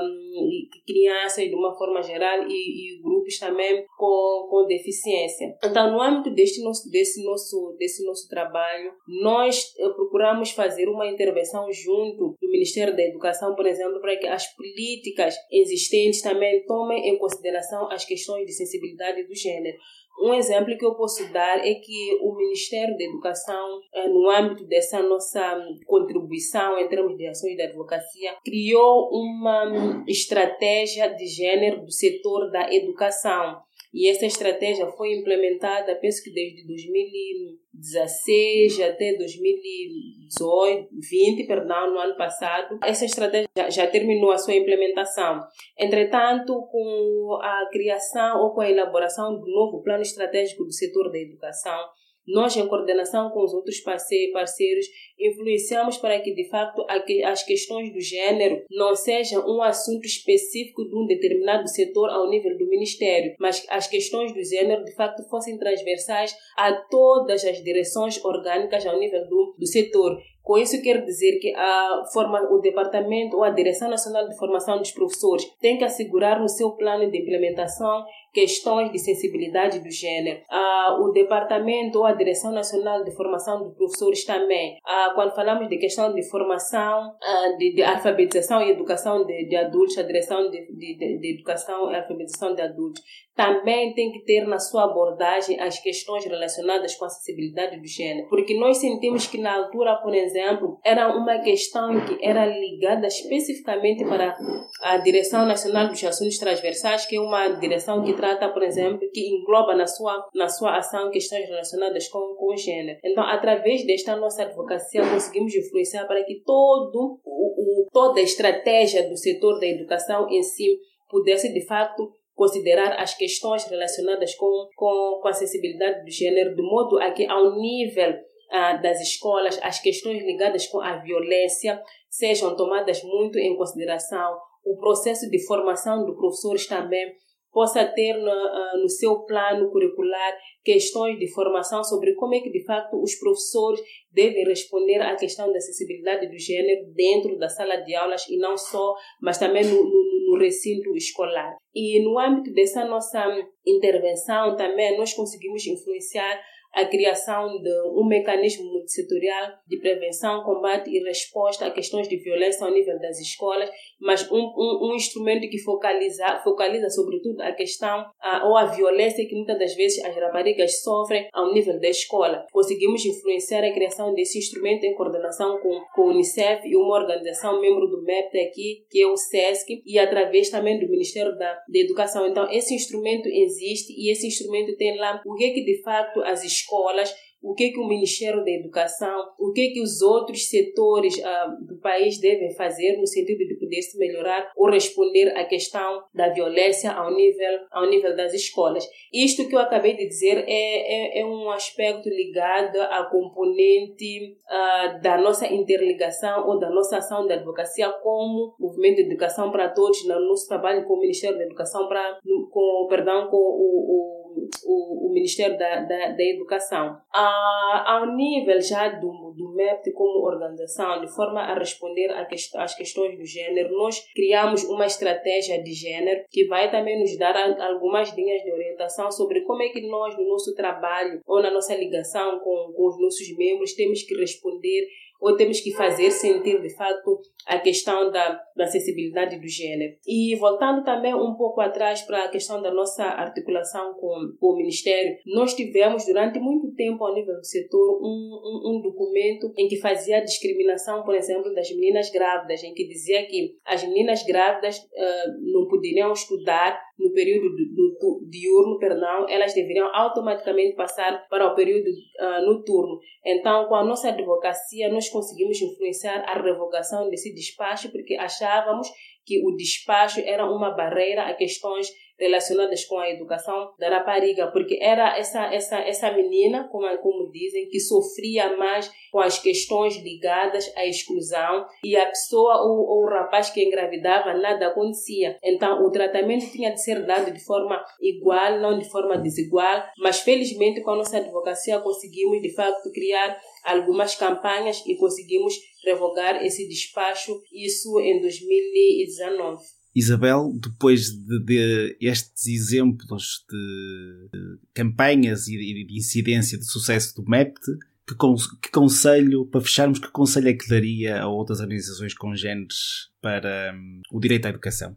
um, 0.00 0.68
crianças 0.86 1.44
de 1.44 1.54
uma 1.54 1.76
forma 1.76 2.02
geral 2.02 2.44
e, 2.48 2.96
e, 2.96 3.02
grupos 3.02 3.38
também 3.38 3.84
com, 3.96 4.46
com 4.50 4.66
deficiência. 4.66 5.56
Então, 5.62 5.90
no 5.90 6.00
âmbito 6.00 6.30
deste 6.30 6.62
nosso, 6.62 6.90
desse, 6.90 7.24
nosso, 7.24 7.76
desse 7.78 8.04
nosso 8.04 8.28
trabalho, 8.28 8.92
nós 9.06 9.74
uh, 9.78 9.94
procuramos 9.94 10.50
fazer 10.50 10.88
uma 10.88 11.06
intervenção 11.06 11.47
junto 11.72 12.36
do 12.40 12.50
Ministério 12.50 12.96
da 12.96 13.02
Educação, 13.02 13.54
por 13.54 13.66
exemplo, 13.66 14.00
para 14.00 14.16
que 14.16 14.26
as 14.26 14.46
políticas 14.54 15.34
existentes 15.50 16.22
também 16.22 16.64
tomem 16.66 17.08
em 17.08 17.18
consideração 17.18 17.90
as 17.90 18.04
questões 18.04 18.46
de 18.46 18.52
sensibilidade 18.52 19.24
do 19.24 19.34
gênero. 19.34 19.76
Um 20.20 20.34
exemplo 20.34 20.76
que 20.76 20.84
eu 20.84 20.96
posso 20.96 21.32
dar 21.32 21.64
é 21.64 21.74
que 21.74 22.18
o 22.20 22.34
Ministério 22.34 22.96
da 22.96 23.04
Educação, 23.04 23.80
eh, 23.94 24.08
no 24.08 24.28
âmbito 24.28 24.64
dessa 24.66 25.00
nossa 25.00 25.56
contribuição 25.86 26.76
em 26.76 26.88
termos 26.88 27.16
de 27.16 27.26
ações 27.26 27.54
de 27.54 27.62
advocacia, 27.62 28.34
criou 28.44 29.10
uma 29.12 30.04
estratégia 30.08 31.08
de 31.14 31.24
gênero 31.24 31.84
do 31.84 31.92
setor 31.92 32.50
da 32.50 32.72
educação. 32.74 33.62
E 33.92 34.08
essa 34.08 34.24
estratégia 34.26 34.86
foi 34.88 35.14
implementada, 35.14 35.96
penso 35.96 36.22
que 36.22 36.30
desde 36.30 36.66
2016 36.66 38.80
até 38.82 39.16
2018, 39.16 40.88
20, 41.10 41.46
perdão, 41.46 41.92
no 41.92 41.98
ano 41.98 42.14
passado. 42.16 42.78
Essa 42.84 43.06
estratégia 43.06 43.48
já, 43.56 43.70
já 43.70 43.86
terminou 43.86 44.30
a 44.30 44.38
sua 44.38 44.54
implementação. 44.54 45.42
Entretanto, 45.78 46.68
com 46.70 47.38
a 47.40 47.66
criação 47.72 48.42
ou 48.42 48.52
com 48.52 48.60
a 48.60 48.70
elaboração 48.70 49.40
do 49.40 49.46
novo 49.46 49.82
plano 49.82 50.02
estratégico 50.02 50.64
do 50.64 50.72
setor 50.72 51.10
da 51.10 51.18
educação, 51.18 51.78
nós, 52.28 52.56
em 52.56 52.66
coordenação 52.68 53.30
com 53.30 53.42
os 53.42 53.54
outros 53.54 53.80
parceiros, 53.80 54.86
influenciamos 55.18 55.96
para 55.96 56.20
que, 56.20 56.34
de 56.34 56.48
facto, 56.48 56.84
as 57.24 57.42
questões 57.42 57.92
do 57.92 58.00
gênero 58.00 58.62
não 58.70 58.94
sejam 58.94 59.44
um 59.48 59.62
assunto 59.62 60.04
específico 60.04 60.84
de 60.88 60.94
um 60.94 61.06
determinado 61.06 61.68
setor 61.68 62.10
ao 62.10 62.28
nível 62.28 62.56
do 62.56 62.68
Ministério, 62.68 63.34
mas 63.40 63.64
as 63.70 63.88
questões 63.88 64.32
do 64.32 64.44
gênero, 64.44 64.84
de 64.84 64.94
facto, 64.94 65.28
fossem 65.28 65.58
transversais 65.58 66.36
a 66.56 66.72
todas 66.72 67.44
as 67.44 67.62
direções 67.62 68.22
orgânicas 68.24 68.86
ao 68.86 68.98
nível 68.98 69.26
do, 69.26 69.56
do 69.58 69.66
setor. 69.66 70.18
Com 70.48 70.56
isso, 70.56 70.80
quero 70.80 71.04
dizer 71.04 71.38
que 71.40 71.54
a 71.54 72.04
forma, 72.10 72.40
o 72.50 72.58
Departamento 72.58 73.36
ou 73.36 73.44
a 73.44 73.50
Direção 73.50 73.90
Nacional 73.90 74.26
de 74.26 74.34
Formação 74.34 74.78
dos 74.78 74.90
Professores 74.92 75.44
tem 75.60 75.76
que 75.76 75.84
assegurar 75.84 76.40
no 76.40 76.48
seu 76.48 76.70
plano 76.70 77.10
de 77.10 77.18
implementação 77.18 78.02
questões 78.32 78.90
de 78.90 78.98
sensibilidade 78.98 79.78
do 79.80 79.90
gênero. 79.90 80.40
Ah, 80.48 80.96
o 81.02 81.12
Departamento 81.12 81.98
ou 81.98 82.06
a 82.06 82.14
Direção 82.14 82.50
Nacional 82.50 83.04
de 83.04 83.14
Formação 83.14 83.62
dos 83.62 83.74
Professores 83.76 84.24
também. 84.24 84.78
Ah, 84.86 85.12
quando 85.14 85.34
falamos 85.34 85.68
de 85.68 85.76
questão 85.76 86.14
de 86.14 86.22
formação, 86.30 87.12
ah, 87.22 87.56
de, 87.58 87.74
de, 87.74 87.82
alfabetização 87.82 88.62
e 88.62 88.70
educação 88.70 89.26
de, 89.26 89.48
de 89.48 89.54
adultos, 89.54 89.98
a 89.98 90.02
Direção 90.02 90.48
de, 90.50 90.66
de, 90.72 91.18
de 91.18 91.34
Educação 91.34 91.92
e 91.92 91.96
Alfabetização 91.96 92.54
de 92.54 92.62
Adultos 92.62 93.02
também 93.38 93.94
tem 93.94 94.10
que 94.10 94.24
ter 94.24 94.48
na 94.48 94.58
sua 94.58 94.82
abordagem 94.82 95.60
as 95.60 95.78
questões 95.78 96.24
relacionadas 96.24 96.96
com 96.96 97.04
a 97.04 97.06
acessibilidade 97.06 97.78
do 97.78 97.86
gênero. 97.86 98.28
Porque 98.28 98.58
nós 98.58 98.78
sentimos 98.78 99.28
que 99.28 99.38
na 99.38 99.54
altura, 99.54 99.94
por 100.02 100.12
exemplo, 100.12 100.37
era 100.84 101.16
uma 101.16 101.38
questão 101.38 102.00
que 102.06 102.18
era 102.24 102.46
ligada 102.46 103.06
especificamente 103.06 104.04
para 104.04 104.36
a 104.82 104.96
Direção 104.98 105.46
Nacional 105.46 105.88
dos 105.88 106.02
Assuntos 106.04 106.38
Transversais, 106.38 107.06
que 107.06 107.16
é 107.16 107.20
uma 107.20 107.48
direção 107.48 108.02
que 108.02 108.14
trata, 108.14 108.48
por 108.48 108.62
exemplo, 108.62 109.08
que 109.12 109.28
engloba 109.28 109.74
na 109.74 109.86
sua, 109.86 110.26
na 110.34 110.48
sua 110.48 110.76
ação 110.76 111.10
questões 111.10 111.48
relacionadas 111.48 112.08
com, 112.08 112.34
com 112.36 112.52
o 112.52 112.56
gênero. 112.56 112.98
Então, 113.04 113.24
através 113.24 113.86
desta 113.86 114.16
nossa 114.16 114.42
advocacia, 114.42 115.02
conseguimos 115.02 115.54
influenciar 115.54 116.06
para 116.06 116.24
que 116.24 116.42
todo 116.44 117.20
o, 117.24 117.84
o 117.84 117.88
toda 117.92 118.20
a 118.20 118.22
estratégia 118.22 119.08
do 119.08 119.16
setor 119.16 119.58
da 119.58 119.66
educação 119.66 120.28
em 120.30 120.42
si 120.42 120.78
pudesse, 121.08 121.52
de 121.52 121.64
fato, 121.66 122.12
considerar 122.38 123.00
as 123.00 123.14
questões 123.14 123.64
relacionadas 123.64 124.34
com, 124.36 124.68
com, 124.76 125.18
com 125.20 125.26
a 125.26 125.30
acessibilidade 125.30 126.04
do 126.04 126.10
gênero, 126.10 126.54
de 126.54 126.62
modo 126.62 126.98
a 127.00 127.10
que, 127.10 127.26
ao 127.26 127.58
nível 127.58 128.14
ah, 128.50 128.76
das 128.76 129.00
escolas, 129.00 129.58
as 129.62 129.80
questões 129.80 130.22
ligadas 130.22 130.66
com 130.66 130.80
a 130.80 130.96
violência 130.96 131.82
sejam 132.08 132.56
tomadas 132.56 133.02
muito 133.02 133.38
em 133.38 133.56
consideração. 133.56 134.38
O 134.64 134.76
processo 134.78 135.28
de 135.30 135.44
formação 135.46 136.04
dos 136.04 136.16
professores 136.16 136.66
também 136.66 137.14
possa 137.52 137.84
ter 137.84 138.14
no, 138.14 138.30
uh, 138.30 138.80
no, 138.80 138.88
seu 138.88 139.24
plano 139.24 139.70
curricular 139.70 140.38
questões 140.62 141.18
de 141.18 141.32
formação 141.32 141.82
sobre 141.82 142.14
como 142.14 142.34
é 142.34 142.40
que 142.40 142.50
de 142.50 142.64
facto 142.64 143.00
os 143.02 143.14
professores 143.16 143.80
devem 144.12 144.44
responder 144.44 145.00
à 145.00 145.16
questão 145.16 145.50
da 145.50 145.56
acessibilidade 145.56 146.28
do 146.28 146.38
gênero 146.38 146.86
dentro 146.94 147.38
da 147.38 147.48
sala 147.48 147.76
de 147.76 147.94
aulas 147.94 148.28
e 148.28 148.36
não 148.36 148.56
só, 148.56 148.94
mas 149.20 149.38
também 149.38 149.64
no, 149.64 149.82
no, 149.82 150.30
no 150.30 150.38
recinto 150.38 150.94
escolar. 150.94 151.56
E 151.74 152.02
no 152.02 152.18
âmbito 152.18 152.52
dessa 152.52 152.84
nossa 152.84 153.24
intervenção 153.66 154.56
também 154.56 154.96
nós 154.96 155.14
conseguimos 155.14 155.66
influenciar 155.66 156.40
a 156.74 156.84
criação 156.84 157.60
de 157.60 157.82
um 157.96 158.06
mecanismo 158.06 158.64
multissetorial 158.72 159.52
de 159.66 159.78
prevenção, 159.80 160.42
combate 160.44 160.90
e 160.90 161.02
resposta 161.02 161.66
a 161.66 161.70
questões 161.70 162.08
de 162.08 162.16
violência 162.16 162.64
ao 162.64 162.72
nível 162.72 162.98
das 163.00 163.18
escolas, 163.18 163.68
mas 164.00 164.30
um, 164.30 164.36
um, 164.36 164.90
um 164.90 164.94
instrumento 164.94 165.48
que 165.48 165.58
focaliza, 165.58 166.40
focaliza 166.44 166.88
sobretudo 166.90 167.40
a 167.42 167.52
questão 167.52 168.06
a, 168.20 168.46
ou 168.46 168.56
a 168.56 168.66
violência 168.66 169.26
que 169.26 169.34
muitas 169.34 169.58
das 169.58 169.74
vezes 169.74 170.04
as 170.04 170.14
raparigas 170.14 170.80
sofrem 170.82 171.28
ao 171.32 171.52
nível 171.52 171.80
da 171.80 171.88
escola. 171.88 172.46
Conseguimos 172.52 173.04
influenciar 173.04 173.64
a 173.64 173.72
criação 173.72 174.14
desse 174.14 174.38
instrumento 174.38 174.84
em 174.84 174.94
coordenação 174.94 175.58
com, 175.60 175.80
com 175.94 176.02
o 176.02 176.10
Unicef 176.10 176.66
e 176.66 176.76
uma 176.76 176.96
organização 176.96 177.60
membro 177.60 177.88
do 177.88 178.02
MEP 178.02 178.38
aqui, 178.40 178.84
que 178.90 179.02
é 179.02 179.06
o 179.06 179.16
SESC, 179.16 179.82
e 179.84 179.98
através 179.98 180.50
também 180.50 180.78
do 180.78 180.88
Ministério 180.88 181.36
da, 181.36 181.54
da 181.54 181.78
Educação. 181.78 182.26
Então, 182.26 182.48
esse 182.50 182.74
instrumento 182.74 183.28
existe 183.28 183.92
e 183.96 184.12
esse 184.12 184.26
instrumento 184.26 184.76
tem 184.76 184.96
lá 184.96 185.20
o 185.26 185.34
que 185.34 185.44
é 185.44 185.50
que 185.50 185.64
de 185.64 185.82
fato 185.82 186.20
as 186.20 186.44
escolas 186.44 186.67
escolas, 186.68 187.14
o 187.40 187.54
que, 187.54 187.70
que 187.70 187.78
o 187.78 187.86
Ministério 187.86 188.44
da 188.44 188.50
Educação, 188.50 189.16
o 189.38 189.52
que, 189.52 189.70
que 189.70 189.80
os 189.80 190.02
outros 190.02 190.48
setores 190.48 191.16
uh, 191.18 191.66
do 191.66 191.78
país 191.80 192.20
devem 192.20 192.52
fazer 192.54 192.96
no 192.98 193.06
sentido 193.06 193.46
de 193.46 193.54
poder 193.54 193.80
se 193.80 193.96
melhorar 193.96 194.50
ou 194.56 194.68
responder 194.68 195.28
à 195.36 195.44
questão 195.44 196.02
da 196.12 196.30
violência 196.30 196.90
ao 196.90 197.14
nível, 197.14 197.60
ao 197.70 197.88
nível 197.88 198.16
das 198.16 198.34
escolas. 198.34 198.84
Isto 199.12 199.48
que 199.48 199.54
eu 199.54 199.60
acabei 199.60 199.96
de 199.96 200.08
dizer 200.08 200.44
é, 200.48 201.18
é, 201.18 201.20
é 201.20 201.24
um 201.24 201.50
aspecto 201.50 202.08
ligado 202.08 202.80
à 202.80 203.08
componente 203.08 204.36
uh, 204.46 205.00
da 205.00 205.16
nossa 205.18 205.46
interligação 205.46 206.48
ou 206.48 206.58
da 206.58 206.68
nossa 206.70 206.96
ação 206.96 207.24
de 207.26 207.34
advocacia 207.34 207.88
como 208.02 208.56
movimento 208.58 208.96
de 208.96 209.02
educação 209.02 209.52
para 209.52 209.68
todos, 209.68 210.04
no 210.06 210.28
nosso 210.28 210.48
trabalho 210.48 210.84
com 210.86 210.94
o 210.94 211.00
Ministério 211.00 211.38
da 211.38 211.44
Educação, 211.44 211.86
para, 211.86 212.18
com, 212.50 212.86
perdão, 212.88 213.28
com 213.28 213.36
o, 213.36 214.16
o 214.16 214.17
o, 214.64 215.08
o 215.08 215.12
Ministério 215.12 215.58
da, 215.58 215.80
da, 215.82 216.12
da 216.12 216.24
Educação. 216.24 216.96
A, 217.12 217.84
ao 217.86 218.14
nível 218.14 218.60
já 218.60 218.88
do, 218.88 219.32
do 219.36 219.54
MEP 219.54 219.92
como 219.92 220.26
organização, 220.26 221.00
de 221.00 221.14
forma 221.14 221.40
a 221.40 221.58
responder 221.58 222.10
às 222.56 222.74
questões 222.74 223.16
do 223.16 223.24
gênero, 223.24 223.76
nós 223.76 224.00
criamos 224.14 224.64
uma 224.64 224.86
estratégia 224.86 225.62
de 225.62 225.72
gênero 225.72 226.24
que 226.30 226.46
vai 226.46 226.70
também 226.70 226.98
nos 227.00 227.16
dar 227.18 227.36
algumas 227.60 228.14
linhas 228.14 228.42
de 228.42 228.52
orientação 228.52 229.10
sobre 229.10 229.42
como 229.42 229.62
é 229.62 229.68
que 229.68 229.86
nós, 229.86 230.16
no 230.16 230.28
nosso 230.28 230.54
trabalho 230.54 231.20
ou 231.26 231.42
na 231.42 231.50
nossa 231.50 231.74
ligação 231.74 232.38
com, 232.40 232.72
com 232.74 232.86
os 232.86 233.00
nossos 233.00 233.36
membros, 233.36 233.74
temos 233.74 234.02
que 234.02 234.14
responder 234.14 234.88
ou 235.20 235.36
temos 235.36 235.60
que 235.60 235.72
fazer 235.72 236.10
sentir 236.10 236.60
de 236.60 236.74
fato 236.74 237.20
a 237.46 237.58
questão 237.58 238.10
da, 238.10 238.40
da 238.54 238.64
acessibilidade 238.64 239.40
do 239.40 239.48
gênero. 239.48 239.94
E 240.06 240.36
voltando 240.36 240.84
também 240.84 241.14
um 241.14 241.34
pouco 241.34 241.60
atrás 241.60 242.02
para 242.02 242.24
a 242.24 242.28
questão 242.28 242.60
da 242.60 242.70
nossa 242.70 243.04
articulação 243.04 243.94
com, 243.94 244.36
com 244.38 244.46
o 244.48 244.56
Ministério, 244.56 245.16
nós 245.26 245.54
tivemos 245.54 246.04
durante 246.04 246.38
muito 246.38 246.74
tempo 246.74 247.04
ao 247.04 247.14
nível 247.14 247.34
do 247.34 247.44
setor 247.44 248.00
um, 248.02 248.06
um, 248.06 248.76
um 248.76 248.80
documento 248.82 249.52
em 249.56 249.66
que 249.66 249.80
fazia 249.80 250.18
a 250.18 250.24
discriminação, 250.24 251.02
por 251.02 251.14
exemplo, 251.14 251.54
das 251.54 251.70
meninas 251.70 252.10
grávidas, 252.10 252.62
em 252.62 252.74
que 252.74 252.86
dizia 252.86 253.26
que 253.26 253.56
as 253.64 253.82
meninas 253.82 254.22
grávidas 254.24 254.76
uh, 254.78 255.52
não 255.52 255.66
poderiam 255.68 256.12
estudar 256.12 256.78
no 256.98 257.12
período 257.12 257.48
do, 257.50 257.96
do, 257.98 258.28
diurno, 258.28 258.78
perdão, 258.78 259.26
elas 259.28 259.54
deveriam 259.54 259.88
automaticamente 259.94 260.74
passar 260.74 261.26
para 261.28 261.46
o 261.46 261.54
período 261.54 261.88
uh, 261.88 262.44
noturno. 262.44 262.98
Então, 263.24 263.66
com 263.66 263.76
a 263.76 263.84
nossa 263.84 264.08
advocacia, 264.08 264.90
nós 264.90 265.07
conseguimos 265.08 265.60
influenciar 265.60 266.24
a 266.28 266.40
revogação 266.40 267.08
desse 267.08 267.32
despacho 267.34 267.90
porque 267.90 268.14
achávamos 268.14 268.88
que 269.24 269.42
o 269.44 269.54
despacho 269.56 270.20
era 270.20 270.44
uma 270.50 270.70
barreira 270.70 271.28
a 271.28 271.34
questões 271.34 271.88
relacionadas 272.18 272.84
com 272.84 272.98
a 272.98 273.10
educação 273.10 273.72
da 273.78 273.88
rapariga, 273.88 274.48
porque 274.48 274.78
era 274.80 275.16
essa, 275.16 275.52
essa, 275.52 275.78
essa 275.78 276.12
menina, 276.12 276.68
como, 276.70 276.86
como 276.98 277.30
dizem, 277.30 277.68
que 277.68 277.78
sofria 277.78 278.56
mais 278.56 278.90
com 279.10 279.20
as 279.20 279.38
questões 279.38 279.96
ligadas 279.96 280.70
à 280.76 280.86
exclusão 280.86 281.66
e 281.84 281.96
a 281.96 282.06
pessoa 282.06 282.62
ou, 282.62 282.86
ou 282.86 283.04
o 283.04 283.08
rapaz 283.08 283.50
que 283.50 283.64
engravidava 283.64 284.34
nada 284.34 284.68
acontecia. 284.68 285.38
Então 285.42 285.84
o 285.84 285.90
tratamento 285.90 286.50
tinha 286.50 286.72
de 286.72 286.82
ser 286.82 287.04
dado 287.06 287.32
de 287.32 287.44
forma 287.44 287.82
igual, 288.00 288.58
não 288.60 288.78
de 288.78 288.88
forma 288.90 289.16
desigual, 289.16 289.84
mas 289.98 290.20
felizmente 290.20 290.82
com 290.82 290.90
a 290.90 290.96
nossa 290.96 291.18
advocacia 291.18 291.80
conseguimos 291.80 292.42
de 292.42 292.54
facto 292.54 292.90
criar 292.92 293.40
algumas 293.64 294.14
campanhas 294.14 294.82
e 294.86 294.96
conseguimos 294.96 295.54
revogar 295.84 296.44
esse 296.44 296.68
despacho, 296.68 297.40
isso 297.52 298.00
em 298.00 298.20
2019. 298.20 299.77
Isabel, 299.94 300.52
depois 300.54 301.10
de, 301.10 301.44
de 301.44 301.96
estes 302.00 302.46
exemplos 302.46 303.44
de, 303.50 304.28
de 304.32 304.58
campanhas 304.74 305.48
e 305.48 305.56
de, 305.56 305.84
de, 305.86 305.96
incidência 305.96 306.58
de 306.58 306.64
sucesso 306.64 307.14
do 307.16 307.28
MEPT, 307.28 307.60
que, 308.06 308.14
que, 308.62 308.70
conselho, 308.70 309.46
para 309.46 309.60
fecharmos, 309.60 309.98
que 309.98 310.10
conselho 310.10 310.48
é 310.48 310.54
que 310.54 310.68
daria 310.68 311.20
a 311.20 311.28
outras 311.28 311.60
organizações 311.60 312.14
congêneres 312.14 313.10
para 313.20 313.74
um, 313.74 314.00
o 314.12 314.20
direito 314.20 314.46
à 314.46 314.50
educação? 314.50 314.96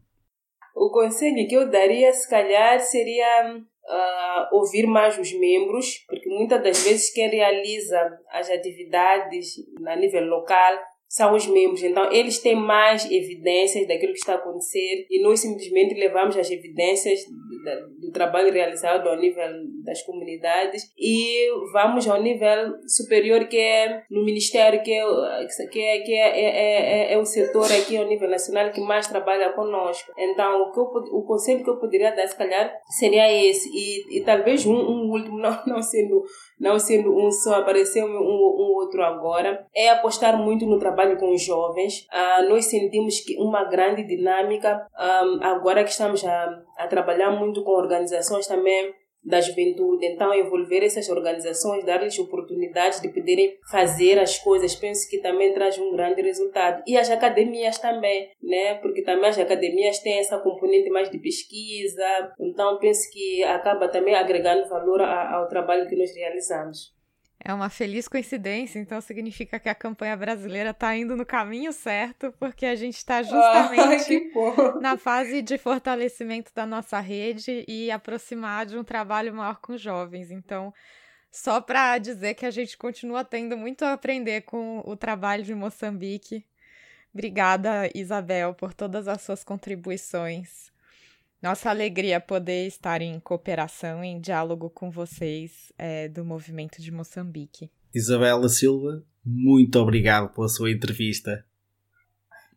O 0.75 0.89
conselho 0.91 1.47
que 1.47 1.55
eu 1.55 1.69
daria, 1.69 2.13
se 2.13 2.29
calhar, 2.29 2.79
seria 2.79 3.57
uh, 3.57 4.55
ouvir 4.55 4.87
mais 4.87 5.17
os 5.17 5.31
membros, 5.33 6.05
porque 6.07 6.29
muitas 6.29 6.63
das 6.63 6.83
vezes 6.83 7.13
quem 7.13 7.29
realiza 7.29 8.19
as 8.31 8.49
atividades 8.49 9.55
a 9.85 9.95
nível 9.95 10.25
local 10.25 10.90
são 11.11 11.35
os 11.35 11.45
membros. 11.45 11.83
Então, 11.83 12.09
eles 12.09 12.39
têm 12.39 12.55
mais 12.55 13.03
evidências 13.11 13.85
daquilo 13.85 14.13
que 14.13 14.19
está 14.19 14.31
a 14.31 14.37
acontecer 14.37 15.05
e 15.09 15.21
nós 15.21 15.41
simplesmente 15.41 15.93
levamos 15.93 16.37
as 16.37 16.49
evidências 16.49 17.19
do 17.99 18.11
trabalho 18.13 18.51
realizado 18.51 19.09
ao 19.09 19.17
nível 19.17 19.43
das 19.83 20.01
comunidades 20.03 20.89
e 20.97 21.49
vamos 21.73 22.07
ao 22.07 22.21
nível 22.21 22.77
superior 22.87 23.45
que 23.49 23.57
é 23.57 24.03
no 24.09 24.23
Ministério, 24.23 24.81
que 24.83 24.93
é, 24.93 25.03
que 25.69 25.81
é, 25.81 25.99
que 25.99 26.13
é, 26.13 26.39
é, 26.39 27.09
é, 27.11 27.13
é 27.13 27.17
o 27.17 27.25
setor 27.25 27.65
aqui 27.65 27.97
ao 27.97 28.07
nível 28.07 28.29
nacional 28.29 28.71
que 28.71 28.79
mais 28.79 29.05
trabalha 29.05 29.51
conosco. 29.51 30.13
Então, 30.17 30.61
o, 30.61 30.71
que 30.71 30.79
eu, 30.79 31.17
o 31.17 31.23
conselho 31.23 31.61
que 31.61 31.69
eu 31.69 31.77
poderia 31.77 32.15
dar, 32.15 32.25
se 32.25 32.37
calhar, 32.37 32.73
seria 32.97 33.29
esse. 33.29 33.69
E, 33.69 34.19
e 34.19 34.23
talvez 34.23 34.65
um, 34.65 34.73
um 34.73 35.11
último, 35.11 35.37
não, 35.43 35.61
não 35.67 35.81
sendo 35.81 36.23
não 36.61 36.77
sendo 36.77 37.11
um 37.17 37.31
só, 37.31 37.55
apareceu 37.55 38.05
um, 38.05 38.09
um 38.09 38.75
outro 38.75 39.03
agora, 39.03 39.65
é 39.75 39.89
apostar 39.89 40.37
muito 40.37 40.65
no 40.67 40.77
trabalho 40.77 41.17
com 41.17 41.33
os 41.33 41.43
jovens. 41.43 42.07
Uh, 42.13 42.49
nós 42.49 42.65
sentimos 42.65 43.19
que 43.19 43.35
uma 43.37 43.63
grande 43.63 44.03
dinâmica, 44.03 44.85
um, 44.95 45.43
agora 45.43 45.83
que 45.83 45.89
estamos 45.89 46.23
a, 46.23 46.61
a 46.77 46.87
trabalhar 46.87 47.31
muito 47.31 47.63
com 47.63 47.71
organizações 47.71 48.45
também 48.45 48.93
da 49.23 49.39
juventude. 49.39 50.05
Então, 50.05 50.33
envolver 50.33 50.83
essas 50.83 51.09
organizações, 51.09 51.85
dar-lhes 51.85 52.17
oportunidades 52.17 53.01
de 53.01 53.09
poderem 53.09 53.57
fazer 53.69 54.19
as 54.19 54.39
coisas, 54.39 54.75
penso 54.75 55.09
que 55.09 55.19
também 55.19 55.53
traz 55.53 55.77
um 55.77 55.91
grande 55.91 56.21
resultado. 56.21 56.83
E 56.87 56.97
as 56.97 57.09
academias 57.09 57.77
também, 57.77 58.29
né? 58.41 58.75
Porque 58.75 59.03
também 59.03 59.29
as 59.29 59.37
academias 59.37 59.99
têm 59.99 60.19
essa 60.19 60.39
componente 60.39 60.89
mais 60.89 61.09
de 61.09 61.19
pesquisa. 61.19 62.33
Então, 62.39 62.79
penso 62.79 63.11
que 63.11 63.43
acaba 63.43 63.87
também 63.87 64.15
agregando 64.15 64.67
valor 64.67 65.01
ao 65.01 65.47
trabalho 65.47 65.87
que 65.87 65.95
nós 65.95 66.13
realizamos. 66.15 67.00
É 67.43 67.51
uma 67.51 67.69
feliz 67.69 68.07
coincidência, 68.07 68.77
então 68.77 69.01
significa 69.01 69.59
que 69.59 69.67
a 69.67 69.73
campanha 69.73 70.15
brasileira 70.15 70.69
está 70.69 70.95
indo 70.95 71.15
no 71.15 71.25
caminho 71.25 71.73
certo, 71.73 72.31
porque 72.39 72.67
a 72.67 72.75
gente 72.75 72.97
está 72.97 73.21
justamente 73.23 74.31
ah, 74.35 74.79
na 74.79 74.95
fase 74.95 75.41
de 75.41 75.57
fortalecimento 75.57 76.51
da 76.53 76.67
nossa 76.67 76.99
rede 76.99 77.65
e 77.67 77.89
aproximar 77.89 78.67
de 78.67 78.77
um 78.77 78.83
trabalho 78.83 79.33
maior 79.33 79.55
com 79.59 79.75
jovens. 79.75 80.29
Então, 80.29 80.71
só 81.31 81.59
para 81.59 81.97
dizer 81.97 82.35
que 82.35 82.45
a 82.45 82.51
gente 82.51 82.77
continua 82.77 83.25
tendo 83.25 83.57
muito 83.57 83.83
a 83.83 83.93
aprender 83.93 84.41
com 84.41 84.83
o 84.85 84.95
trabalho 84.95 85.43
de 85.43 85.55
Moçambique. 85.55 86.45
Obrigada, 87.11 87.89
Isabel, 87.95 88.53
por 88.53 88.71
todas 88.71 89.07
as 89.07 89.21
suas 89.21 89.43
contribuições. 89.43 90.70
Nossa 91.41 91.71
alegria 91.71 92.19
poder 92.19 92.67
estar 92.67 93.01
em 93.01 93.19
cooperação, 93.19 94.03
em 94.03 94.19
diálogo 94.19 94.69
com 94.69 94.91
vocês 94.91 95.73
é, 95.75 96.07
do 96.07 96.23
movimento 96.23 96.79
de 96.79 96.91
Moçambique. 96.91 97.71
Isabela 97.91 98.47
Silva, 98.47 99.03
muito 99.25 99.79
obrigado 99.79 100.31
pela 100.35 100.47
sua 100.47 100.69
entrevista. 100.69 101.43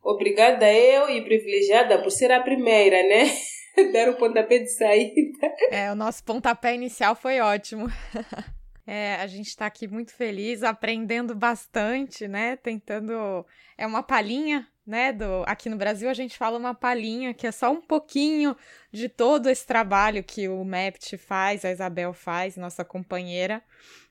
Obrigada 0.02 0.70
eu 0.70 1.08
e 1.08 1.24
privilegiada 1.24 2.02
por 2.02 2.10
ser 2.10 2.30
a 2.30 2.42
primeira, 2.42 3.02
né? 3.08 3.24
Dar 3.90 4.10
o 4.10 4.16
pontapé 4.16 4.58
de 4.58 4.68
saída. 4.68 5.50
É, 5.70 5.90
o 5.90 5.94
nosso 5.94 6.22
pontapé 6.22 6.74
inicial 6.74 7.16
foi 7.16 7.40
ótimo. 7.40 7.86
É, 8.86 9.16
a 9.16 9.26
gente 9.26 9.48
está 9.48 9.66
aqui 9.66 9.88
muito 9.88 10.12
feliz, 10.12 10.62
aprendendo 10.62 11.34
bastante, 11.34 12.28
né? 12.28 12.56
Tentando. 12.56 13.46
É 13.78 13.86
uma 13.86 14.02
palhinha 14.02 14.68
né, 14.86 15.12
do 15.12 15.42
aqui 15.46 15.68
no 15.70 15.76
Brasil 15.76 16.10
a 16.10 16.14
gente 16.14 16.36
fala 16.36 16.58
uma 16.58 16.74
palhinha 16.74 17.32
que 17.32 17.46
é 17.46 17.52
só 17.52 17.72
um 17.72 17.80
pouquinho 17.80 18.54
de 18.92 19.08
todo 19.08 19.48
esse 19.48 19.66
trabalho 19.66 20.22
que 20.22 20.46
o 20.48 20.62
MEPT 20.64 21.16
faz, 21.16 21.64
a 21.64 21.72
Isabel 21.72 22.12
faz, 22.12 22.56
nossa 22.56 22.84
companheira, 22.84 23.62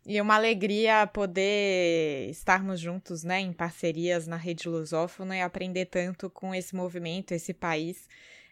e 0.05 0.19
uma 0.19 0.35
alegria 0.35 1.05
poder 1.07 2.27
estarmos 2.29 2.79
juntos, 2.79 3.23
né, 3.23 3.39
em 3.39 3.53
parcerias 3.53 4.27
na 4.27 4.35
rede 4.35 4.67
lusófona 4.67 5.37
e 5.37 5.41
aprender 5.41 5.85
tanto 5.85 6.29
com 6.29 6.53
esse 6.55 6.75
movimento, 6.75 7.33
esse 7.33 7.53
país 7.53 8.07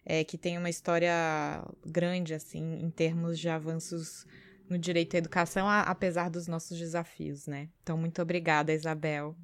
é, 0.05 0.23
que 0.23 0.37
tem 0.37 0.57
uma 0.57 0.69
história 0.69 1.63
grande 1.85 2.33
assim 2.33 2.79
em 2.81 2.89
termos 2.91 3.39
de 3.39 3.49
avanços 3.49 4.25
no 4.71 4.77
direito 4.77 5.15
à 5.15 5.17
educação, 5.17 5.67
apesar 5.67 6.29
dos 6.29 6.47
nossos 6.47 6.79
desafios, 6.79 7.45
né? 7.45 7.67
Então 7.83 7.97
muito 7.97 8.21
obrigada, 8.21 8.73
Isabel. 8.73 9.35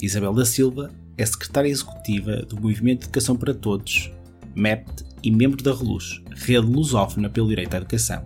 Isabel 0.00 0.32
da 0.32 0.46
Silva 0.46 0.90
é 1.18 1.26
secretária 1.26 1.68
executiva 1.68 2.36
do 2.36 2.58
Movimento 2.58 3.04
Educação 3.04 3.36
para 3.36 3.52
Todos, 3.52 4.10
MEPT, 4.54 5.04
e 5.22 5.30
membro 5.30 5.62
da 5.62 5.74
RELUX, 5.74 6.22
Rede 6.30 6.66
Lusófona 6.66 7.28
pelo 7.28 7.48
Direito 7.48 7.74
à 7.74 7.76
Educação. 7.76 8.24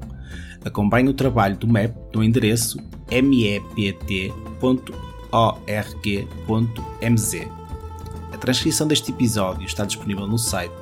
Acompanhe 0.64 1.08
o 1.08 1.14
trabalho 1.14 1.56
do 1.56 1.66
MEP 1.66 1.92
no 2.14 2.22
endereço 2.22 2.78
mept.org.mz. 3.10 4.34
A 8.32 8.38
transcrição 8.38 8.86
deste 8.86 9.10
episódio 9.10 9.66
está 9.66 9.84
disponível 9.84 10.28
no 10.28 10.38
site 10.38 10.72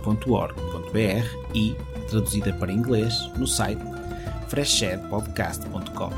campanha.org.br 0.00 1.54
e, 1.54 1.76
traduzida 2.08 2.52
para 2.54 2.72
inglês, 2.72 3.30
no 3.36 3.46
site 3.46 3.82
freshedpodcast.com. 4.48 6.10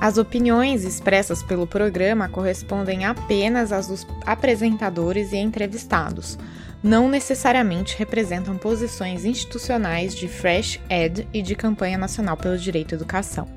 As 0.00 0.18
opiniões 0.18 0.84
expressas 0.84 1.42
pelo 1.42 1.66
programa 1.66 2.28
correspondem 2.28 3.04
apenas 3.04 3.72
às 3.72 3.86
dos 3.86 4.06
apresentadores 4.26 5.32
e 5.32 5.36
entrevistados, 5.36 6.38
não 6.82 7.08
necessariamente 7.08 7.96
representam 7.96 8.58
posições 8.58 9.24
institucionais 9.24 10.14
de 10.14 10.28
Fresh 10.28 10.80
Ed 10.90 11.26
e 11.32 11.40
de 11.40 11.54
Campanha 11.54 11.96
Nacional 11.96 12.36
pelo 12.36 12.58
Direito 12.58 12.94
à 12.94 12.96
Educação. 12.96 13.48